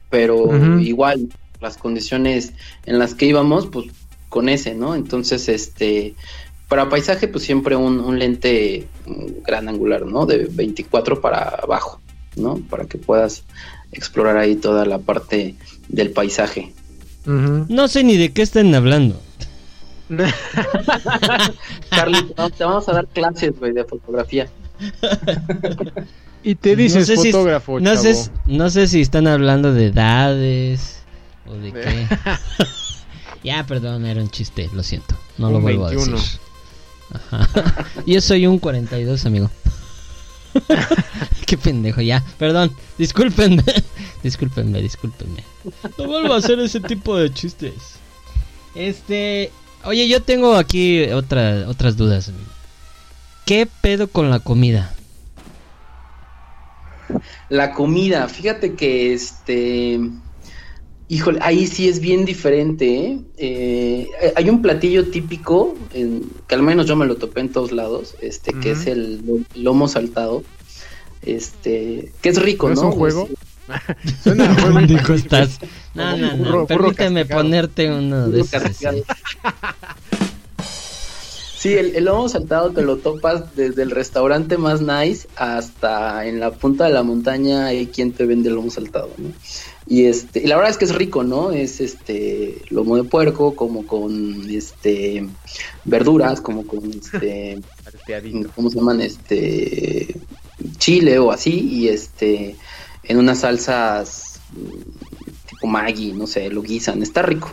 pero 0.09 0.79
igual 0.79 1.27
las 1.59 1.75
condiciones 1.75 2.53
en 2.85 2.97
las 2.97 3.13
que 3.13 3.25
íbamos, 3.25 3.67
pues 3.67 3.87
con 4.29 4.47
ese, 4.47 4.73
¿no? 4.73 4.95
Entonces, 4.95 5.49
este, 5.49 6.15
para 6.69 6.87
paisaje, 6.87 7.27
pues 7.27 7.43
siempre 7.43 7.75
un, 7.75 7.99
un 7.99 8.17
lente 8.17 8.87
mm, 9.05 9.43
gran 9.45 9.67
angular, 9.67 10.05
¿no? 10.05 10.25
De 10.25 10.47
24 10.49 11.19
para 11.19 11.39
abajo, 11.39 11.99
¿no? 12.37 12.55
Para 12.69 12.85
que 12.85 12.97
puedas 12.97 13.43
explorar 13.91 14.37
ahí 14.37 14.55
toda 14.55 14.85
la 14.85 14.99
parte 14.99 15.55
del 15.89 16.11
paisaje. 16.11 16.71
No 17.25 17.89
sé 17.89 18.05
ni 18.05 18.15
de 18.15 18.31
qué 18.31 18.41
están 18.41 18.73
hablando. 18.73 19.21
Carly, 21.89 22.23
te 22.57 22.63
vamos- 22.63 22.87
a 22.89 22.93
dar 22.93 23.07
clases, 23.07 23.57
güey, 23.59 23.73
de 23.73 23.83
fotografía. 23.83 24.47
Y 26.43 26.55
te 26.55 26.75
dices 26.75 27.09
no 27.09 27.15
sé 27.15 27.21
si- 27.21 27.31
fotógrafo, 27.31 27.79
no 27.79 27.95
sé, 27.95 28.13
chavo. 28.13 28.23
si- 28.45 28.55
no 28.57 28.69
sé 28.69 28.87
si 28.87 29.01
están 29.01 29.27
hablando 29.27 29.73
de 29.73 29.87
edades 29.87 30.99
o 31.47 31.53
de 31.53 31.73
qué. 31.73 32.07
ya, 33.43 33.65
perdón, 33.65 34.05
era 34.05 34.21
un 34.21 34.29
chiste, 34.29 34.69
lo 34.73 34.83
siento. 34.83 35.15
No 35.37 35.51
lo 35.51 35.59
vuelvo 35.59 35.85
21. 35.87 36.15
a 36.17 36.19
decir. 36.19 36.39
Ajá. 37.11 37.85
Yo 38.05 38.21
soy 38.21 38.47
un 38.47 38.59
42, 38.59 39.25
amigo. 39.25 39.49
qué 41.45 41.57
pendejo, 41.57 42.01
ya. 42.01 42.23
Perdón, 42.37 42.71
discúlpenme. 42.97 43.63
discúlpenme, 44.23 44.81
discúlpenme. 44.81 45.43
No 45.97 46.07
vuelvo 46.07 46.33
a 46.33 46.37
hacer 46.37 46.59
ese 46.59 46.79
tipo 46.79 47.17
de 47.17 47.33
chistes. 47.33 47.95
Este, 48.75 49.51
oye, 49.87 50.07
yo 50.07 50.21
tengo 50.21 50.55
aquí 50.55 51.03
otra, 51.11 51.65
otras 51.67 51.97
dudas. 51.97 52.31
¿Qué 53.45 53.67
pedo 53.81 54.07
con 54.07 54.29
la 54.29 54.39
comida? 54.39 54.93
La 57.49 57.73
comida, 57.73 58.27
fíjate 58.27 58.75
que 58.75 59.13
este. 59.13 59.99
Híjole, 61.09 61.39
ahí 61.41 61.67
sí 61.67 61.87
es 61.87 62.01
bien 62.01 62.25
diferente. 62.25 62.85
¿eh? 62.97 63.19
Eh, 63.37 64.33
hay 64.35 64.49
un 64.49 64.61
platillo 64.61 65.09
típico, 65.09 65.77
en- 65.93 66.29
que 66.47 66.55
al 66.55 66.63
menos 66.63 66.85
yo 66.85 66.97
me 66.97 67.05
lo 67.05 67.15
topé 67.15 67.39
en 67.39 67.49
todos 67.49 67.71
lados, 67.71 68.15
este, 68.21 68.53
que 68.53 68.71
es 68.71 68.87
el 68.87 69.25
lo- 69.25 69.39
lomo 69.55 69.87
saltado. 69.87 70.43
Este, 71.21 72.11
que 72.21 72.29
es 72.29 72.41
rico, 72.41 72.67
¿No 72.67 72.73
es 72.73 72.79
un 72.81 72.91
juego? 72.91 73.29
Suena 74.23 74.45
a 74.63 75.13
estás. 75.13 75.59
No, 75.93 76.15
no, 76.17 76.27
no. 76.31 76.37
burro- 76.37 76.51
burro 76.61 76.67
Permíteme 76.67 77.21
castigado. 77.21 77.41
ponerte 77.43 77.91
uno 77.91 78.27
de 78.29 78.41
Burro 78.41 78.43
esos. 78.43 78.53
Sí, 81.59 81.73
el, 81.73 81.95
el 81.95 82.05
lomo 82.05 82.29
saltado 82.29 82.69
te 82.71 82.83
lo 82.83 82.97
topas 82.97 83.55
desde 83.55 83.81
el 83.81 83.89
restaurante 83.89 84.59
más 84.59 84.79
nice 84.79 85.27
hasta 85.35 86.27
en 86.27 86.39
la 86.39 86.51
punta 86.51 86.85
de 86.85 86.91
la 86.91 87.01
montaña 87.01 87.65
hay 87.65 87.87
quien 87.87 88.11
te 88.11 88.27
vende 88.27 88.49
el 88.49 88.55
lomo 88.55 88.69
saltado, 88.69 89.09
¿no? 89.17 89.31
Y 89.87 90.05
este, 90.05 90.41
y 90.43 90.47
la 90.47 90.55
verdad 90.55 90.69
es 90.69 90.77
que 90.77 90.85
es 90.85 90.93
rico, 90.93 91.23
¿no? 91.23 91.49
Es 91.51 91.81
este 91.81 92.61
lomo 92.69 92.95
de 92.95 93.05
puerco, 93.05 93.55
como 93.55 93.87
con 93.87 94.47
este 94.51 95.27
verduras, 95.83 96.41
como 96.41 96.67
con 96.67 96.91
este. 96.91 97.59
¿cómo 98.55 98.69
se 98.69 98.75
llaman? 98.77 99.01
Este 99.01 100.15
chile 100.77 101.17
o 101.17 101.31
así, 101.31 101.51
y 101.71 101.87
este 101.87 102.55
en 103.07 103.17
unas 103.17 103.39
salsas 103.39 104.39
mm, 104.53 105.47
tipo 105.49 105.67
Maggi, 105.67 106.13
no 106.13 106.27
sé, 106.27 106.49
lo 106.49 106.61
guisan, 106.61 107.01
está 107.03 107.21
rico. 107.21 107.51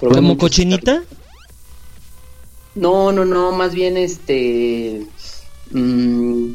¿Como 0.00 0.36
cochinita? 0.36 0.96
rico. 1.00 1.14
No, 2.74 3.10
no, 3.12 3.24
no, 3.24 3.52
más 3.52 3.74
bien 3.74 3.96
este 3.96 5.02
mm, 5.70 6.50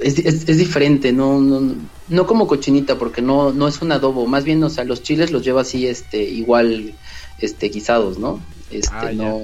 es, 0.00 0.18
es- 0.18 0.48
es 0.48 0.58
diferente, 0.58 1.12
no, 1.12 1.40
no, 1.40 1.74
no 2.08 2.26
como 2.26 2.46
cochinita, 2.46 2.98
porque 2.98 3.22
no, 3.22 3.52
no 3.52 3.68
es 3.68 3.80
un 3.80 3.92
adobo, 3.92 4.26
más 4.26 4.44
bien, 4.44 4.62
o 4.64 4.68
sea, 4.70 4.84
los 4.84 5.02
chiles 5.02 5.30
los 5.30 5.44
lleva 5.44 5.62
así, 5.62 5.86
este, 5.86 6.22
igual, 6.22 6.92
este, 7.38 7.68
guisados, 7.68 8.18
¿no? 8.18 8.40
Este, 8.70 8.94
Ah, 8.94 9.12
ya. 9.12 9.34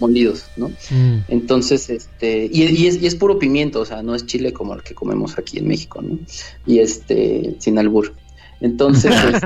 Molidos, 0.00 0.44
¿no? 0.56 0.68
Mm. 0.90 1.24
Entonces, 1.28 1.90
este, 1.90 2.48
y, 2.52 2.64
y 2.64 2.86
es, 2.86 3.00
y 3.02 3.06
es 3.06 3.14
puro 3.14 3.38
pimiento, 3.38 3.80
o 3.80 3.84
sea, 3.84 4.02
no 4.02 4.14
es 4.14 4.26
chile 4.26 4.52
como 4.52 4.74
el 4.74 4.82
que 4.82 4.94
comemos 4.94 5.38
aquí 5.38 5.58
en 5.58 5.68
México, 5.68 6.00
¿no? 6.02 6.18
Y 6.66 6.78
este, 6.80 7.56
sin 7.58 7.78
albur. 7.78 8.14
Entonces, 8.60 9.12
es- 9.34 9.42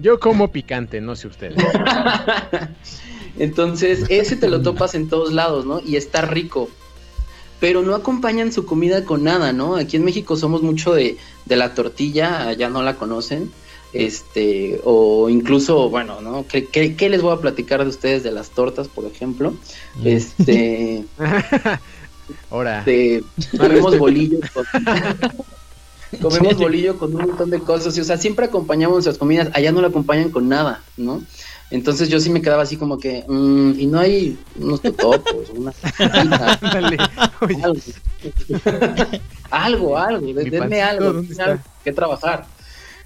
Yo 0.00 0.20
como 0.20 0.52
picante, 0.52 1.00
no 1.00 1.16
sé 1.16 1.26
ustedes. 1.26 1.56
entonces, 3.38 4.04
ese 4.08 4.36
te 4.36 4.48
lo 4.48 4.62
topas 4.62 4.94
en 4.94 5.08
todos 5.08 5.32
lados, 5.32 5.66
¿no? 5.66 5.80
Y 5.84 5.96
está 5.96 6.22
rico. 6.22 6.68
Pero 7.60 7.82
no 7.82 7.94
acompañan 7.94 8.52
su 8.52 8.64
comida 8.64 9.04
con 9.04 9.24
nada, 9.24 9.52
¿no? 9.52 9.76
Aquí 9.76 9.96
en 9.96 10.04
México 10.04 10.36
somos 10.36 10.62
mucho 10.62 10.94
de, 10.94 11.16
de 11.46 11.56
la 11.56 11.74
tortilla, 11.74 12.46
allá 12.48 12.68
no 12.68 12.82
la 12.82 12.94
conocen. 12.96 13.50
Este, 13.92 14.80
o 14.84 15.30
incluso, 15.30 15.88
bueno, 15.88 16.20
¿no? 16.20 16.46
¿Qué, 16.46 16.66
qué, 16.66 16.94
qué 16.94 17.08
les 17.08 17.22
voy 17.22 17.32
a 17.32 17.40
platicar 17.40 17.82
de 17.82 17.88
ustedes 17.88 18.22
de 18.22 18.30
las 18.30 18.50
tortas, 18.50 18.86
por 18.88 19.06
ejemplo? 19.06 19.54
Este, 20.04 21.04
Ahora, 22.50 22.80
este, 22.80 23.24
comemos 23.56 23.98
bolillo 23.98 24.38
con, 24.52 24.64
comemos 26.22 26.56
bolillo 26.56 26.98
con 26.98 27.14
un 27.14 27.26
montón 27.28 27.50
de 27.50 27.60
cosas 27.60 27.96
y, 27.96 28.00
o 28.00 28.04
sea 28.04 28.16
siempre 28.16 28.46
acompañamos 28.46 28.96
nuestras 28.96 29.18
comidas 29.18 29.50
allá 29.54 29.72
no 29.72 29.80
la 29.80 29.88
acompañan 29.88 30.30
con 30.30 30.48
nada 30.48 30.82
no 30.96 31.22
entonces 31.70 32.08
yo 32.08 32.18
sí 32.18 32.30
me 32.30 32.40
quedaba 32.40 32.62
así 32.62 32.76
como 32.76 32.98
que 32.98 33.24
mm, 33.28 33.78
y 33.78 33.86
no 33.86 34.00
hay 34.00 34.38
unos 34.58 34.80
totopos 34.80 35.50
una 35.54 35.72
ándale. 35.98 36.96
Oye, 37.40 37.62
algo 39.50 39.98
algo 39.98 39.98
algo 39.98 40.40
denme 40.40 40.82
algo 40.82 41.22
algo 41.38 41.62
que 41.84 41.92
trabajar 41.92 42.46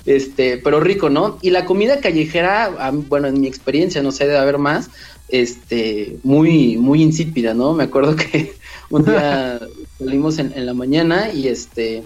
este 0.04 0.58
pero 0.58 0.80
rico 0.80 1.10
no 1.10 1.38
y 1.42 1.50
la 1.50 1.64
comida 1.64 2.00
callejera 2.00 2.92
bueno 3.08 3.28
en 3.28 3.40
mi 3.40 3.46
experiencia 3.46 4.02
no 4.02 4.10
sé 4.12 4.26
debe 4.26 4.38
haber 4.38 4.58
más 4.58 4.90
este 5.28 6.18
muy 6.22 6.76
muy 6.76 7.02
insípida 7.02 7.54
no 7.54 7.72
me 7.72 7.84
acuerdo 7.84 8.16
que 8.16 8.54
un 8.90 9.04
día 9.04 9.60
salimos 9.98 10.38
en, 10.38 10.52
en 10.56 10.66
la 10.66 10.74
mañana 10.74 11.32
y 11.32 11.48
este 11.48 12.02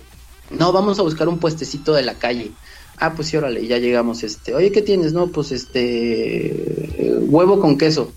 no 0.51 0.73
vamos 0.73 0.99
a 0.99 1.03
buscar 1.03 1.29
un 1.29 1.39
puestecito 1.39 1.93
de 1.93 2.03
la 2.03 2.15
calle. 2.15 2.53
Ah 2.99 3.15
pues 3.15 3.29
sí 3.29 3.37
órale 3.37 3.67
ya 3.67 3.79
llegamos 3.79 4.23
este 4.23 4.55
oye 4.55 4.73
qué 4.73 4.81
tienes 4.81 5.13
no 5.13 5.27
pues 5.27 5.53
este 5.53 7.19
huevo 7.29 7.61
con 7.61 7.77
queso 7.77 8.13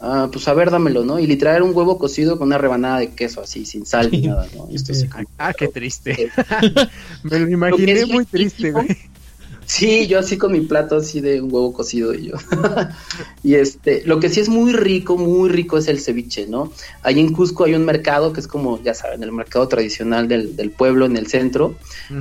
Ah, 0.00 0.28
pues 0.32 0.46
a 0.46 0.54
ver, 0.54 0.70
dámelo, 0.70 1.04
¿no? 1.04 1.18
Y 1.18 1.26
literal 1.26 1.56
era 1.56 1.64
un 1.64 1.74
huevo 1.74 1.98
cocido 1.98 2.38
con 2.38 2.48
una 2.48 2.58
rebanada 2.58 3.00
de 3.00 3.10
queso 3.10 3.40
así, 3.40 3.64
sin 3.66 3.84
sal 3.84 4.10
ni 4.12 4.22
nada, 4.22 4.46
¿no? 4.54 4.68
Esto 4.72 4.92
así 4.92 5.08
como- 5.08 5.28
ah, 5.38 5.52
qué 5.52 5.68
triste. 5.68 6.22
Eh, 6.22 6.30
Me 7.24 7.38
lo 7.40 7.48
imaginé 7.48 8.06
muy 8.06 8.24
triste, 8.24 8.70
güey. 8.70 8.96
Sí, 9.66 10.06
yo 10.06 10.18
así 10.18 10.38
con 10.38 10.52
mi 10.52 10.62
plato 10.62 10.96
así 10.96 11.20
de 11.20 11.42
un 11.42 11.52
huevo 11.52 11.74
cocido 11.74 12.14
y 12.14 12.28
yo. 12.28 12.34
y 13.42 13.54
este, 13.56 14.02
lo 14.06 14.18
que 14.18 14.30
sí 14.30 14.40
es 14.40 14.48
muy 14.48 14.72
rico, 14.72 15.18
muy 15.18 15.50
rico 15.50 15.76
es 15.76 15.88
el 15.88 16.00
ceviche, 16.00 16.46
¿no? 16.46 16.72
Ahí 17.02 17.20
en 17.20 17.34
Cusco 17.34 17.64
hay 17.64 17.74
un 17.74 17.84
mercado 17.84 18.32
que 18.32 18.40
es 18.40 18.46
como, 18.48 18.82
ya 18.82 18.94
saben, 18.94 19.22
el 19.22 19.32
mercado 19.32 19.68
tradicional 19.68 20.26
del, 20.26 20.56
del 20.56 20.70
pueblo 20.70 21.04
en 21.04 21.18
el 21.18 21.26
centro. 21.26 21.74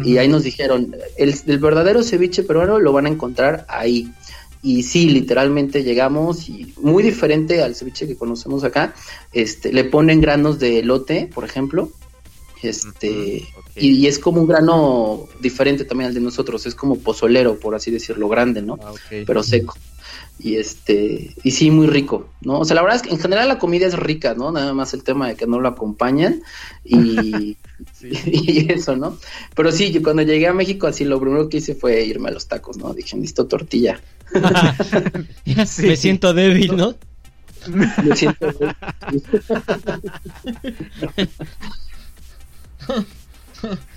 Y 0.04 0.18
ahí 0.18 0.28
nos 0.28 0.44
dijeron, 0.44 0.94
el, 1.16 1.36
el 1.48 1.60
verdadero 1.60 2.04
ceviche 2.04 2.44
peruano 2.44 2.80
lo 2.80 2.92
van 2.92 3.06
a 3.06 3.10
encontrar 3.10 3.66
ahí. 3.70 4.12
Y 4.62 4.84
sí, 4.84 5.10
literalmente 5.10 5.84
llegamos 5.84 6.50
y 6.50 6.74
muy 6.82 7.04
diferente 7.04 7.62
al 7.62 7.76
ceviche 7.76 8.08
que 8.08 8.16
conocemos 8.16 8.64
acá. 8.64 8.94
Este, 9.32 9.72
le 9.72 9.84
ponen 9.84 10.22
granos 10.22 10.60
de 10.60 10.80
elote, 10.80 11.30
por 11.34 11.44
ejemplo. 11.44 11.92
Este, 12.64 13.48
y, 13.76 13.90
y 13.92 14.08
es 14.08 14.18
como 14.18 14.42
un 14.42 14.48
grano 14.48 15.28
diferente 15.40 15.86
también 15.86 16.08
al 16.08 16.14
de 16.16 16.22
nosotros, 16.22 16.66
es 16.66 16.74
como 16.74 16.98
pozolero, 16.98 17.60
por 17.60 17.76
así 17.76 17.92
decirlo, 17.92 18.28
grande, 18.30 18.64
¿no? 18.64 18.80
Ah. 18.82 18.94
Pero 19.10 19.44
seco. 19.44 19.76
Y 20.40 20.56
este, 20.56 21.36
y 21.44 21.52
sí, 21.52 21.70
muy 21.70 21.88
rico, 21.88 22.30
¿no? 22.42 22.60
O 22.60 22.66
sea, 22.66 22.76
la 22.76 22.82
verdad 22.82 22.98
es 22.98 23.04
que 23.04 23.10
en 23.12 23.20
general 23.20 23.48
la 23.48 23.60
comida 23.60 23.86
es 23.86 23.98
rica, 23.98 24.34
¿no? 24.34 24.52
Nada 24.52 24.74
más 24.74 24.94
el 24.94 25.04
tema 25.04 25.28
de 25.28 25.36
que 25.36 25.46
no 25.46 25.60
lo 25.60 25.68
acompañan 25.68 26.42
y, 26.84 27.58
Sí. 27.94 28.10
y 28.26 28.72
eso, 28.72 28.96
¿no? 28.96 29.18
Pero 29.56 29.72
sí, 29.72 29.92
yo 29.92 30.02
cuando 30.02 30.22
llegué 30.24 30.48
a 30.48 30.54
México, 30.54 30.88
así 30.88 31.06
lo 31.06 31.20
primero 31.20 31.50
que 31.50 31.58
hice 31.58 31.76
fue 31.76 32.04
irme 32.04 32.30
a 32.30 32.34
los 32.34 32.48
tacos, 32.48 32.78
¿no? 32.78 32.94
Dije, 32.94 33.16
necesito 33.16 33.48
tortilla. 33.48 34.00
Sí. 35.66 35.84
Me 35.88 35.96
siento 35.96 36.34
débil, 36.34 36.76
¿no? 36.76 36.96
Me 38.04 38.16
siento... 38.16 38.48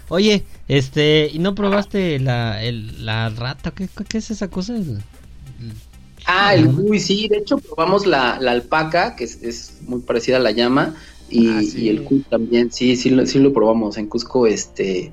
Oye, 0.08 0.44
este, 0.68 1.28
¿y 1.32 1.38
no 1.38 1.54
probaste 1.54 2.18
la, 2.18 2.62
el- 2.62 3.04
la 3.04 3.28
rata? 3.28 3.70
¿Qué, 3.72 3.88
qué 4.08 4.18
es 4.18 4.30
esa 4.30 4.48
cosa? 4.48 4.76
El- 4.76 5.02
Ah, 6.26 6.54
el 6.54 6.70
cuy, 6.70 7.00
sí, 7.00 7.28
de 7.28 7.38
hecho 7.38 7.58
probamos 7.58 8.06
la, 8.06 8.38
la 8.40 8.52
alpaca, 8.52 9.16
que 9.16 9.24
es, 9.24 9.42
es 9.42 9.78
muy 9.86 10.00
parecida 10.00 10.36
a 10.36 10.40
la 10.40 10.50
llama, 10.50 10.94
y, 11.30 11.48
Ah, 11.48 11.60
sí. 11.62 11.80
y 11.84 11.88
el 11.88 12.02
cuy 12.02 12.24
también, 12.28 12.70
sí, 12.70 12.94
sí, 12.96 13.10
lo- 13.10 13.26
sí 13.26 13.38
lo 13.38 13.52
probamos. 13.52 13.96
En 13.96 14.06
Cusco, 14.06 14.46
este, 14.46 15.12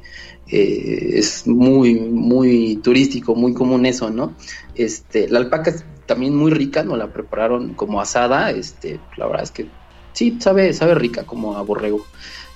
eh, 0.50 1.12
es 1.14 1.46
muy, 1.48 1.96
muy 1.96 2.78
turístico, 2.84 3.36
muy 3.36 3.54
común 3.54 3.86
eso, 3.86 4.10
¿no? 4.10 4.34
Este, 4.76 5.28
la 5.28 5.40
alpaca 5.40 5.72
es 5.72 5.84
también 6.06 6.36
muy 6.36 6.52
rica, 6.52 6.84
nos 6.84 6.98
la 6.98 7.12
prepararon 7.12 7.74
como 7.74 8.00
asada, 8.00 8.52
este, 8.52 9.00
la 9.18 9.28
verdad 9.28 9.44
es 9.44 9.52
que 9.52 9.68
sí, 10.14 10.38
sabe, 10.40 10.74
sabe 10.74 10.96
rica 10.96 11.24
como 11.24 11.58
a 11.58 11.62
borrego. 11.62 12.06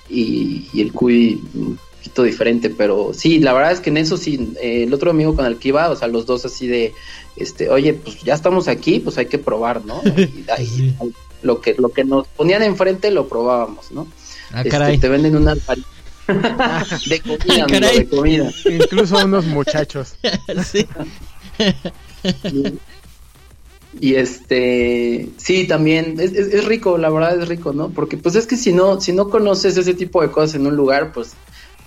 Y, 0.08 0.68
y 0.72 0.80
el 0.80 0.92
cuy 0.92 1.40
un 1.54 1.78
poquito 1.96 2.22
diferente, 2.24 2.70
pero 2.70 3.12
sí, 3.14 3.38
la 3.38 3.52
verdad 3.52 3.72
es 3.72 3.80
que 3.80 3.90
en 3.90 3.98
eso 3.98 4.16
sí, 4.16 4.52
eh, 4.60 4.84
el 4.84 4.92
otro 4.92 5.10
amigo 5.10 5.36
con 5.36 5.46
el 5.46 5.58
que 5.58 5.68
iba, 5.68 5.88
o 5.90 5.96
sea, 5.96 6.08
los 6.08 6.26
dos 6.26 6.44
así 6.44 6.66
de, 6.66 6.92
este, 7.36 7.68
oye, 7.70 7.94
pues 7.94 8.22
ya 8.22 8.34
estamos 8.34 8.68
aquí, 8.68 9.00
pues 9.00 9.16
hay 9.18 9.26
que 9.26 9.38
probar, 9.38 9.84
¿no? 9.84 10.00
Y, 10.16 10.44
ahí, 10.50 10.96
lo 11.42 11.60
que, 11.60 11.74
lo 11.74 11.90
que 11.90 12.04
nos 12.04 12.26
ponían 12.28 12.62
enfrente 12.62 13.10
lo 13.10 13.28
probábamos, 13.28 13.90
¿no? 13.92 14.06
Ah, 14.52 14.58
Este, 14.58 14.70
caray. 14.70 14.98
te 14.98 15.08
venden 15.08 15.36
una 15.36 15.52
alparita 15.52 15.88
de 17.08 17.20
comida, 17.20 17.64
amigo, 17.64 17.66
Caray. 17.68 17.98
de 17.98 18.08
comida. 18.08 18.50
Incluso 18.64 19.24
unos 19.24 19.44
muchachos. 19.46 20.14
Sí. 20.64 20.86
Y 24.00 24.14
este, 24.14 25.28
sí, 25.36 25.66
también 25.66 26.16
es, 26.18 26.32
es- 26.32 26.54
es 26.54 26.64
rico, 26.64 26.96
la 26.96 27.10
verdad 27.10 27.38
es 27.40 27.48
rico, 27.48 27.72
¿no? 27.72 27.90
Porque 27.90 28.16
pues 28.16 28.34
es 28.36 28.46
que 28.46 28.56
si 28.56 28.72
no, 28.72 29.00
si 29.00 29.12
no 29.12 29.28
conoces 29.28 29.76
ese 29.76 29.92
tipo 29.94 30.22
de 30.22 30.30
cosas 30.30 30.54
en 30.54 30.66
un 30.66 30.76
lugar, 30.76 31.12
pues, 31.12 31.32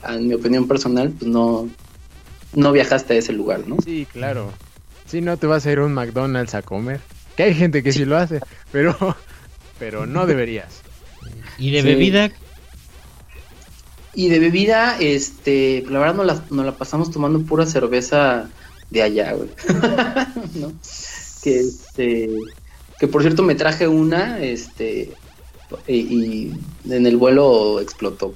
en 0.07 0.27
mi 0.27 0.33
opinión 0.35 0.67
personal, 0.67 1.09
pues 1.17 1.29
no, 1.31 1.67
no 2.53 2.71
viajaste 2.71 3.15
a 3.15 3.17
ese 3.17 3.33
lugar, 3.33 3.67
¿no? 3.67 3.77
Sí, 3.83 4.05
claro. 4.11 4.53
Si 5.07 5.19
no 5.21 5.37
te 5.37 5.47
vas 5.47 5.65
a 5.65 5.71
ir 5.71 5.79
a 5.79 5.85
un 5.85 5.93
McDonald's 5.93 6.53
a 6.53 6.61
comer. 6.61 6.99
Que 7.35 7.43
hay 7.43 7.53
gente 7.55 7.81
que 7.83 7.91
sí 7.91 8.05
lo 8.05 8.17
hace, 8.17 8.39
pero, 8.71 8.95
pero 9.79 10.05
no 10.05 10.25
deberías. 10.27 10.81
¿Y 11.57 11.71
de 11.71 11.81
Sí. 11.81 11.87
bebida? 11.87 12.31
Y 14.15 14.29
de 14.29 14.39
bebida, 14.39 14.97
este, 14.99 15.83
la 15.89 15.99
verdad 15.99 16.15
nos 16.15 16.25
la, 16.25 16.43
nos 16.49 16.65
la 16.65 16.71
pasamos 16.77 17.11
tomando 17.11 17.41
pura 17.41 17.65
cerveza 17.65 18.49
de 18.89 19.01
allá, 19.01 19.33
güey. 19.33 19.49
¿No? 20.55 20.71
Que 21.43 21.59
este, 21.59 22.29
que 22.99 23.07
por 23.07 23.21
cierto 23.21 23.43
me 23.43 23.55
traje 23.55 23.87
una, 23.87 24.39
este, 24.39 25.11
y, 25.87 25.95
y 25.95 26.53
en 26.89 27.05
el 27.05 27.17
vuelo 27.17 27.79
explotó. 27.81 28.33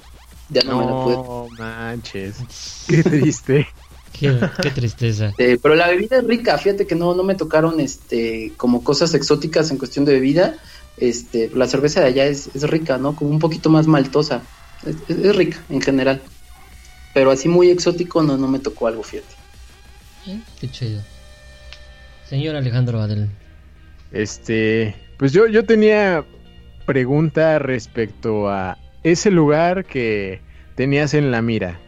Ya 0.50 0.62
no, 0.62 0.78
me 0.78 0.86
la 0.86 1.04
pude. 1.04 1.16
No 1.16 1.48
manches. 1.58 2.36
Qué 2.88 3.02
triste. 3.02 3.68
Qué, 4.12 4.38
qué 4.62 4.70
tristeza. 4.70 5.26
Este, 5.38 5.58
pero 5.58 5.76
la 5.76 5.88
bebida 5.88 6.18
es 6.18 6.24
rica, 6.24 6.58
fíjate 6.58 6.86
que 6.86 6.94
no, 6.94 7.14
no 7.14 7.22
me 7.22 7.36
tocaron 7.36 7.80
este, 7.80 8.52
como 8.56 8.82
cosas 8.82 9.14
exóticas 9.14 9.70
en 9.70 9.78
cuestión 9.78 10.04
de 10.04 10.12
bebida. 10.12 10.56
Este, 10.96 11.50
la 11.54 11.66
cerveza 11.66 12.00
de 12.00 12.06
allá 12.06 12.26
es, 12.26 12.50
es 12.54 12.68
rica, 12.68 12.98
¿no? 12.98 13.14
Como 13.16 13.30
un 13.30 13.38
poquito 13.38 13.70
más 13.70 13.86
maltosa. 13.86 14.42
Es, 14.86 15.36
rica 15.36 15.58
en 15.68 15.80
general. 15.80 16.20
Pero 17.12 17.30
así 17.30 17.48
muy 17.48 17.70
exótico 17.70 18.22
no, 18.22 18.36
no 18.36 18.48
me 18.48 18.58
tocó 18.58 18.86
algo, 18.86 19.02
fíjate. 19.02 19.34
Eh, 20.26 20.40
Qué 20.60 20.70
chido. 20.70 21.02
Señor 22.28 22.54
Alejandro 22.56 23.00
Adel. 23.00 23.28
Este, 24.12 24.94
pues 25.16 25.32
yo, 25.32 25.46
yo 25.48 25.64
tenía 25.64 26.24
pregunta 26.86 27.58
respecto 27.58 28.48
a 28.48 28.78
ese 29.02 29.30
lugar 29.30 29.84
que 29.84 30.40
tenías 30.76 31.14
en 31.14 31.30
la 31.30 31.42
mira. 31.42 31.80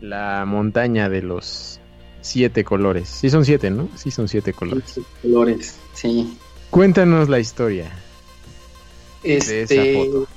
La 0.00 0.44
montaña 0.46 1.08
de 1.08 1.22
los 1.22 1.80
siete 2.20 2.64
colores. 2.64 3.08
Sí 3.08 3.30
son 3.30 3.44
siete, 3.44 3.70
¿no? 3.70 3.88
Sí 3.96 4.10
son 4.10 4.28
siete 4.28 4.52
colores. 4.52 5.00
colores, 5.22 5.76
sí. 5.94 6.36
Cuéntanos 6.70 7.28
la 7.28 7.38
historia. 7.38 7.90
Este, 9.22 9.62
esa 9.62 9.98
foto. 9.98 10.28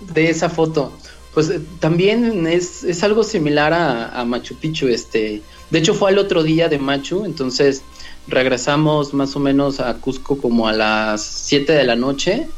De 0.00 0.30
esa 0.30 0.48
foto. 0.48 0.92
Pues 1.34 1.50
eh, 1.50 1.60
también 1.78 2.46
es, 2.46 2.84
es 2.84 3.02
algo 3.04 3.22
similar 3.22 3.72
a, 3.72 4.20
a 4.20 4.24
Machu 4.24 4.56
Picchu. 4.56 4.88
Este, 4.88 5.42
de 5.70 5.78
hecho, 5.78 5.94
fue 5.94 6.10
al 6.10 6.18
otro 6.18 6.42
día 6.42 6.68
de 6.68 6.78
Machu, 6.78 7.24
entonces 7.24 7.82
regresamos 8.26 9.14
más 9.14 9.36
o 9.36 9.40
menos 9.40 9.80
a 9.80 9.94
Cusco 9.94 10.38
como 10.38 10.68
a 10.68 10.72
las 10.72 11.22
7 11.22 11.72
de 11.72 11.84
la 11.84 11.96
noche. 11.96 12.48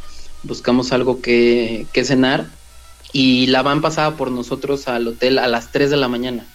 Buscamos 0.43 0.93
algo 0.93 1.21
que, 1.21 1.87
que 1.93 2.05
cenar 2.05 2.47
y 3.13 3.47
la 3.47 3.63
van 3.63 3.81
pasaba 3.81 4.17
por 4.17 4.31
nosotros 4.31 4.89
al 4.89 5.07
hotel 5.07 5.39
a 5.39 5.47
las 5.47 5.71
3 5.71 5.91
de 5.91 5.97
la 5.97 6.09
mañana. 6.09 6.47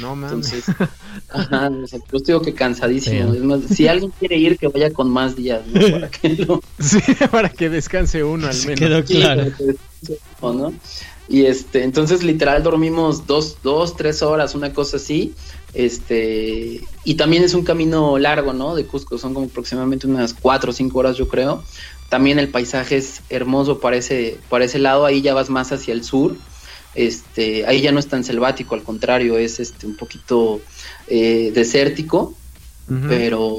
No 0.00 0.16
mames. 0.16 0.52
Entonces, 0.52 0.64
ajá, 1.28 1.68
o 1.68 1.86
sea, 1.86 1.98
yo 2.12 2.18
digo 2.20 2.42
que 2.42 2.54
cansadísimo. 2.54 3.32
Sí. 3.32 3.38
Es 3.38 3.44
más, 3.44 3.60
si 3.70 3.88
alguien 3.88 4.12
quiere 4.18 4.36
ir, 4.36 4.58
que 4.58 4.68
vaya 4.68 4.90
con 4.92 5.10
más 5.10 5.36
días, 5.36 5.62
¿no? 5.66 5.80
Para 5.90 6.10
que 6.10 6.28
lo, 6.30 6.62
Sí, 6.78 7.00
para 7.30 7.48
que 7.48 7.68
descanse 7.68 8.24
uno 8.24 8.48
al 8.48 8.56
menos. 8.64 8.78
quedó 8.78 9.06
Sí, 9.06 9.14
claro. 9.14 9.52
¿O 10.40 10.52
¿no? 10.52 10.72
Y 11.28 11.46
este, 11.46 11.84
entonces 11.84 12.22
literal 12.22 12.62
dormimos 12.62 13.26
dos, 13.26 13.58
dos, 13.62 13.96
tres 13.96 14.22
horas, 14.22 14.54
una 14.54 14.72
cosa 14.72 14.96
así. 14.96 15.34
Este, 15.72 16.82
y 17.04 17.14
también 17.14 17.44
es 17.44 17.54
un 17.54 17.64
camino 17.64 18.18
largo, 18.18 18.52
¿no? 18.52 18.74
De 18.74 18.84
Cusco, 18.84 19.16
son 19.18 19.32
como 19.32 19.46
aproximadamente 19.46 20.06
unas 20.06 20.34
cuatro 20.34 20.70
o 20.70 20.74
cinco 20.74 20.98
horas, 20.98 21.16
yo 21.16 21.28
creo. 21.28 21.62
También 22.08 22.38
el 22.38 22.48
paisaje 22.48 22.96
es 22.96 23.22
hermoso 23.30 23.80
para 23.80 23.96
ese, 23.96 24.38
para 24.50 24.66
ese 24.66 24.78
lado, 24.78 25.06
ahí 25.06 25.22
ya 25.22 25.32
vas 25.32 25.48
más 25.48 25.72
hacia 25.72 25.94
el 25.94 26.04
sur. 26.04 26.36
Este, 26.94 27.64
ahí 27.64 27.80
ya 27.80 27.92
no 27.92 27.98
es 27.98 28.08
tan 28.08 28.22
selvático, 28.22 28.74
al 28.74 28.82
contrario, 28.82 29.38
es 29.38 29.60
este 29.60 29.86
un 29.86 29.96
poquito 29.96 30.60
eh, 31.06 31.50
desértico 31.54 32.34
pero 33.08 33.58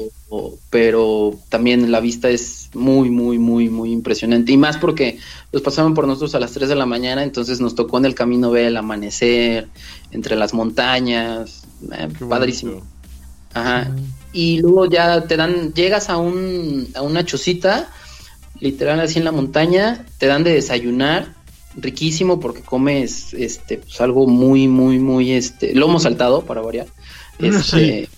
pero 0.70 1.38
también 1.48 1.90
la 1.90 2.00
vista 2.00 2.28
es 2.28 2.70
muy 2.74 3.10
muy 3.10 3.38
muy 3.38 3.68
muy 3.68 3.92
impresionante. 3.92 4.52
Y 4.52 4.56
más 4.56 4.76
porque 4.78 5.18
los 5.52 5.62
pasaban 5.62 5.94
por 5.94 6.06
nosotros 6.06 6.34
a 6.34 6.40
las 6.40 6.52
3 6.52 6.68
de 6.68 6.74
la 6.74 6.86
mañana 6.86 7.22
entonces 7.22 7.60
nos 7.60 7.74
tocó 7.74 7.98
en 7.98 8.06
el 8.06 8.14
camino 8.14 8.50
ver 8.50 8.66
el 8.66 8.76
amanecer 8.76 9.68
entre 10.10 10.36
las 10.36 10.54
montañas 10.54 11.64
eh, 11.92 12.08
padrísimo. 12.28 12.82
Ajá. 13.52 13.90
Y 14.32 14.58
luego 14.58 14.86
ya 14.86 15.26
te 15.26 15.36
dan 15.36 15.72
llegas 15.74 16.10
a 16.10 16.16
un 16.16 16.88
a 16.94 17.02
una 17.02 17.24
chocita 17.24 17.88
literal 18.60 19.00
así 19.00 19.18
en 19.18 19.24
la 19.24 19.32
montaña 19.32 20.06
te 20.18 20.26
dan 20.26 20.44
de 20.44 20.54
desayunar 20.54 21.34
riquísimo 21.76 22.40
porque 22.40 22.62
comes 22.62 23.34
este 23.34 23.78
pues 23.78 24.00
algo 24.00 24.26
muy 24.26 24.68
muy 24.68 24.98
muy 24.98 25.32
este 25.32 25.74
lomo 25.74 25.98
saltado 26.00 26.44
para 26.44 26.60
variar. 26.60 26.86
Este 27.38 28.08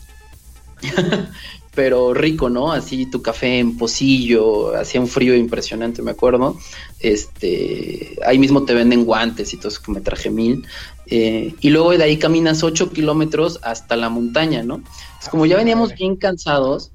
pero 1.77 2.15
rico, 2.15 2.49
¿no? 2.49 2.73
Así 2.73 3.05
tu 3.05 3.21
café 3.21 3.59
en 3.59 3.77
pocillo, 3.77 4.75
hacía 4.75 4.99
un 4.99 5.07
frío 5.07 5.37
impresionante, 5.37 6.01
me 6.01 6.11
acuerdo. 6.11 6.59
Este, 7.01 8.19
ahí 8.27 8.39
mismo 8.39 8.65
te 8.65 8.73
venden 8.73 9.05
guantes 9.05 9.53
y 9.53 9.59
todo 9.59 9.69
eso 9.69 9.83
que 9.85 9.93
me 9.93 10.01
traje 10.01 10.31
mil. 10.31 10.67
Eh, 11.07 11.55
y 11.61 11.69
luego 11.69 11.91
de 11.91 12.03
ahí 12.03 12.17
caminas 12.17 12.65
ocho 12.65 12.91
kilómetros 12.91 13.61
hasta 13.63 13.95
la 13.95 14.09
montaña, 14.09 14.63
¿no? 14.63 14.83
Es 15.23 15.29
como 15.29 15.45
ya 15.45 15.59
veníamos 15.59 15.95
bien 15.95 16.17
cansados, 16.17 16.93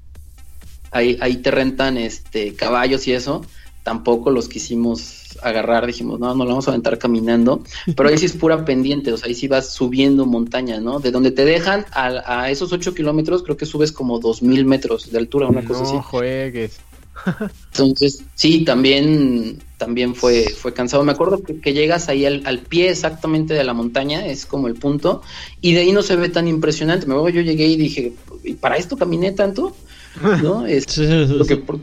ahí, 0.90 1.16
ahí 1.20 1.36
te 1.36 1.52
rentan 1.52 1.96
este 1.96 2.54
caballos 2.54 3.06
y 3.06 3.12
eso, 3.12 3.46
tampoco 3.84 4.30
los 4.30 4.48
quisimos 4.48 5.21
agarrar, 5.42 5.86
dijimos, 5.86 6.18
no, 6.20 6.34
no 6.34 6.44
lo 6.44 6.50
vamos 6.50 6.68
a 6.68 6.70
aventar 6.72 6.98
caminando, 6.98 7.62
pero 7.96 8.08
ahí 8.08 8.18
sí 8.18 8.26
es 8.26 8.32
pura 8.32 8.64
pendiente, 8.64 9.12
o 9.12 9.16
sea, 9.16 9.28
ahí 9.28 9.34
sí 9.34 9.48
vas 9.48 9.72
subiendo 9.72 10.26
montaña, 10.26 10.80
¿no? 10.80 11.00
De 11.00 11.10
donde 11.10 11.30
te 11.30 11.44
dejan 11.44 11.84
a, 11.92 12.42
a 12.42 12.50
esos 12.50 12.72
8 12.72 12.94
kilómetros, 12.94 13.42
creo 13.42 13.56
que 13.56 13.66
subes 13.66 13.92
como 13.92 14.18
2000 14.18 14.64
metros 14.64 15.10
de 15.10 15.18
altura, 15.18 15.48
una 15.48 15.64
cosa 15.64 15.82
así. 15.82 15.94
No 15.94 16.02
juegues. 16.02 16.80
Entonces, 17.72 18.24
sí, 18.34 18.64
también, 18.64 19.58
también 19.78 20.14
fue, 20.14 20.44
fue 20.50 20.74
cansado. 20.74 21.04
Me 21.04 21.12
acuerdo 21.12 21.42
que, 21.42 21.58
que 21.60 21.72
llegas 21.72 22.08
ahí 22.08 22.26
al, 22.26 22.42
al 22.44 22.58
pie 22.60 22.90
exactamente 22.90 23.54
de 23.54 23.64
la 23.64 23.72
montaña, 23.74 24.26
es 24.26 24.44
como 24.44 24.68
el 24.68 24.74
punto, 24.74 25.22
y 25.60 25.72
de 25.72 25.80
ahí 25.80 25.92
no 25.92 26.02
se 26.02 26.16
ve 26.16 26.28
tan 26.28 26.48
impresionante. 26.48 27.06
Me 27.06 27.14
acuerdo 27.14 27.36
yo 27.36 27.42
llegué 27.42 27.66
y 27.66 27.76
dije, 27.76 28.12
¿y 28.44 28.54
para 28.54 28.76
esto 28.76 28.96
caminé 28.96 29.32
tanto? 29.32 29.74
¿No? 30.42 30.66
Es, 30.66 30.84
porque 31.38 31.56
por- 31.56 31.80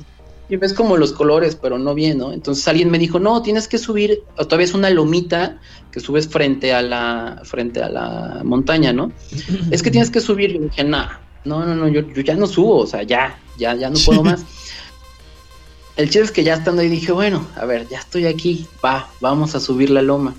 y 0.50 0.56
ves 0.58 0.74
como 0.74 0.98
los 0.98 1.14
colores, 1.14 1.56
pero 1.56 1.78
no 1.78 1.94
bien, 1.94 2.18
¿no? 2.18 2.34
Entonces 2.34 2.68
alguien 2.68 2.90
me 2.90 2.98
dijo, 2.98 3.20
no, 3.20 3.42
tienes 3.44 3.68
que 3.68 3.78
subir, 3.78 4.24
todavía 4.36 4.66
es 4.66 4.74
una 4.74 4.90
lomita 4.90 5.60
que 5.92 6.00
subes 6.00 6.28
frente 6.28 6.74
a 6.74 6.82
la, 6.82 7.42
frente 7.44 7.84
a 7.84 7.90
la 7.90 8.42
montaña, 8.44 8.92
¿no? 8.92 9.12
es 9.72 9.84
que 9.84 9.92
tienes 9.92 10.10
que 10.10 10.20
subir. 10.20 10.50
Y 10.56 10.58
dije, 10.58 10.84
nah, 10.84 11.10
no, 11.46 11.64
no, 11.66 11.76
no, 11.76 11.88
yo, 11.88 12.02
yo 12.02 12.22
ya 12.24 12.36
no 12.36 12.48
subo, 12.48 12.80
o 12.80 12.88
sea, 12.88 13.04
ya, 13.04 13.40
ya, 13.60 13.76
ya 13.76 13.92
no 13.92 14.00
puedo 14.04 14.24
más. 14.24 14.44
El 15.98 16.06
chiste 16.06 16.22
es 16.22 16.32
que 16.32 16.44
ya 16.44 16.56
estando 16.56 16.82
ahí 16.82 16.88
dije, 16.88 17.12
bueno, 17.12 17.46
a 17.56 17.66
ver, 17.66 17.88
ya 17.90 18.00
estoy 18.00 18.26
aquí, 18.26 18.66
va, 18.84 19.10
vamos 19.20 19.54
a 19.54 19.60
subir 19.60 19.90
la 19.90 20.02
loma. 20.02 20.34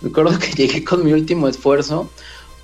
Me 0.00 0.10
acuerdo 0.10 0.38
que 0.38 0.52
llegué 0.56 0.84
con 0.84 1.04
mi 1.04 1.12
último 1.12 1.48
esfuerzo, 1.48 2.10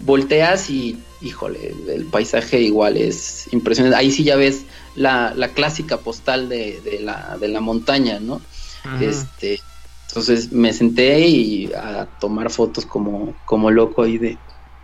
volteas 0.01 0.71
y, 0.71 0.99
híjole, 1.21 1.75
el, 1.89 2.05
paisaje 2.05 2.61
igual 2.61 2.97
es 2.97 3.53
impresionante. 3.53 3.97
Ahí 3.97 4.11
sí 4.11 4.25
ya 4.25 4.37
ves 4.37 4.65
la, 4.95 5.33
la 5.35 5.49
clásica 5.49 5.99
postal 5.99 6.49
de, 6.49 6.81
de 6.83 7.01
la, 7.01 7.37
de 7.41 7.49
la 7.49 7.61
montaña, 7.61 8.21
¿no? 8.21 8.41
Ajá. 8.85 9.03
Este, 9.03 9.61
entonces 10.09 10.53
me 10.53 10.73
senté 10.73 11.21
y 11.21 11.73
a 11.73 12.07
tomar 12.21 12.51
fotos 12.51 12.87
como, 12.87 13.35
como 13.45 13.71
loco 13.71 14.03
ahí 14.03 14.19
de, 14.19 14.39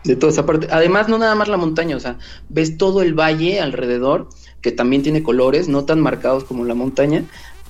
de 0.05 0.17
toda 0.17 0.33
esa 0.33 0.47
parte. 0.47 0.69
Además, 0.71 1.09
no 1.09 1.19
nada 1.19 1.35
más 1.35 1.49
la 1.49 1.57
montaña, 1.57 1.97
o 1.97 2.01
sea, 2.01 2.19
ves 2.49 2.77
todo 2.77 3.03
el 3.03 3.15
valle 3.15 3.61
alrededor, 3.61 4.29
que 4.61 4.73
también 4.73 5.03
tiene 5.03 5.23
colores, 5.23 5.69
no 5.69 5.85
tan 5.85 6.01
marcados 6.01 6.45
como 6.45 6.65
la 6.65 6.75
montaña, 6.75 7.25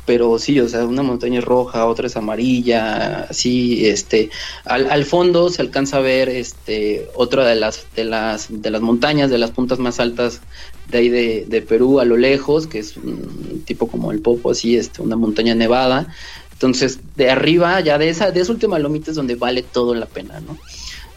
pero 0.05 0.39
sí, 0.39 0.59
o 0.61 0.69
sea, 0.69 0.85
una 0.85 1.03
montaña 1.03 1.39
es 1.39 1.45
roja, 1.45 1.87
otra 1.87 2.07
es 2.07 2.17
amarilla, 2.17 3.27
así, 3.31 3.87
este, 3.87 4.31
al, 4.65 4.91
al 4.91 5.05
fondo 5.05 5.49
se 5.49 5.63
alcanza 5.63 5.99
a 5.99 6.01
ver, 6.01 6.29
este, 6.29 7.09
otra 7.15 7.47
de 7.47 7.55
las, 7.55 7.87
de 7.95 8.05
las, 8.05 8.49
de 8.51 8.71
las 8.71 8.81
montañas, 8.81 9.31
de 9.31 9.39
las 9.39 9.53
puntas 9.53 9.79
más 9.79 10.01
altas 10.01 10.41
de 10.89 10.99
ahí 10.99 11.09
de, 11.09 11.47
de 11.49 11.63
Perú 11.63 12.01
a 12.01 12.05
lo 12.05 12.17
lejos, 12.17 12.67
que 12.67 12.81
es 12.81 12.97
un 12.97 13.63
tipo 13.65 13.89
como 13.89 14.13
el 14.13 14.21
Popo, 14.21 14.51
así, 14.51 14.77
este, 14.77 15.03
una 15.03 15.17
montaña 15.17 15.55
nevada. 15.55 16.09
Entonces, 16.53 17.01
de 17.17 17.31
arriba, 17.31 17.81
ya 17.81 17.99
de 17.99 18.09
esa, 18.09 18.31
de 18.31 18.41
esa 18.41 18.53
última 18.53 18.79
lomita 18.79 19.11
es 19.11 19.17
donde 19.17 19.35
vale 19.35 19.63
todo 19.63 19.95
la 19.95 20.07
pena, 20.07 20.41
¿no? 20.41 20.59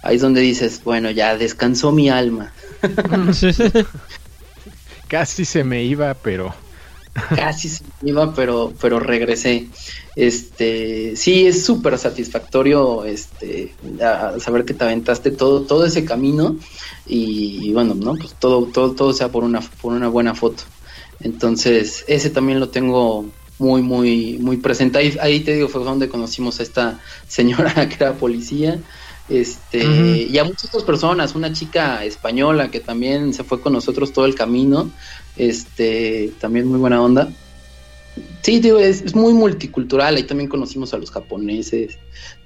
Ahí 0.02 0.16
es 0.16 0.22
donde 0.22 0.42
dices, 0.42 0.82
bueno, 0.84 1.12
ya 1.12 1.38
descansó 1.38 1.92
mi 1.92 2.10
alma. 2.10 2.54
Casi 5.08 5.46
se 5.46 5.64
me 5.64 5.84
iba, 5.84 6.14
pero. 6.16 6.54
Casi 7.34 7.68
se 7.70 7.84
me 8.00 8.12
iba, 8.12 8.34
pero, 8.34 8.78
pero 8.80 8.98
regresé. 9.00 9.72
Este, 10.16 11.16
sí, 11.18 11.46
es 11.48 11.66
súper 11.66 11.98
satisfactorio, 11.98 13.04
este, 13.04 13.78
a- 14.02 14.40
saber 14.40 14.64
que 14.64 14.74
te 14.74 14.86
aventaste 14.86 15.32
todo, 15.32 15.66
todo 15.66 15.86
ese 15.86 16.06
camino 16.06 16.58
y, 17.04 17.70
y 17.70 17.74
bueno, 17.74 17.94
no, 17.96 18.18
pues 18.18 18.38
todo, 18.40 18.72
todo, 18.72 18.96
todo 18.96 19.12
sea 19.14 19.32
por 19.32 19.44
una, 19.44 19.60
por 19.82 19.92
una 19.94 20.08
buena 20.08 20.34
foto. 20.34 20.64
Entonces, 21.20 22.06
ese 22.08 22.30
también 22.30 22.60
lo 22.62 22.70
tengo 22.72 23.36
muy, 23.58 23.82
muy, 23.82 24.38
muy 24.40 24.58
presente. 24.58 24.98
Ahí, 25.00 25.18
ahí 25.22 25.44
te 25.44 25.54
digo, 25.54 25.68
fue 25.70 25.84
donde 25.84 26.08
conocimos 26.10 26.60
a 26.60 26.64
esta 26.64 27.02
señora 27.28 27.74
que 27.90 27.96
era 27.96 28.18
policía. 28.18 28.84
Este, 29.28 30.24
y 30.30 30.38
a 30.38 30.44
muchas 30.44 30.66
otras 30.70 30.84
personas, 30.84 31.34
una 31.36 31.52
chica 31.52 32.04
española 32.06 32.70
que 32.72 32.80
también 32.80 33.34
se 33.34 33.44
fue 33.44 33.60
con 33.62 33.74
nosotros 33.74 34.14
todo 34.14 34.26
el 34.26 34.36
camino, 34.36 34.94
este, 35.38 36.32
también 36.40 36.68
muy 36.68 36.80
buena 36.80 37.02
onda. 37.02 37.30
Sí, 38.42 38.60
digo, 38.60 38.80
es, 38.80 39.02
es 39.02 39.16
muy 39.16 39.34
multicultural, 39.34 40.16
ahí 40.16 40.24
también 40.24 40.50
conocimos 40.50 40.94
a 40.94 40.98
los 40.98 41.12
japoneses, 41.12 41.98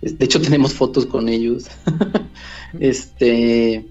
Es- 0.01 0.17
de 0.17 0.25
hecho 0.25 0.41
tenemos 0.41 0.73
fotos 0.73 1.05
con 1.05 1.29
ellos. 1.29 1.65
este, 2.79 3.85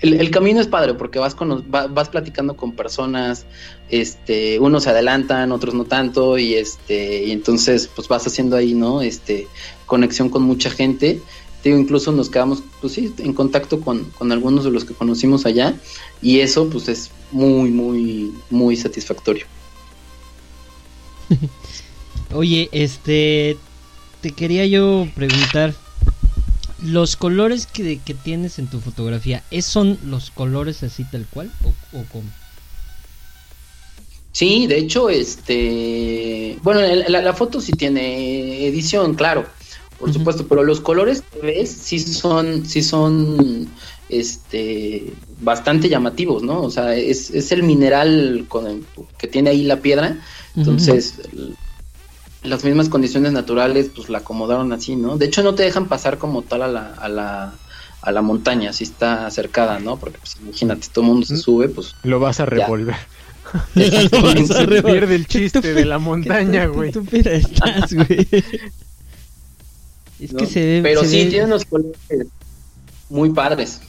el, 0.00 0.30
camino 0.30 0.60
es 0.60 0.66
padre 0.66 0.94
porque 0.94 1.18
vas, 1.18 1.34
con, 1.34 1.64
va- 1.72 1.86
vas 1.86 2.08
platicando 2.08 2.56
con 2.56 2.72
personas, 2.72 3.46
este, 3.90 4.58
unos 4.58 4.84
se 4.84 4.90
adelantan, 4.90 5.52
otros 5.52 5.74
no 5.74 5.84
tanto, 5.84 6.38
y 6.38 6.54
este, 6.54 7.24
y 7.24 7.32
entonces 7.32 7.88
pues 7.94 8.08
vas 8.08 8.26
haciendo 8.26 8.56
ahí, 8.56 8.74
¿no? 8.74 9.02
Este, 9.02 9.46
conexión 9.86 10.28
con 10.30 10.42
mucha 10.42 10.70
gente. 10.70 11.20
Te 11.62 11.68
Digo, 11.68 11.80
incluso 11.80 12.10
nos 12.12 12.30
quedamos, 12.30 12.62
pues 12.80 12.94
sí, 12.94 13.12
en 13.18 13.34
contacto 13.34 13.80
con, 13.80 14.04
con 14.12 14.32
algunos 14.32 14.64
de 14.64 14.70
los 14.70 14.84
que 14.86 14.94
conocimos 14.94 15.44
allá, 15.44 15.74
y 16.22 16.40
eso 16.40 16.70
pues 16.70 16.88
es 16.88 17.10
muy, 17.32 17.70
muy, 17.70 18.32
muy 18.50 18.76
satisfactorio. 18.76 19.46
Oye, 22.32 22.68
este, 22.72 23.56
te 24.20 24.30
quería 24.32 24.66
yo 24.66 25.06
preguntar, 25.14 25.74
los 26.82 27.16
colores 27.16 27.66
que, 27.66 27.98
que 27.98 28.14
tienes 28.14 28.58
en 28.58 28.68
tu 28.68 28.80
fotografía, 28.80 29.42
¿es 29.50 29.66
son 29.66 29.98
los 30.04 30.30
colores 30.30 30.82
así 30.82 31.04
tal 31.04 31.26
cual 31.26 31.50
o, 31.64 31.98
o 31.98 32.04
cómo? 32.10 32.30
Sí, 34.32 34.66
de 34.66 34.78
hecho, 34.78 35.10
este, 35.10 36.56
bueno, 36.62 36.80
la, 36.80 37.20
la 37.20 37.34
foto 37.34 37.60
sí 37.60 37.72
tiene 37.72 38.64
edición, 38.66 39.14
claro, 39.14 39.44
por 39.98 40.12
supuesto, 40.12 40.46
pero 40.46 40.62
los 40.62 40.80
colores 40.80 41.22
que 41.22 41.40
ves 41.40 41.70
sí 41.70 41.98
son, 41.98 42.64
sí 42.64 42.82
son 42.82 43.68
este 44.10 45.12
bastante 45.40 45.88
llamativos, 45.88 46.42
¿no? 46.42 46.60
O 46.62 46.70
sea, 46.70 46.94
es, 46.94 47.30
es 47.30 47.52
el 47.52 47.62
mineral 47.62 48.44
con 48.48 48.66
el- 48.66 48.84
que 49.18 49.26
tiene 49.28 49.50
ahí 49.50 49.62
la 49.64 49.76
piedra, 49.76 50.18
entonces 50.56 51.14
las 52.42 52.64
mismas 52.64 52.88
condiciones 52.88 53.32
naturales 53.32 53.90
pues 53.94 54.08
la 54.08 54.18
acomodaron 54.18 54.72
así, 54.72 54.96
¿no? 54.96 55.18
De 55.18 55.26
hecho 55.26 55.42
no 55.42 55.54
te 55.54 55.62
dejan 55.62 55.88
pasar 55.88 56.18
como 56.18 56.42
tal 56.42 56.62
a 56.62 56.68
la, 56.68 56.94
a 56.94 57.08
la, 57.08 57.54
a 58.02 58.12
la 58.12 58.22
montaña, 58.22 58.72
si 58.72 58.84
está 58.84 59.30
cercada, 59.30 59.78
¿no? 59.78 59.96
Porque 59.98 60.18
pues 60.18 60.36
imagínate, 60.42 60.88
todo 60.92 61.04
el 61.04 61.10
mundo 61.10 61.26
se 61.26 61.36
sube, 61.36 61.68
pues 61.68 61.94
Lo 62.02 62.18
vas 62.20 62.40
a 62.40 62.46
revolver. 62.46 62.96
Se 63.74 64.82
pierde 64.82 65.14
el 65.16 65.26
chiste 65.26 65.60
de 65.74 65.84
la 65.84 65.98
montaña, 65.98 66.62
qué 66.62 66.66
güey. 66.68 66.88
estúpida 66.90 67.32
estás, 67.32 67.92
güey. 67.92 68.28
Es 70.20 70.32
¿no? 70.32 70.38
que 70.38 70.46
se 70.46 70.60
ve. 70.60 70.80
Pero 70.82 71.00
se 71.02 71.08
sí, 71.08 71.24
ve- 71.24 71.30
tiene 71.30 71.44
unos 71.46 71.64
colores 71.64 71.96
muy 73.08 73.30
padres. 73.30 73.80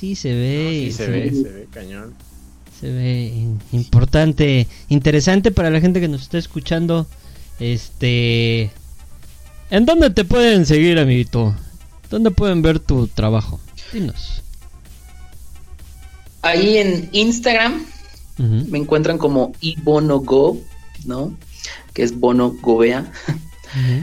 Sí, 0.00 0.16
se 0.16 0.32
ve. 0.32 0.86
Sí, 0.86 0.92
se 0.92 1.06
ve, 1.08 1.30
se 1.30 1.48
ve 1.50 1.68
cañón. 1.70 2.14
Se 2.80 2.90
ve 2.90 3.34
importante, 3.72 4.66
interesante 4.88 5.50
para 5.50 5.68
la 5.68 5.78
gente 5.78 6.00
que 6.00 6.08
nos 6.08 6.22
está 6.22 6.38
escuchando. 6.38 7.06
Este. 7.58 8.70
¿En 9.68 9.84
dónde 9.84 10.08
te 10.08 10.24
pueden 10.24 10.64
seguir, 10.64 10.98
amiguito? 10.98 11.54
¿Dónde 12.08 12.30
pueden 12.30 12.62
ver 12.62 12.80
tu 12.80 13.08
trabajo? 13.08 13.60
Dinos. 13.92 14.42
Ahí 16.40 16.78
en 16.78 17.10
Instagram 17.12 17.84
me 18.38 18.78
encuentran 18.78 19.18
como 19.18 19.52
ibonogo, 19.60 20.62
¿no? 21.04 21.36
Que 21.92 22.04
es 22.04 22.18
Bono 22.18 22.56
Gobea. 22.62 23.12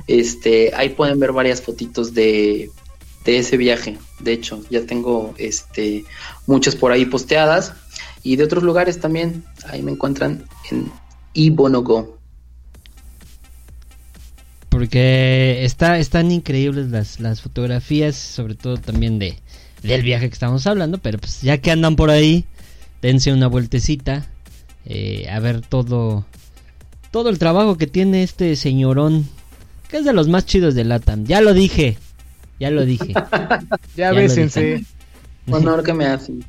Este, 0.05 0.73
ahí 0.75 0.89
pueden 0.89 1.19
ver 1.19 1.33
varias 1.33 1.61
fotitos 1.61 2.13
de, 2.13 2.69
de 3.27 3.39
ese 3.39 3.57
viaje. 3.57 3.97
De 4.21 4.31
hecho, 4.31 4.63
ya 4.69 4.85
tengo 4.85 5.35
este 5.37 6.05
muchas 6.47 6.77
por 6.77 6.93
ahí 6.93 7.05
posteadas 7.05 7.73
y 8.23 8.37
de 8.37 8.45
otros 8.45 8.63
lugares 8.63 8.99
también. 9.01 9.43
Ahí 9.67 9.83
me 9.83 9.91
encuentran 9.91 10.45
en 10.71 10.89
ibonogo. 11.33 12.17
Porque 14.69 15.65
está, 15.65 15.99
están 15.99 16.31
increíbles 16.31 16.87
las, 16.87 17.19
las 17.19 17.41
fotografías, 17.41 18.15
sobre 18.15 18.55
todo 18.55 18.77
también 18.77 19.19
de 19.19 19.37
del 19.83 20.01
viaje 20.01 20.27
que 20.27 20.33
estamos 20.33 20.65
hablando, 20.65 20.97
pero 20.97 21.19
pues 21.19 21.41
ya 21.41 21.59
que 21.59 21.69
andan 21.69 21.95
por 21.95 22.09
ahí, 22.09 22.45
dense 23.01 23.31
una 23.31 23.47
vueltecita 23.47 24.25
eh, 24.85 25.29
a 25.29 25.39
ver 25.39 25.61
todo 25.61 26.25
todo 27.11 27.29
el 27.29 27.37
trabajo 27.37 27.77
que 27.77 27.87
tiene 27.87 28.23
este 28.23 28.55
señorón, 28.55 29.27
que 29.89 29.97
es 29.97 30.05
de 30.05 30.13
los 30.13 30.27
más 30.27 30.45
chidos 30.45 30.75
de 30.75 30.85
Latam. 30.85 31.25
Ya 31.25 31.41
lo 31.41 31.53
dije, 31.53 31.97
ya 32.59 32.71
lo 32.71 32.85
dije. 32.85 33.13
Ya, 33.95 34.11
lo 34.11 34.17
bésense. 34.17 34.85
Honor 35.51 35.83
que 35.83 35.93
me 35.93 36.05
hacen. 36.05 36.43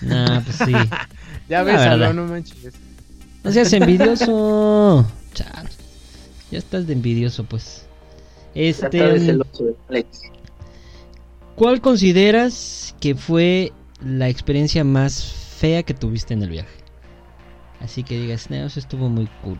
Nah, 0.00 0.40
pues 0.40 0.56
sí. 0.56 0.72
Ya 1.48 1.62
bésalo, 1.62 2.12
no 2.12 2.24
manches. 2.26 2.72
No 3.44 3.52
seas 3.52 3.72
envidioso. 3.72 5.06
Ya 6.50 6.58
estás 6.58 6.86
de 6.86 6.92
envidioso, 6.92 7.44
pues. 7.44 7.86
Ya 8.54 8.62
Este, 8.62 8.86
está 8.86 9.64
de 9.64 9.74
Alex. 9.88 10.22
¿Cuál 11.56 11.80
consideras 11.80 12.94
que 13.00 13.14
fue 13.14 13.72
la 14.04 14.28
experiencia 14.28 14.84
más 14.84 15.24
fea 15.58 15.82
que 15.82 15.94
tuviste 15.94 16.34
en 16.34 16.42
el 16.42 16.50
viaje? 16.50 16.82
Así 17.80 18.04
que 18.04 18.18
digas, 18.18 18.48
no, 18.50 18.56
eso 18.56 18.78
estuvo 18.78 19.08
muy 19.08 19.28
cool. 19.42 19.58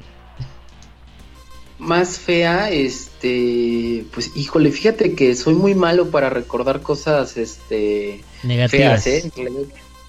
Más 1.78 2.18
fea, 2.18 2.70
este, 2.70 4.04
pues 4.12 4.30
híjole, 4.36 4.70
fíjate 4.70 5.14
que 5.14 5.34
soy 5.34 5.54
muy 5.54 5.74
malo 5.74 6.10
para 6.10 6.30
recordar 6.30 6.80
cosas, 6.80 7.36
este, 7.36 8.22
Negativas. 8.42 9.04
feas, 9.04 9.24
¿eh? 9.24 9.32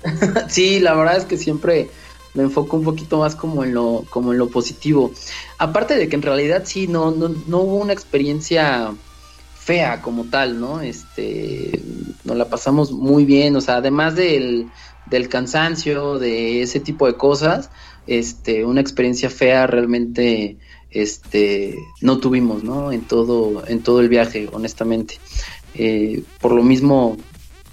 sí, 0.49 0.79
la 0.79 0.93
verdad 0.93 1.17
es 1.17 1.25
que 1.25 1.37
siempre 1.37 1.89
me 2.33 2.43
enfoco 2.43 2.77
un 2.77 2.83
poquito 2.83 3.19
más 3.19 3.35
como 3.35 3.63
en 3.63 3.73
lo, 3.73 4.05
como 4.09 4.33
en 4.33 4.39
lo 4.39 4.49
positivo. 4.49 5.11
Aparte 5.57 5.95
de 5.95 6.07
que 6.09 6.15
en 6.15 6.21
realidad 6.21 6.63
sí, 6.65 6.87
no, 6.87 7.11
no, 7.11 7.29
no 7.47 7.59
hubo 7.59 7.77
una 7.77 7.93
experiencia 7.93 8.93
fea 9.63 10.01
como 10.01 10.25
tal, 10.25 10.59
¿no? 10.59 10.81
Este, 10.81 11.79
nos 12.23 12.35
la 12.35 12.49
pasamos 12.49 12.91
muy 12.91 13.25
bien, 13.25 13.55
o 13.55 13.61
sea, 13.61 13.77
además 13.77 14.15
del, 14.15 14.67
del 15.05 15.29
cansancio, 15.29 16.19
de 16.19 16.61
ese 16.61 16.79
tipo 16.79 17.07
de 17.07 17.15
cosas, 17.15 17.69
este, 18.07 18.65
una 18.65 18.81
experiencia 18.81 19.29
fea 19.29 19.67
realmente, 19.67 20.57
este, 20.93 21.77
no 22.01 22.19
tuvimos, 22.19 22.63
¿no? 22.63 22.91
En 22.91 23.01
todo, 23.01 23.63
en 23.67 23.81
todo 23.81 23.99
el 23.99 24.09
viaje, 24.09 24.47
honestamente. 24.51 25.19
Eh, 25.75 26.23
por 26.39 26.51
lo 26.51 26.63
mismo, 26.63 27.17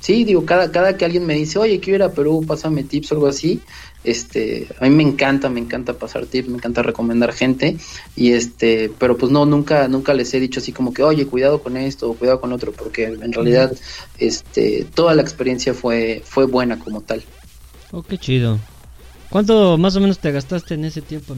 sí, 0.01 0.25
digo, 0.25 0.45
cada, 0.47 0.73
cada 0.73 0.97
que 0.97 1.05
alguien 1.05 1.27
me 1.27 1.35
dice, 1.35 1.59
oye, 1.59 1.81
quiero 1.81 1.97
ir 1.97 2.03
a 2.03 2.13
Perú, 2.13 2.45
pásame 2.47 2.83
tips 2.83 3.13
o 3.13 3.15
algo 3.17 3.27
así, 3.27 3.61
este, 4.03 4.69
a 4.81 4.85
mí 4.85 4.91
me 4.91 5.03
encanta, 5.03 5.51
me 5.51 5.61
encanta 5.61 5.93
pasar 5.93 6.25
tips, 6.25 6.49
me 6.49 6.57
encanta 6.57 6.83
recomendar 6.83 7.35
gente, 7.35 7.77
y 8.17 8.33
este, 8.33 8.91
pero 8.99 9.19
pues 9.19 9.31
no, 9.31 9.45
nunca, 9.45 9.87
nunca 9.89 10.15
les 10.15 10.33
he 10.33 10.41
dicho 10.41 10.61
así 10.61 10.73
como 10.73 10.95
que, 10.95 11.03
oye, 11.03 11.27
cuidado 11.27 11.63
con 11.63 11.77
esto, 11.77 12.15
cuidado 12.15 12.41
con 12.41 12.53
otro, 12.53 12.73
porque 12.73 13.05
en 13.05 13.33
realidad, 13.33 13.77
este, 14.19 14.87
toda 14.95 15.15
la 15.15 15.23
experiencia 15.23 15.75
fue, 15.75 16.23
fue 16.25 16.47
buena 16.47 16.79
como 16.79 17.03
tal. 17.03 17.23
Oh, 17.93 18.03
qué 18.03 18.17
chido. 18.17 18.59
¿Cuánto 19.29 19.77
más 19.79 19.95
o 19.97 20.01
menos 20.01 20.19
te 20.19 20.33
gastaste 20.33 20.75
en 20.75 20.87
ese 20.87 21.03
tiempo? 21.03 21.35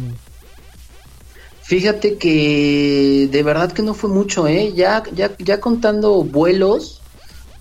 Fíjate 1.62 2.18
que 2.18 3.28
de 3.30 3.42
verdad 3.42 3.72
que 3.72 3.82
no 3.82 3.94
fue 3.94 4.10
mucho, 4.10 4.46
¿eh? 4.48 4.72
Ya, 4.74 5.02
ya, 5.14 5.36
ya 5.38 5.60
contando 5.60 6.24
vuelos, 6.24 7.02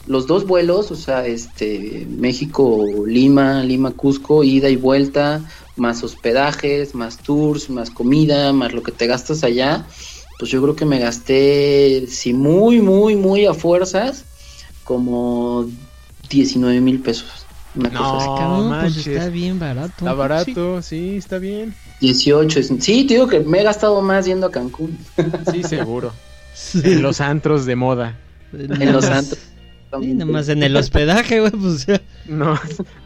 los 0.07 0.25
dos 0.25 0.45
vuelos, 0.47 0.91
o 0.91 0.95
sea, 0.95 1.25
este, 1.27 2.07
México, 2.09 3.03
Lima, 3.05 3.63
Lima, 3.63 3.91
Cusco, 3.91 4.43
ida 4.43 4.69
y 4.69 4.75
vuelta, 4.75 5.45
más 5.75 6.03
hospedajes, 6.03 6.95
más 6.95 7.19
tours, 7.19 7.69
más 7.69 7.91
comida, 7.91 8.51
más 8.53 8.73
lo 8.73 8.81
que 8.81 8.91
te 8.91 9.05
gastas 9.05 9.43
allá, 9.43 9.85
pues 10.37 10.49
yo 10.51 10.61
creo 10.63 10.75
que 10.75 10.85
me 10.85 10.99
gasté, 10.99 12.07
si 12.07 12.33
muy, 12.33 12.81
muy, 12.81 13.15
muy 13.15 13.45
a 13.45 13.53
fuerzas, 13.53 14.25
como 14.83 15.69
19 16.29 16.81
mil 16.81 17.01
pesos. 17.01 17.45
Una 17.75 17.89
No. 17.91 17.99
cosa 17.99 18.17
así. 18.17 18.27
Cabrón, 18.29 18.67
pues 18.79 18.93
manches. 18.93 19.07
está 19.07 19.29
bien 19.29 19.59
barato. 19.59 19.91
Está 19.91 20.13
barato, 20.13 20.81
sí, 20.81 21.15
está 21.17 21.37
bien. 21.37 21.75
18, 22.01 22.59
es- 22.59 22.73
sí, 22.79 23.05
te 23.05 23.13
digo 23.13 23.27
que 23.27 23.39
me 23.39 23.59
he 23.61 23.63
gastado 23.63 24.01
más 24.01 24.25
yendo 24.25 24.47
a 24.47 24.51
Cancún, 24.51 24.97
Sí, 25.51 25.63
seguro. 25.63 26.11
Sí. 26.53 26.81
En 26.83 27.01
los 27.01 27.21
antros 27.21 27.65
de 27.65 27.75
moda. 27.75 28.17
en 28.53 28.91
los 28.91 29.05
santos. 29.05 29.37
Sí, 29.99 30.13
nomás 30.13 30.47
en 30.49 30.63
el 30.63 30.75
hospedaje, 30.75 31.39
güey, 31.39 31.51
pues 31.51 31.85
ya. 31.85 32.01
No, 32.25 32.59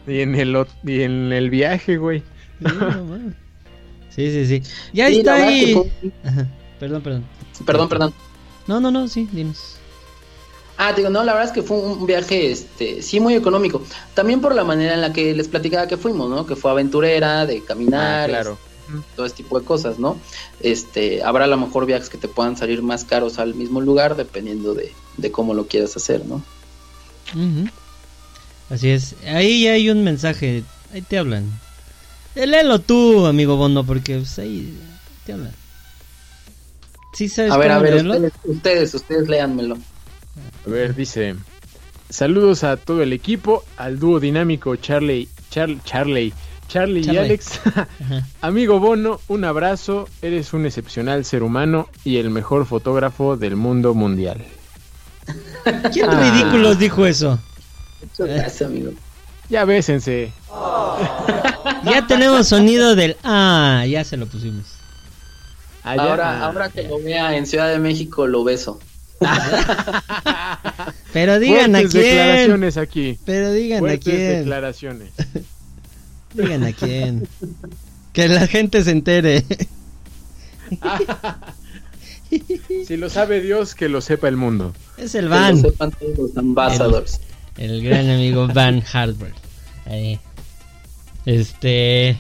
y 0.08 0.20
en 0.22 0.36
el, 0.36 0.56
y 0.84 1.02
en 1.02 1.32
el 1.32 1.50
viaje, 1.50 1.98
güey. 1.98 2.20
Sí, 2.60 2.66
no 2.66 3.10
sí, 4.10 4.32
sí, 4.32 4.46
sí. 4.46 4.64
Ya 4.94 5.08
Sí, 5.10 5.18
está 5.20 5.36
ahí. 5.36 5.74
fue- 5.74 6.12
Ajá. 6.24 6.48
Perdón, 6.80 7.02
perdón. 7.02 7.24
Perdón, 7.66 7.90
perdón. 7.90 8.14
No, 8.68 8.80
no, 8.80 8.92
no, 8.92 9.08
sí, 9.08 9.28
dinos. 9.32 9.78
Ah, 10.78 10.92
digo, 10.94 11.10
no, 11.10 11.24
la 11.24 11.34
verdad 11.34 11.48
es 11.50 11.54
que 11.54 11.62
fue 11.64 11.78
un 11.78 12.06
viaje, 12.06 12.52
este, 12.52 13.02
sí, 13.02 13.20
muy 13.20 13.34
económico. 13.34 13.82
También 14.14 14.42
por 14.42 14.54
la 14.54 14.64
manera 14.64 14.94
en 14.94 15.02
la 15.02 15.14
que 15.14 15.34
les 15.34 15.48
platicaba 15.48 15.88
que 15.88 15.96
fuimos, 15.98 16.30
¿no? 16.30 16.46
Que 16.46 16.56
fue 16.56 16.72
aventurera, 16.72 17.46
de 17.46 17.64
caminar, 17.64 18.26
Ah, 18.26 18.28
claro. 18.28 18.52
este, 18.54 18.75
todo 19.16 19.26
ese 19.26 19.36
tipo 19.36 19.60
de 19.60 19.66
cosas, 19.66 20.00
¿no? 20.00 20.20
Este, 20.60 21.24
habrá 21.24 21.46
a 21.46 21.48
lo 21.48 21.58
mejor 21.58 21.86
viajes 21.86 22.10
que 22.10 22.18
te 22.18 22.28
puedan 22.28 22.56
salir 22.58 22.82
más 22.82 23.04
caros 23.06 23.40
al 23.40 23.56
mismo 23.56 23.82
lugar, 23.82 24.16
dependiendo 24.16 24.74
de, 24.74 24.94
de 25.18 25.32
cómo 25.32 25.54
lo 25.54 25.68
quieras 25.68 25.96
hacer, 25.98 26.26
¿no? 26.26 26.44
Así 28.70 28.90
es. 28.90 29.16
Ahí 29.28 29.64
ya 29.64 29.74
hay 29.74 29.90
un 29.90 30.04
mensaje. 30.04 30.64
Ahí 30.94 31.02
te 31.02 31.18
hablan. 31.18 31.46
Eh, 32.36 32.48
Léelo 32.48 32.80
tú, 32.80 33.26
amigo 33.26 33.56
Bono, 33.58 33.86
porque 33.86 34.18
pues, 34.18 34.40
ahí 34.40 34.74
te 35.26 35.34
hablan. 35.34 35.52
¿Sí 37.14 37.30
sabes 37.30 37.52
A 37.54 37.58
ver, 37.58 37.72
a 37.72 37.80
ver, 37.80 37.96
ustedes, 38.06 38.34
ustedes, 38.44 38.94
ustedes 38.94 39.28
léanmelo. 39.30 39.78
A 40.66 40.70
ver, 40.70 40.96
dice. 40.96 41.36
Saludos 42.10 42.64
a 42.64 42.78
todo 42.78 43.02
el 43.02 43.14
equipo, 43.14 43.64
al 43.78 44.00
dúo 44.00 44.20
dinámico 44.20 44.76
Charlie, 44.76 45.28
Char- 45.50 45.82
Charlie, 45.86 46.34
Charlie 46.68 47.02
y. 47.02 47.18
Alex. 47.18 47.60
Amigo 48.42 48.80
Bono, 48.80 49.20
un 49.28 49.44
abrazo. 49.44 50.08
Eres 50.22 50.54
un 50.54 50.66
excepcional 50.66 51.24
ser 51.26 51.44
humano 51.44 51.88
y 52.04 52.18
el 52.18 52.30
mejor 52.30 52.66
fotógrafo 52.66 53.38
del 53.38 53.56
mundo 53.56 53.94
mundial. 53.94 54.44
¿Quién 55.94 56.10
Ah. 56.10 56.20
ridículos 56.32 56.78
dijo 56.80 57.06
eso? 57.06 57.40
Gracias, 58.18 58.62
amigo. 58.64 58.92
Ya 59.50 59.66
bésense. 59.66 60.32
Ya 61.84 62.06
tenemos 62.08 62.48
sonido 62.48 62.96
del 62.96 63.16
ah, 63.24 63.86
ya 63.88 64.04
se 64.04 64.18
lo 64.18 64.26
pusimos. 64.28 64.66
Allá- 65.84 66.02
ahora, 66.04 66.32
ah, 66.42 66.46
ahora 66.46 66.70
que 66.70 66.84
lo 66.84 67.00
vea 67.00 67.36
en 67.38 67.46
Ciudad 67.46 67.70
de 67.70 67.78
México, 67.80 68.26
lo 68.28 68.44
beso. 68.44 68.80
Pero 71.14 71.40
digan 71.40 71.76
a 71.76 71.80
quién. 71.80 71.90
declaraciones 71.92 72.78
aquí. 72.78 73.20
Pero 73.26 73.52
digan 73.52 73.78
a 73.78 73.80
Fuertes 73.80 74.04
quién. 74.04 74.40
declaraciones. 74.40 75.10
Digan 76.36 76.64
a 76.64 76.74
quién. 76.74 77.28
Que 78.14 78.28
la 78.28 78.48
gente 78.48 78.84
se 78.84 78.92
entere. 78.92 79.44
Si 82.88 82.98
lo 82.98 83.10
sabe 83.10 83.40
Dios, 83.40 83.76
que 83.76 83.88
lo 83.88 84.02
sepa 84.02 84.28
el 84.28 84.36
mundo. 84.36 84.74
Es 84.98 85.16
el 85.16 85.26
Que 85.26 85.30
van. 85.30 85.62
lo 85.62 85.70
sepan 85.70 85.92
todos 85.92 86.18
los 86.18 86.38
ambassadors. 86.38 87.22
El 87.58 87.84
gran 87.84 88.10
amigo 88.10 88.48
Van 88.48 88.84
Hartberg. 88.92 89.34
Ahí. 89.86 90.20
Este. 91.26 92.18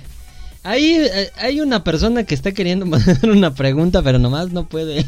Ahí 0.63 0.97
eh, 1.01 1.31
hay 1.37 1.59
una 1.59 1.83
persona 1.83 2.23
que 2.23 2.35
está 2.35 2.51
queriendo 2.53 2.85
mandar 2.85 3.29
una 3.29 3.53
pregunta, 3.53 4.01
pero 4.03 4.19
nomás 4.19 4.51
no 4.51 4.67
puede. 4.67 5.05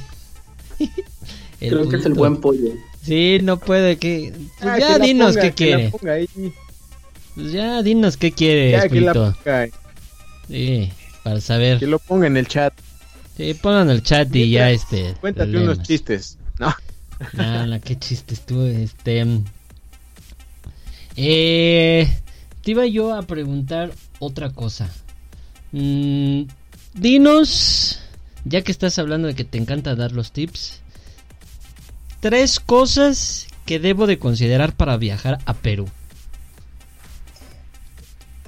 El 1.60 1.70
Creo 1.72 1.89
que 1.89 1.95
es 1.95 2.05
el 2.05 2.14
buen 2.14 2.38
pollo. 2.38 2.74
Sí, 3.01 3.39
no 3.41 3.58
puede. 3.58 3.97
que 3.97 4.32
pues 4.60 4.70
Ah, 4.72 4.78
Ya 4.80 4.99
que 4.99 5.05
dinos 5.08 5.36
ponga, 5.36 5.41
qué 5.41 5.53
que 5.53 5.72
la 5.72 5.89
quiere. 5.89 6.53
Pues 7.38 7.52
ya 7.52 7.84
dinos 7.84 8.18
qué 8.18 8.32
quiere, 8.32 8.72
Ya, 8.72 8.90
que 8.90 9.00
la. 9.00 9.36
Sí, 10.48 10.92
para 11.22 11.40
saber. 11.40 11.78
Que 11.78 11.86
lo 11.86 12.00
ponga 12.00 12.26
en 12.26 12.36
el 12.36 12.48
chat. 12.48 12.74
Sí, 13.38 13.54
pongan 13.54 13.92
el 13.92 14.02
chat 14.02 14.36
y 14.36 14.50
ya 14.50 14.72
este. 14.72 15.14
Cuéntate 15.22 15.52
problemas. 15.52 15.78
unos 15.78 15.88
chistes. 15.88 16.40
No. 16.58 16.74
La 17.68 17.80
qué 17.80 17.96
chistes 18.00 18.44
tú, 18.44 18.64
este. 18.64 19.24
Eh, 21.16 22.12
te 22.64 22.72
iba 22.72 22.88
yo 22.88 23.14
a 23.14 23.22
preguntar 23.22 23.92
otra 24.18 24.50
cosa. 24.50 24.90
Mm, 25.74 26.42
dinos, 26.96 28.00
ya 28.46 28.64
que 28.64 28.72
estás 28.72 28.98
hablando 28.98 29.28
de 29.28 29.36
que 29.36 29.44
te 29.44 29.60
encanta 29.60 29.94
dar 29.94 30.12
los 30.12 30.32
tips, 30.32 30.82
tres 32.20 32.60
cosas 32.60 33.46
que 33.68 33.78
debo 33.78 34.08
de 34.08 34.18
considerar 34.18 34.74
para 34.74 34.98
viajar 34.98 35.38
a 35.46 35.54
Perú. 35.54 35.88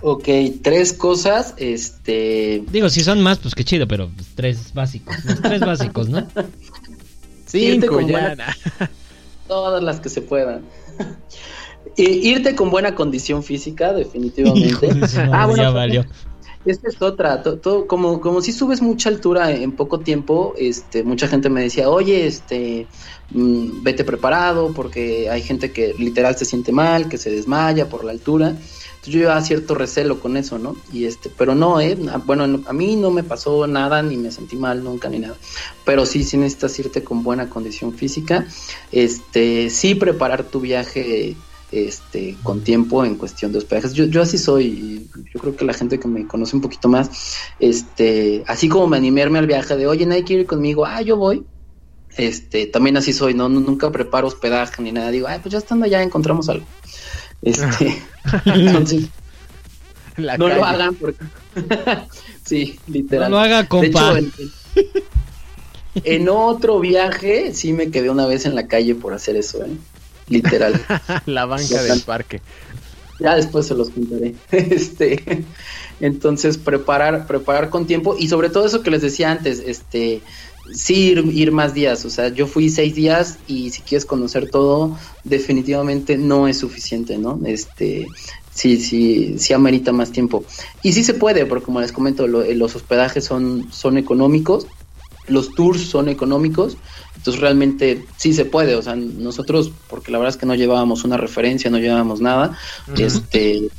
Ok, 0.02 0.28
tres 0.62 0.94
cosas, 0.94 1.54
este... 1.58 2.64
Digo, 2.72 2.90
si 2.90 3.04
son 3.04 3.22
más, 3.22 3.38
pues 3.40 3.54
qué 3.54 3.64
chido, 3.66 3.88
pero 3.88 4.10
tres 4.36 4.74
básicos. 4.74 5.16
Los 5.26 5.42
tres 5.42 5.60
básicos, 5.62 6.08
¿no? 6.10 6.26
Cinco 7.46 7.88
con 7.88 8.08
ya. 8.08 8.12
buena- 8.20 8.58
Todas 9.48 9.84
las 9.84 10.00
que 10.00 10.10
se 10.10 10.22
puedan. 10.22 10.62
Irte 11.98 12.56
con 12.56 12.70
buena 12.70 12.96
condición 12.96 13.44
física, 13.44 13.92
definitivamente. 13.94 14.88
Hijo 14.88 15.34
ah, 15.34 15.46
bueno, 15.48 15.64
ya 15.64 15.70
valió. 15.72 16.06
Esta 16.66 16.90
es 16.90 17.02
otra, 17.02 17.42
to- 17.42 17.58
todo, 17.58 17.88
como, 17.88 18.22
como 18.22 18.42
si 18.42 18.52
subes 18.52 18.82
mucha 18.82 19.10
altura 19.10 19.52
en 19.52 19.72
poco 19.72 20.00
tiempo, 20.02 20.54
este, 20.58 21.04
mucha 21.04 21.28
gente 21.28 21.50
me 21.50 21.62
decía, 21.62 21.90
oye, 21.90 22.28
este, 22.28 22.86
mm, 23.32 23.82
vete 23.82 24.04
preparado, 24.04 24.72
porque 24.74 25.30
hay 25.30 25.42
gente 25.42 25.72
que 25.72 25.94
literal 25.98 26.38
se 26.38 26.46
siente 26.46 26.72
mal, 26.72 27.10
que 27.10 27.18
se 27.18 27.32
desmaya 27.32 27.90
por 27.90 28.04
la 28.04 28.12
altura. 28.12 28.56
Yo 29.10 29.20
llevaba 29.20 29.42
cierto 29.42 29.76
recelo 29.76 30.20
con 30.20 30.38
eso, 30.38 30.58
¿no? 30.60 30.76
Y 30.94 31.06
este, 31.06 31.30
pero 31.38 31.56
no, 31.56 31.80
eh, 31.82 31.98
a- 32.12 32.18
bueno, 32.18 32.48
no- 32.48 32.64
a 32.68 32.74
mí 32.74 32.96
no 32.96 33.12
me 33.12 33.24
pasó 33.24 33.68
nada, 33.68 34.02
ni 34.04 34.18
me 34.18 34.32
sentí 34.32 34.56
mal 34.56 34.84
nunca, 34.84 35.10
ni 35.10 35.20
nada. 35.20 35.36
Pero 35.86 36.06
sí, 36.06 36.24
sí 36.24 36.38
necesitas 36.38 36.78
irte 36.80 37.04
con 37.04 37.24
buena 37.24 37.50
condición 37.50 37.94
física. 37.94 38.48
Este, 38.92 39.70
sí 39.70 39.96
preparar 39.96 40.44
tu 40.44 40.60
viaje 40.60 41.36
este, 41.72 42.36
con 42.44 42.64
tiempo 42.64 43.06
en 43.06 43.16
cuestión 43.16 43.52
de 43.52 43.60
hospedajes. 43.60 43.94
Yo, 43.94 44.06
yo 44.06 44.22
así 44.22 44.38
soy, 44.38 45.08
yo 45.34 45.40
creo 45.40 45.56
que 45.56 45.66
la 45.66 45.74
gente 45.74 46.00
que 46.00 46.08
me 46.08 46.26
conoce 46.28 46.56
un 46.56 46.62
poquito 46.64 46.90
más, 46.90 47.10
este, 47.60 48.44
así 48.48 48.68
como 48.70 48.88
me 48.88 48.98
animarme 48.98 49.40
al 49.40 49.48
viaje 49.48 49.76
de, 49.78 49.86
oye, 49.88 50.06
nadie 50.06 50.24
quiere 50.24 50.42
ir 50.44 50.48
conmigo, 50.48 50.86
ah, 50.86 51.02
yo 51.02 51.18
voy. 51.18 51.46
Este, 52.18 52.66
también 52.66 52.98
así 52.98 53.14
soy, 53.14 53.36
No- 53.36 53.50
nunca 53.50 53.92
preparo 53.92 54.28
hospedaje 54.28 54.82
ni 54.82 54.92
nada, 54.92 55.12
digo, 55.12 55.28
ay, 55.28 55.40
pues 55.42 55.52
ya 55.52 55.60
estando 55.60 55.86
allá 55.86 56.02
encontramos 56.02 56.50
algo. 56.50 56.66
Este, 57.42 58.02
entonces, 58.46 59.06
la 60.18 60.38
no 60.38 60.48
lo 60.50 60.66
hagan 60.66 60.96
porque, 60.96 61.24
sí, 62.46 62.80
No 62.88 62.94
literal. 62.94 63.32
lo 63.32 63.40
haga, 63.40 63.64
De 63.64 63.68
compa. 63.68 64.18
hecho, 64.18 64.18
en, 64.18 64.32
en- 64.76 66.04
en 66.04 66.30
otro 66.30 66.80
viaje 66.80 67.54
sí 67.54 67.74
me 67.74 67.90
quedé 67.90 68.10
una 68.10 68.26
vez 68.28 68.46
en 68.46 68.56
la 68.56 68.68
calle 68.68 68.96
por 68.96 69.14
hacer 69.14 69.36
eso, 69.36 69.64
¿eh? 69.66 69.70
Literal. 70.28 70.80
la 71.26 71.46
banca 71.46 71.82
del 71.82 72.02
parque. 72.02 72.42
Ya 73.20 73.36
después 73.36 73.66
se 73.68 73.74
los 73.76 73.90
contaré. 73.90 74.36
Este, 74.52 75.44
entonces 76.00 76.58
preparar, 76.58 77.26
preparar 77.28 77.70
con 77.70 77.86
tiempo 77.88 78.16
y 78.18 78.30
sobre 78.30 78.50
todo 78.50 78.66
eso 78.68 78.82
que 78.84 78.92
les 78.92 79.02
decía 79.02 79.32
antes, 79.32 79.60
este, 79.66 80.22
sí 80.74 81.12
ir, 81.12 81.26
ir 81.34 81.52
más 81.52 81.74
días. 81.74 82.06
O 82.06 82.10
sea, 82.10 82.30
yo 82.30 82.48
fui 82.48 82.70
seis 82.70 82.96
días 82.96 83.38
y 83.48 83.70
si 83.72 83.82
quieres 83.82 84.06
conocer 84.06 84.50
todo, 84.50 84.98
definitivamente 85.24 86.18
no 86.18 86.48
es 86.48 86.58
suficiente, 86.60 87.18
¿no? 87.18 87.40
Este, 87.46 88.08
sí, 88.54 88.78
sí, 88.78 89.38
sí 89.38 89.54
amerita 89.54 89.92
más 89.92 90.12
tiempo. 90.12 90.44
Y 90.84 90.94
sí 90.94 91.04
se 91.04 91.14
puede, 91.14 91.46
porque 91.46 91.66
como 91.66 91.82
les 91.82 91.92
comento, 91.92 92.28
lo- 92.28 92.44
eh, 92.44 92.56
los 92.56 92.76
hospedajes 92.76 93.26
son, 93.26 93.68
son 93.72 93.98
económicos, 93.98 94.68
los 95.28 95.54
tours 95.56 95.82
son 95.82 96.10
económicos. 96.10 96.78
Entonces 97.16 97.42
realmente 97.42 98.06
sí 98.18 98.34
se 98.34 98.46
puede, 98.46 98.76
o 98.76 98.82
sea, 98.82 98.96
nosotros, 98.96 99.72
porque 99.90 100.12
la 100.12 100.18
verdad 100.20 100.34
es 100.34 100.40
que 100.40 100.46
no 100.46 100.56
llevábamos 100.56 101.04
una 101.04 101.18
referencia, 101.18 101.70
no 101.70 101.78
llevábamos 101.78 102.22
nada, 102.22 102.58
este, 103.04 103.70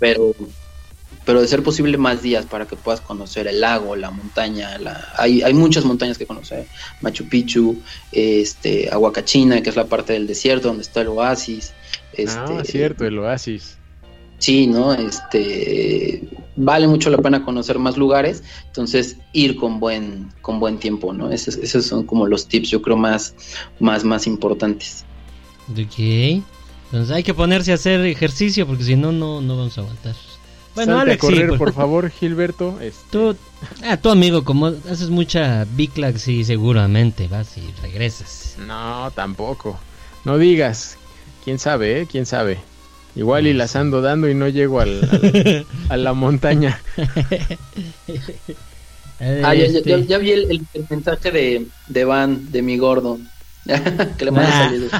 pero, 0.00 0.34
pero 1.28 1.42
de 1.42 1.46
ser 1.46 1.62
posible 1.62 1.98
más 1.98 2.22
días 2.22 2.46
para 2.46 2.64
que 2.64 2.74
puedas 2.74 3.02
conocer 3.02 3.46
el 3.48 3.60
lago, 3.60 3.94
la 3.96 4.10
montaña, 4.10 4.78
la, 4.78 5.12
hay, 5.14 5.42
hay 5.42 5.52
muchas 5.52 5.84
montañas 5.84 6.16
que 6.16 6.24
conocer, 6.24 6.66
Machu 7.02 7.28
Picchu, 7.28 7.82
este, 8.12 8.88
Aguacachina, 8.90 9.60
que 9.60 9.68
es 9.68 9.76
la 9.76 9.84
parte 9.84 10.14
del 10.14 10.26
desierto 10.26 10.68
donde 10.68 10.84
está 10.84 11.02
el 11.02 11.08
oasis, 11.08 11.74
este, 12.14 12.38
Ah, 12.38 12.62
cierto, 12.64 13.04
el 13.04 13.18
oasis. 13.18 13.76
Sí, 14.38 14.68
¿no? 14.68 14.94
Este 14.94 16.26
vale 16.56 16.88
mucho 16.88 17.10
la 17.10 17.18
pena 17.18 17.44
conocer 17.44 17.78
más 17.78 17.98
lugares, 17.98 18.42
entonces 18.64 19.18
ir 19.34 19.56
con 19.56 19.80
buen 19.80 20.32
con 20.40 20.58
buen 20.60 20.78
tiempo, 20.78 21.12
¿no? 21.12 21.30
Esos, 21.30 21.56
esos 21.56 21.84
son 21.84 22.06
como 22.06 22.26
los 22.26 22.48
tips, 22.48 22.70
yo 22.70 22.80
creo 22.80 22.96
más 22.96 23.34
más 23.80 24.02
más 24.02 24.26
importantes. 24.26 25.04
Ok. 25.72 25.98
Entonces 25.98 27.14
hay 27.14 27.22
que 27.22 27.34
ponerse 27.34 27.72
a 27.72 27.74
hacer 27.74 28.00
ejercicio 28.06 28.66
porque 28.66 28.84
si 28.84 28.96
no, 28.96 29.12
no, 29.12 29.42
no 29.42 29.58
vamos 29.58 29.76
a 29.76 29.82
aguantar. 29.82 30.14
Bueno, 30.78 30.96
Salte 30.96 31.10
Alex, 31.10 31.24
a 31.24 31.26
sí, 31.26 31.32
correr, 31.34 31.48
por- 31.50 31.58
por 31.58 31.72
favor, 31.74 32.10
Gilberto. 32.10 32.78
Este, 32.80 33.00
Tú, 33.10 33.36
ah, 33.84 33.96
tu 33.96 34.10
amigo, 34.10 34.44
como 34.44 34.66
haces 34.66 35.10
mucha 35.10 35.64
biclag, 35.76 36.18
sí, 36.18 36.44
seguramente 36.44 37.28
vas 37.28 37.56
y 37.58 37.72
regresas. 37.82 38.56
No, 38.66 39.10
tampoco. 39.14 39.78
No 40.24 40.38
digas. 40.38 40.96
¿Quién 41.44 41.58
sabe, 41.58 42.00
eh? 42.02 42.06
¿Quién 42.10 42.26
sabe? 42.26 42.58
Igual 43.16 43.46
y 43.46 43.52
las 43.54 43.74
ando 43.74 44.00
dando 44.02 44.28
y 44.28 44.34
no 44.34 44.48
llego 44.48 44.80
al, 44.80 45.00
al- 45.10 45.66
a 45.88 45.96
la 45.96 46.12
montaña. 46.12 46.80
Ah, 49.20 49.52
ya, 49.52 49.66
ya- 49.66 49.78
Este, 49.78 49.90
ya- 49.90 49.98
ya 49.98 50.18
vi 50.18 50.30
el, 50.30 50.48
el- 50.48 50.66
el 50.74 50.86
mensaje 50.88 51.32
de, 51.32 51.66
de 51.88 52.04
Van, 52.04 52.52
de 52.52 52.62
mi 52.62 52.78
gordo, 52.78 53.18
que 53.66 54.24
le 54.24 54.30
manda 54.30 54.48
ah, 54.52 54.70
saludos. 54.70 54.92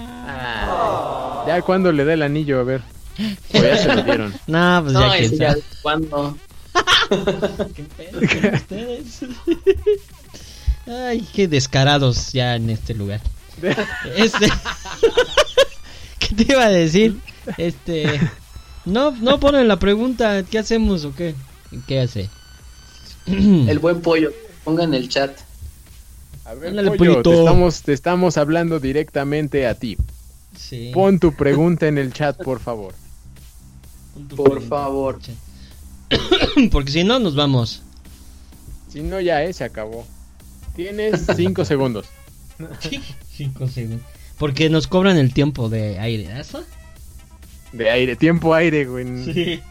ah. 0.26 1.44
Ya 1.46 1.62
cuando 1.62 1.92
le 1.92 2.04
da 2.04 2.14
el 2.14 2.22
anillo, 2.22 2.60
a 2.60 2.64
ver. 2.64 2.82
O 3.54 3.58
ya 3.58 3.76
se 3.76 3.94
lo 3.94 4.02
dieron. 4.02 4.32
no, 4.46 4.80
pues 4.82 4.92
No, 4.92 5.00
ya 5.00 5.18
quién 5.18 5.36
sabe. 5.36 5.58
es 5.58 5.64
cuando 5.82 6.36
¿Qué 7.74 7.82
pedo 7.96 8.20
con 8.20 8.54
ustedes? 8.54 9.20
Ay, 10.86 11.26
qué 11.34 11.46
descarados 11.48 12.32
ya 12.32 12.56
en 12.56 12.70
este 12.70 12.94
lugar. 12.94 13.20
Este. 14.16 14.48
¿Qué 16.18 16.34
te 16.34 16.52
iba 16.52 16.64
a 16.64 16.70
decir? 16.70 17.18
Este. 17.58 18.20
No, 18.84 19.10
no 19.12 19.38
ponen 19.40 19.68
la 19.68 19.78
pregunta, 19.78 20.42
¿qué 20.44 20.58
hacemos 20.58 21.04
o 21.04 21.14
qué? 21.14 21.34
¿Qué 21.86 22.00
hace? 22.00 22.28
el 23.26 23.78
buen 23.78 24.00
pollo, 24.00 24.32
ponga 24.64 24.84
en 24.84 24.94
el 24.94 25.08
chat. 25.08 25.30
A 26.50 26.54
ver, 26.54 26.70
Ándale, 26.70 26.90
pollo, 26.90 27.22
pollito. 27.22 27.30
te 27.30 27.38
estamos, 27.38 27.82
te 27.82 27.92
estamos 27.92 28.36
hablando 28.36 28.80
directamente 28.80 29.68
a 29.68 29.76
ti. 29.76 29.96
Sí. 30.56 30.90
Pon 30.92 31.20
tu 31.20 31.32
pregunta 31.32 31.86
en 31.86 31.96
el 31.96 32.12
chat, 32.12 32.42
por 32.42 32.58
favor. 32.58 32.92
Por 34.34 34.60
favor. 34.60 35.20
Porque 36.72 36.90
si 36.90 37.04
no, 37.04 37.20
nos 37.20 37.36
vamos. 37.36 37.84
Si 38.88 39.00
no, 39.00 39.20
ya, 39.20 39.44
eh, 39.44 39.52
se 39.52 39.62
acabó. 39.62 40.04
Tienes 40.74 41.24
cinco 41.36 41.64
segundos. 41.64 42.06
Cinco 43.30 43.68
segundos. 43.68 44.04
Porque 44.36 44.68
nos 44.70 44.88
cobran 44.88 45.18
el 45.18 45.32
tiempo 45.32 45.68
de 45.68 46.00
aire. 46.00 46.40
¿Eso? 46.40 46.64
De 47.72 47.90
aire, 47.90 48.16
tiempo 48.16 48.54
aire, 48.54 48.86
güey. 48.86 49.62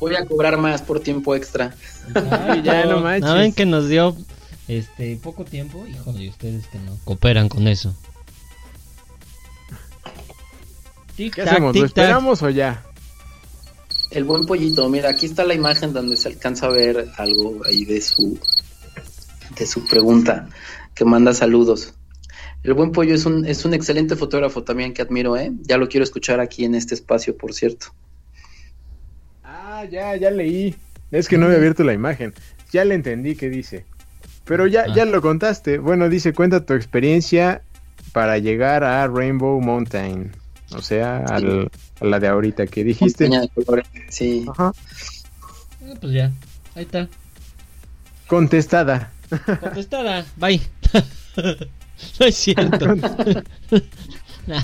Voy 0.00 0.16
a 0.16 0.24
cobrar 0.24 0.58
más 0.58 0.82
por 0.82 0.98
tiempo 0.98 1.36
extra. 1.36 1.72
Ay, 2.14 2.62
ya, 2.64 2.84
no 2.86 3.00
manches. 3.00 3.30
¿No 3.30 3.36
ven 3.36 3.52
que 3.52 3.64
nos 3.64 3.88
dio 3.88 4.16
este 4.76 5.16
poco 5.16 5.44
tiempo? 5.44 5.86
Hijo 5.86 6.12
de 6.12 6.28
ustedes 6.28 6.66
que 6.68 6.78
no 6.78 6.96
cooperan 7.04 7.48
con 7.48 7.66
eso. 7.66 7.94
Tic, 11.16 11.34
¿Qué 11.34 11.42
tac, 11.42 11.52
hacemos? 11.52 11.74
¿Lo 11.74 11.82
tic, 11.82 11.86
esperamos 11.86 12.42
o 12.42 12.50
ya? 12.50 12.84
El 14.10 14.24
buen 14.24 14.46
pollito, 14.46 14.88
mira, 14.88 15.10
aquí 15.10 15.26
está 15.26 15.44
la 15.44 15.54
imagen 15.54 15.92
donde 15.92 16.16
se 16.16 16.28
alcanza 16.28 16.66
a 16.66 16.70
ver 16.70 17.08
algo 17.16 17.60
ahí 17.64 17.84
de 17.84 18.00
su 18.00 18.38
de 19.56 19.66
su 19.66 19.86
pregunta 19.86 20.48
que 20.94 21.04
manda 21.04 21.34
saludos. 21.34 21.94
El 22.62 22.74
buen 22.74 22.92
pollo 22.92 23.14
es 23.14 23.26
un 23.26 23.46
es 23.46 23.64
un 23.64 23.74
excelente 23.74 24.16
fotógrafo 24.16 24.62
también 24.62 24.92
que 24.92 25.02
admiro, 25.02 25.36
¿eh? 25.36 25.52
Ya 25.62 25.78
lo 25.78 25.88
quiero 25.88 26.04
escuchar 26.04 26.40
aquí 26.40 26.64
en 26.64 26.74
este 26.74 26.94
espacio, 26.94 27.36
por 27.36 27.54
cierto. 27.54 27.86
Ah, 29.42 29.84
ya, 29.90 30.14
ya 30.16 30.30
leí. 30.30 30.76
Es 31.10 31.26
que 31.26 31.38
no 31.38 31.46
había 31.46 31.58
abierto 31.58 31.82
la 31.82 31.92
imagen. 31.92 32.34
Ya 32.72 32.84
le 32.84 32.94
entendí 32.94 33.34
qué 33.34 33.48
dice. 33.48 33.84
Pero 34.50 34.66
ya, 34.66 34.86
Ah. 34.88 34.92
ya 34.96 35.04
lo 35.04 35.22
contaste. 35.22 35.78
Bueno, 35.78 36.08
dice, 36.08 36.32
cuenta 36.32 36.66
tu 36.66 36.74
experiencia 36.74 37.62
para 38.12 38.36
llegar 38.38 38.82
a 38.82 39.06
Rainbow 39.06 39.60
Mountain. 39.60 40.32
O 40.72 40.82
sea, 40.82 41.18
al- 41.18 41.70
a 42.00 42.04
la 42.04 42.18
de 42.18 42.26
ahorita 42.26 42.66
que 42.66 42.82
dijiste. 42.82 43.28
Montaña 43.28 43.42
de 43.54 43.64
colores. 43.64 43.86
Sí. 44.08 44.44
Ajá. 44.50 44.72
Ah, 45.84 45.94
pues 46.00 46.12
ya, 46.12 46.32
ahí 46.74 46.82
está. 46.82 47.06
Contestada. 48.26 49.12
Contestada, 49.60 50.26
bye. 50.36 50.60
no 52.18 52.26
es 52.26 52.34
cierto. 52.36 52.86
Nah. 54.48 54.62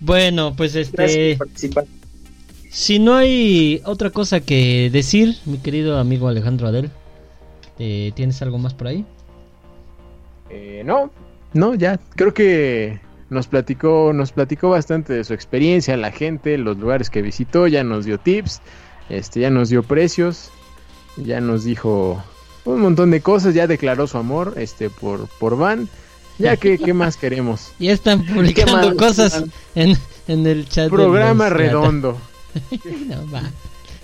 Bueno, 0.00 0.52
pues 0.54 0.74
Gracias 0.74 0.98
este, 1.10 1.36
por 1.38 1.46
participar. 1.46 1.84
si 2.70 2.98
no 2.98 3.14
hay 3.16 3.80
otra 3.86 4.10
cosa 4.10 4.40
que 4.40 4.90
decir, 4.92 5.36
mi 5.46 5.56
querido 5.56 5.98
amigo 5.98 6.28
Alejandro 6.28 6.66
Adel, 6.68 6.90
eh, 7.78 8.12
¿tienes 8.14 8.42
algo 8.42 8.58
más 8.58 8.74
por 8.74 8.88
ahí? 8.88 9.06
Eh, 10.52 10.82
no, 10.84 11.10
no, 11.54 11.74
ya. 11.74 11.98
Creo 12.14 12.34
que 12.34 13.00
nos 13.30 13.46
platicó, 13.46 14.12
nos 14.12 14.32
platicó 14.32 14.70
bastante 14.70 15.14
de 15.14 15.24
su 15.24 15.32
experiencia, 15.34 15.96
la 15.96 16.12
gente, 16.12 16.58
los 16.58 16.76
lugares 16.76 17.10
que 17.10 17.22
visitó, 17.22 17.66
ya 17.66 17.82
nos 17.82 18.04
dio 18.04 18.18
tips, 18.18 18.60
este, 19.08 19.40
ya 19.40 19.50
nos 19.50 19.70
dio 19.70 19.82
precios, 19.82 20.50
ya 21.16 21.40
nos 21.40 21.64
dijo 21.64 22.22
un 22.64 22.80
montón 22.80 23.10
de 23.10 23.20
cosas, 23.20 23.54
ya 23.54 23.66
declaró 23.66 24.06
su 24.06 24.18
amor, 24.18 24.54
este, 24.56 24.90
por, 24.90 25.26
por 25.38 25.56
Van. 25.56 25.88
Ya 26.38 26.56
que, 26.56 26.78
¿qué 26.78 26.92
más 26.94 27.16
queremos? 27.16 27.72
Ya 27.78 27.92
están 27.92 28.24
publicando 28.24 28.96
cosas 28.96 29.44
en, 29.74 29.96
en 30.28 30.46
el 30.46 30.68
chat. 30.68 30.90
Programa 30.90 31.48
redondo. 31.48 32.18
No, 33.08 33.30
va. 33.32 33.42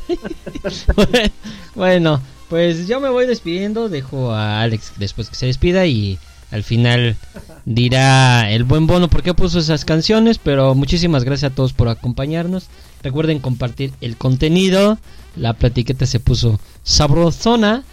bueno, 1.74 2.22
pues 2.48 2.88
yo 2.88 2.98
me 2.98 3.10
voy 3.10 3.26
despidiendo. 3.26 3.90
Dejo 3.90 4.32
a 4.32 4.62
Alex 4.62 4.94
después 4.96 5.28
que 5.28 5.36
se 5.36 5.44
despida 5.44 5.84
y 5.84 6.18
al 6.50 6.62
final 6.62 7.16
dirá 7.64 8.50
el 8.50 8.64
buen 8.64 8.86
bono 8.86 9.08
por 9.08 9.22
qué 9.22 9.34
puso 9.34 9.58
esas 9.58 9.84
canciones. 9.84 10.38
Pero 10.38 10.74
muchísimas 10.74 11.24
gracias 11.24 11.52
a 11.52 11.54
todos 11.54 11.72
por 11.72 11.88
acompañarnos. 11.88 12.66
Recuerden 13.02 13.38
compartir 13.38 13.92
el 14.00 14.16
contenido. 14.16 14.98
La 15.36 15.54
platiqueta 15.54 16.06
se 16.06 16.20
puso 16.20 16.58
sabrosona. 16.82 17.84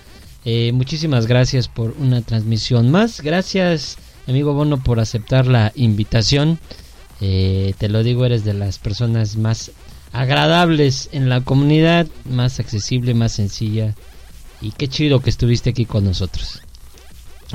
Eh, 0.45 0.71
muchísimas 0.73 1.25
gracias 1.25 1.67
por 1.67 1.95
una 1.99 2.21
transmisión 2.21 2.91
más. 2.91 3.21
Gracias, 3.21 3.97
amigo 4.27 4.53
Bono, 4.53 4.81
por 4.81 4.99
aceptar 4.99 5.47
la 5.47 5.71
invitación. 5.75 6.59
Eh, 7.21 7.73
te 7.77 7.89
lo 7.89 8.03
digo, 8.03 8.25
eres 8.25 8.45
de 8.45 8.53
las 8.53 8.77
personas 8.77 9.37
más 9.37 9.71
agradables 10.11 11.09
en 11.11 11.29
la 11.29 11.41
comunidad, 11.41 12.07
más 12.29 12.59
accesible, 12.59 13.13
más 13.13 13.33
sencilla. 13.33 13.95
Y 14.61 14.71
qué 14.71 14.87
chido 14.87 15.19
que 15.19 15.29
estuviste 15.29 15.71
aquí 15.71 15.85
con 15.85 16.05
nosotros. 16.05 16.61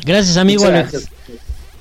Gracias, 0.05 0.37
amigo 0.37 0.63
Muchas 0.63 0.75
Alex. 0.77 0.93
gracias. 0.93 1.13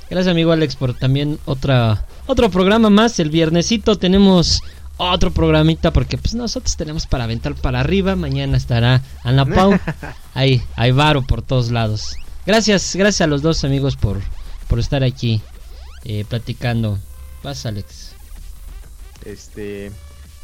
Gracias, 0.09 0.31
amigo 0.31 0.51
Alex, 0.51 0.75
por 0.75 0.93
también 0.95 1.39
otra 1.45 2.05
otro 2.25 2.49
programa 2.49 2.89
más. 2.89 3.19
El 3.19 3.29
viernesito 3.29 3.97
tenemos 3.97 4.61
otro 4.97 5.31
programita 5.31 5.91
porque 5.91 6.17
pues 6.17 6.35
nosotros 6.35 6.75
tenemos 6.75 7.05
para 7.05 7.23
aventar 7.25 7.55
para 7.55 7.79
arriba. 7.79 8.15
Mañana 8.15 8.57
estará 8.57 9.01
Ana 9.23 9.45
Pau. 9.45 9.79
Ahí, 10.33 10.61
hay 10.75 10.91
varo 10.91 11.21
por 11.21 11.41
todos 11.41 11.71
lados. 11.71 12.15
Gracias, 12.45 12.95
gracias 12.95 13.21
a 13.21 13.27
los 13.27 13.41
dos 13.41 13.63
amigos 13.63 13.95
por, 13.95 14.19
por 14.67 14.79
estar 14.79 15.03
aquí 15.03 15.41
eh, 16.03 16.25
platicando. 16.27 16.97
Vas, 17.43 17.65
Alex. 17.65 18.13
Este, 19.25 19.91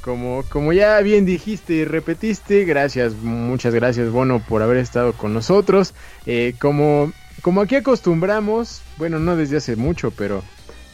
como, 0.01 0.43
como 0.49 0.71
ya 0.73 0.99
bien 1.01 1.25
dijiste 1.25 1.73
y 1.73 1.85
repetiste, 1.85 2.65
gracias, 2.65 3.13
muchas 3.13 3.73
gracias, 3.73 4.11
Bono, 4.11 4.39
por 4.39 4.61
haber 4.61 4.77
estado 4.77 5.13
con 5.13 5.33
nosotros. 5.33 5.93
Eh, 6.25 6.55
como, 6.59 7.11
como 7.41 7.61
aquí 7.61 7.75
acostumbramos, 7.75 8.81
bueno, 8.97 9.19
no 9.19 9.35
desde 9.35 9.57
hace 9.57 9.75
mucho, 9.75 10.11
pero, 10.11 10.43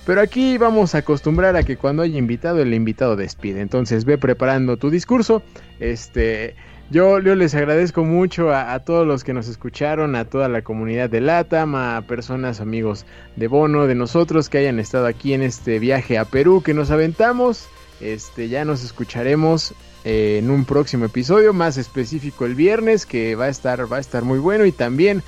pero 0.05 0.22
aquí 0.22 0.57
vamos 0.57 0.95
a 0.95 0.99
acostumbrar 0.99 1.55
a 1.55 1.63
que 1.63 1.77
cuando 1.77 2.03
hay 2.03 2.18
invitado, 2.18 2.59
el 2.59 2.73
invitado 2.73 3.15
despide. 3.15 3.61
Entonces 3.61 4.05
ve 4.05 4.18
preparando 4.18 4.77
tu 4.77 4.89
discurso. 4.89 5.43
Este, 5.80 6.55
yo, 6.91 7.19
les 7.19 7.55
agradezco 7.55 8.03
mucho 8.03 8.53
a, 8.53 8.77
todos 8.80 9.07
los 9.07 9.23
que 9.23 9.31
nos 9.31 9.47
escucharon, 9.47 10.13
a 10.18 10.26
toda 10.26 10.49
la 10.49 10.61
comunidad 10.61 11.09
de 11.09 11.22
LATAM, 11.22 11.73
a 11.76 12.01
personas, 12.01 12.59
amigos 12.59 13.05
de 13.38 13.47
Bono, 13.47 13.88
de 13.88 13.95
nosotros 13.95 14.49
que 14.49 14.57
hayan 14.57 14.77
estado 14.77 15.05
aquí 15.05 15.34
en 15.34 15.41
este 15.41 15.80
viaje 15.80 16.18
a 16.18 16.26
Perú 16.26 16.61
que 16.61 16.73
nos 16.73 16.91
aventamos. 16.91 17.69
Este, 18.01 18.49
ya 18.49 18.65
nos 18.65 18.84
escucharemos 18.84 19.73
en 20.03 20.49
un 20.49 20.65
próximo 20.65 21.05
episodio, 21.05 21.53
más 21.53 21.77
específico 21.77 22.45
el 22.45 22.55
viernes, 22.55 23.05
que 23.05 23.35
va 23.35 23.45
a 23.45 23.49
estar, 23.49 23.89
va 23.89 23.95
a 23.95 24.01
estar 24.01 24.23
muy 24.23 24.39
bueno. 24.39 24.65
Y 24.65 24.73
también 24.73 25.23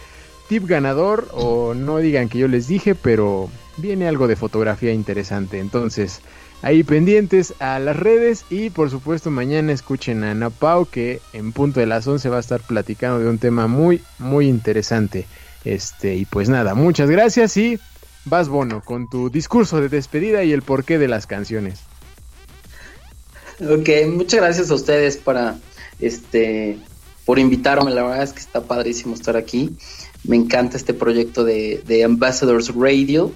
tip 0.48 0.66
ganador, 0.68 1.30
o 1.34 1.74
no 1.74 1.98
digan 1.98 2.30
que 2.30 2.40
yo 2.40 2.48
les 2.48 2.68
dije, 2.68 2.96
pero 2.96 3.50
viene 3.78 4.08
algo 4.08 4.28
de 4.28 4.36
fotografía 4.36 4.92
interesante. 4.92 5.60
Entonces, 5.60 6.22
ahí 6.62 6.84
pendientes 6.84 7.54
a 7.60 7.80
las 7.80 7.96
redes 7.96 8.46
y 8.50 8.70
por 8.70 8.90
supuesto 8.90 9.30
mañana 9.32 9.72
escuchen 9.72 10.24
a 10.24 10.32
Ana 10.32 10.50
Pau 10.50 10.86
que 10.86 11.20
en 11.34 11.52
punto 11.52 11.80
de 11.80 11.86
las 11.86 12.08
11 12.08 12.30
va 12.30 12.38
a 12.38 12.40
estar 12.40 12.62
platicando 12.62 13.20
de 13.20 13.30
un 13.30 13.38
tema 13.38 13.68
muy 13.68 14.02
muy 14.20 14.48
interesante. 14.48 15.28
Este, 15.66 16.16
y 16.16 16.26
pues 16.26 16.50
nada, 16.50 16.74
muchas 16.74 17.10
gracias 17.10 17.56
y 17.58 17.80
vas 18.26 18.50
Bono 18.50 18.82
con 18.82 19.10
tu 19.10 19.30
discurso 19.30 19.82
de 19.82 19.90
despedida 19.90 20.44
y 20.44 20.52
el 20.52 20.62
porqué 20.62 20.98
de 20.98 21.08
las 21.08 21.28
canciones. 21.28 21.80
Ok, 23.62 23.90
muchas 24.10 24.42
gracias 24.42 24.72
a 24.72 24.76
ustedes 24.76 25.18
para 25.18 25.58
este 26.00 26.78
por 27.26 27.40
invitarme. 27.40 27.92
La 27.92 28.04
verdad 28.04 28.24
es 28.24 28.34
que 28.34 28.40
está 28.40 28.62
padrísimo 28.62 29.16
estar 29.16 29.38
aquí. 29.38 29.76
Me 30.24 30.36
encanta 30.36 30.78
este 30.78 30.94
proyecto 30.94 31.44
de, 31.44 31.84
de 31.86 32.04
Ambassadors 32.04 32.74
Radio. 32.76 33.32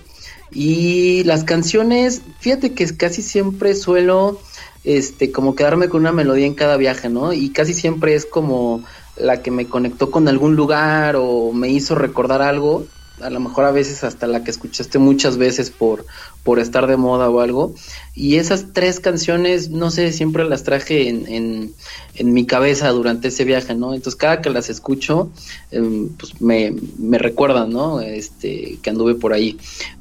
Y 0.52 1.24
las 1.26 1.44
canciones, 1.44 2.22
fíjate 2.40 2.74
que 2.74 2.86
casi 2.96 3.22
siempre 3.22 3.76
suelo 3.76 4.40
este 4.84 5.32
como 5.32 5.56
quedarme 5.56 5.90
con 5.90 6.02
una 6.02 6.14
melodía 6.14 6.46
en 6.46 6.54
cada 6.54 6.78
viaje, 6.78 7.10
¿no? 7.10 7.34
Y 7.34 7.50
casi 7.50 7.74
siempre 7.74 8.16
es 8.16 8.26
como 8.26 8.84
la 9.18 9.42
que 9.42 9.52
me 9.52 9.66
conectó 9.66 10.12
con 10.12 10.28
algún 10.28 10.56
lugar 10.56 11.16
o 11.18 11.52
me 11.52 11.70
hizo 11.70 11.96
recordar 11.96 12.42
algo. 12.42 12.86
A 13.22 13.30
lo 13.30 13.40
mejor 13.40 13.66
a 13.66 13.72
veces 13.72 14.04
hasta 14.04 14.28
la 14.28 14.44
que 14.44 14.52
escuchaste 14.52 15.00
muchas 15.00 15.38
veces 15.38 15.72
por, 15.72 16.06
por 16.44 16.60
estar 16.60 16.88
de 16.88 16.98
moda 16.98 17.30
o 17.30 17.40
algo. 17.40 17.74
Y 18.14 18.36
esas 18.36 18.74
tres 18.74 19.00
canciones, 19.00 19.70
no 19.70 19.90
sé, 19.90 20.12
siempre 20.14 20.44
las 20.44 20.64
traje 20.64 21.10
en, 21.10 21.28
en, 21.28 21.74
en 22.16 22.34
mi 22.34 22.46
cabeza 22.46 22.90
durante 22.90 23.30
ese 23.30 23.44
viaje, 23.44 23.74
¿no? 23.76 23.94
Entonces 23.94 24.18
cada 24.18 24.42
que 24.42 24.50
las 24.50 24.70
escucho, 24.70 25.32
em, 25.72 26.10
pues 26.10 26.40
me, 26.42 26.76
me 26.98 27.18
recuerdan, 27.18 27.72
¿no? 27.72 28.02
Este, 28.02 28.78
que 28.82 28.90
anduve 28.90 29.16
por 29.16 29.34
ahí. 29.34 29.58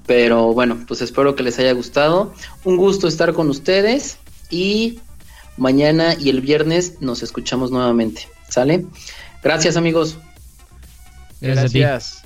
Pero 0.07 0.53
bueno, 0.53 0.85
pues 0.87 1.01
espero 1.01 1.35
que 1.35 1.43
les 1.43 1.59
haya 1.59 1.73
gustado. 1.73 2.35
Un 2.65 2.77
gusto 2.77 3.09
estar 3.09 3.33
con 3.33 3.49
ustedes 3.49 4.19
y 4.51 5.01
mañana 5.57 6.15
y 6.19 6.29
el 6.31 6.41
viernes 6.41 7.01
nos 7.01 7.23
escuchamos 7.23 7.71
nuevamente. 7.71 8.29
¿Sale? 8.49 8.87
Gracias 9.43 9.77
amigos. 9.77 10.19
Gracias, 11.41 12.26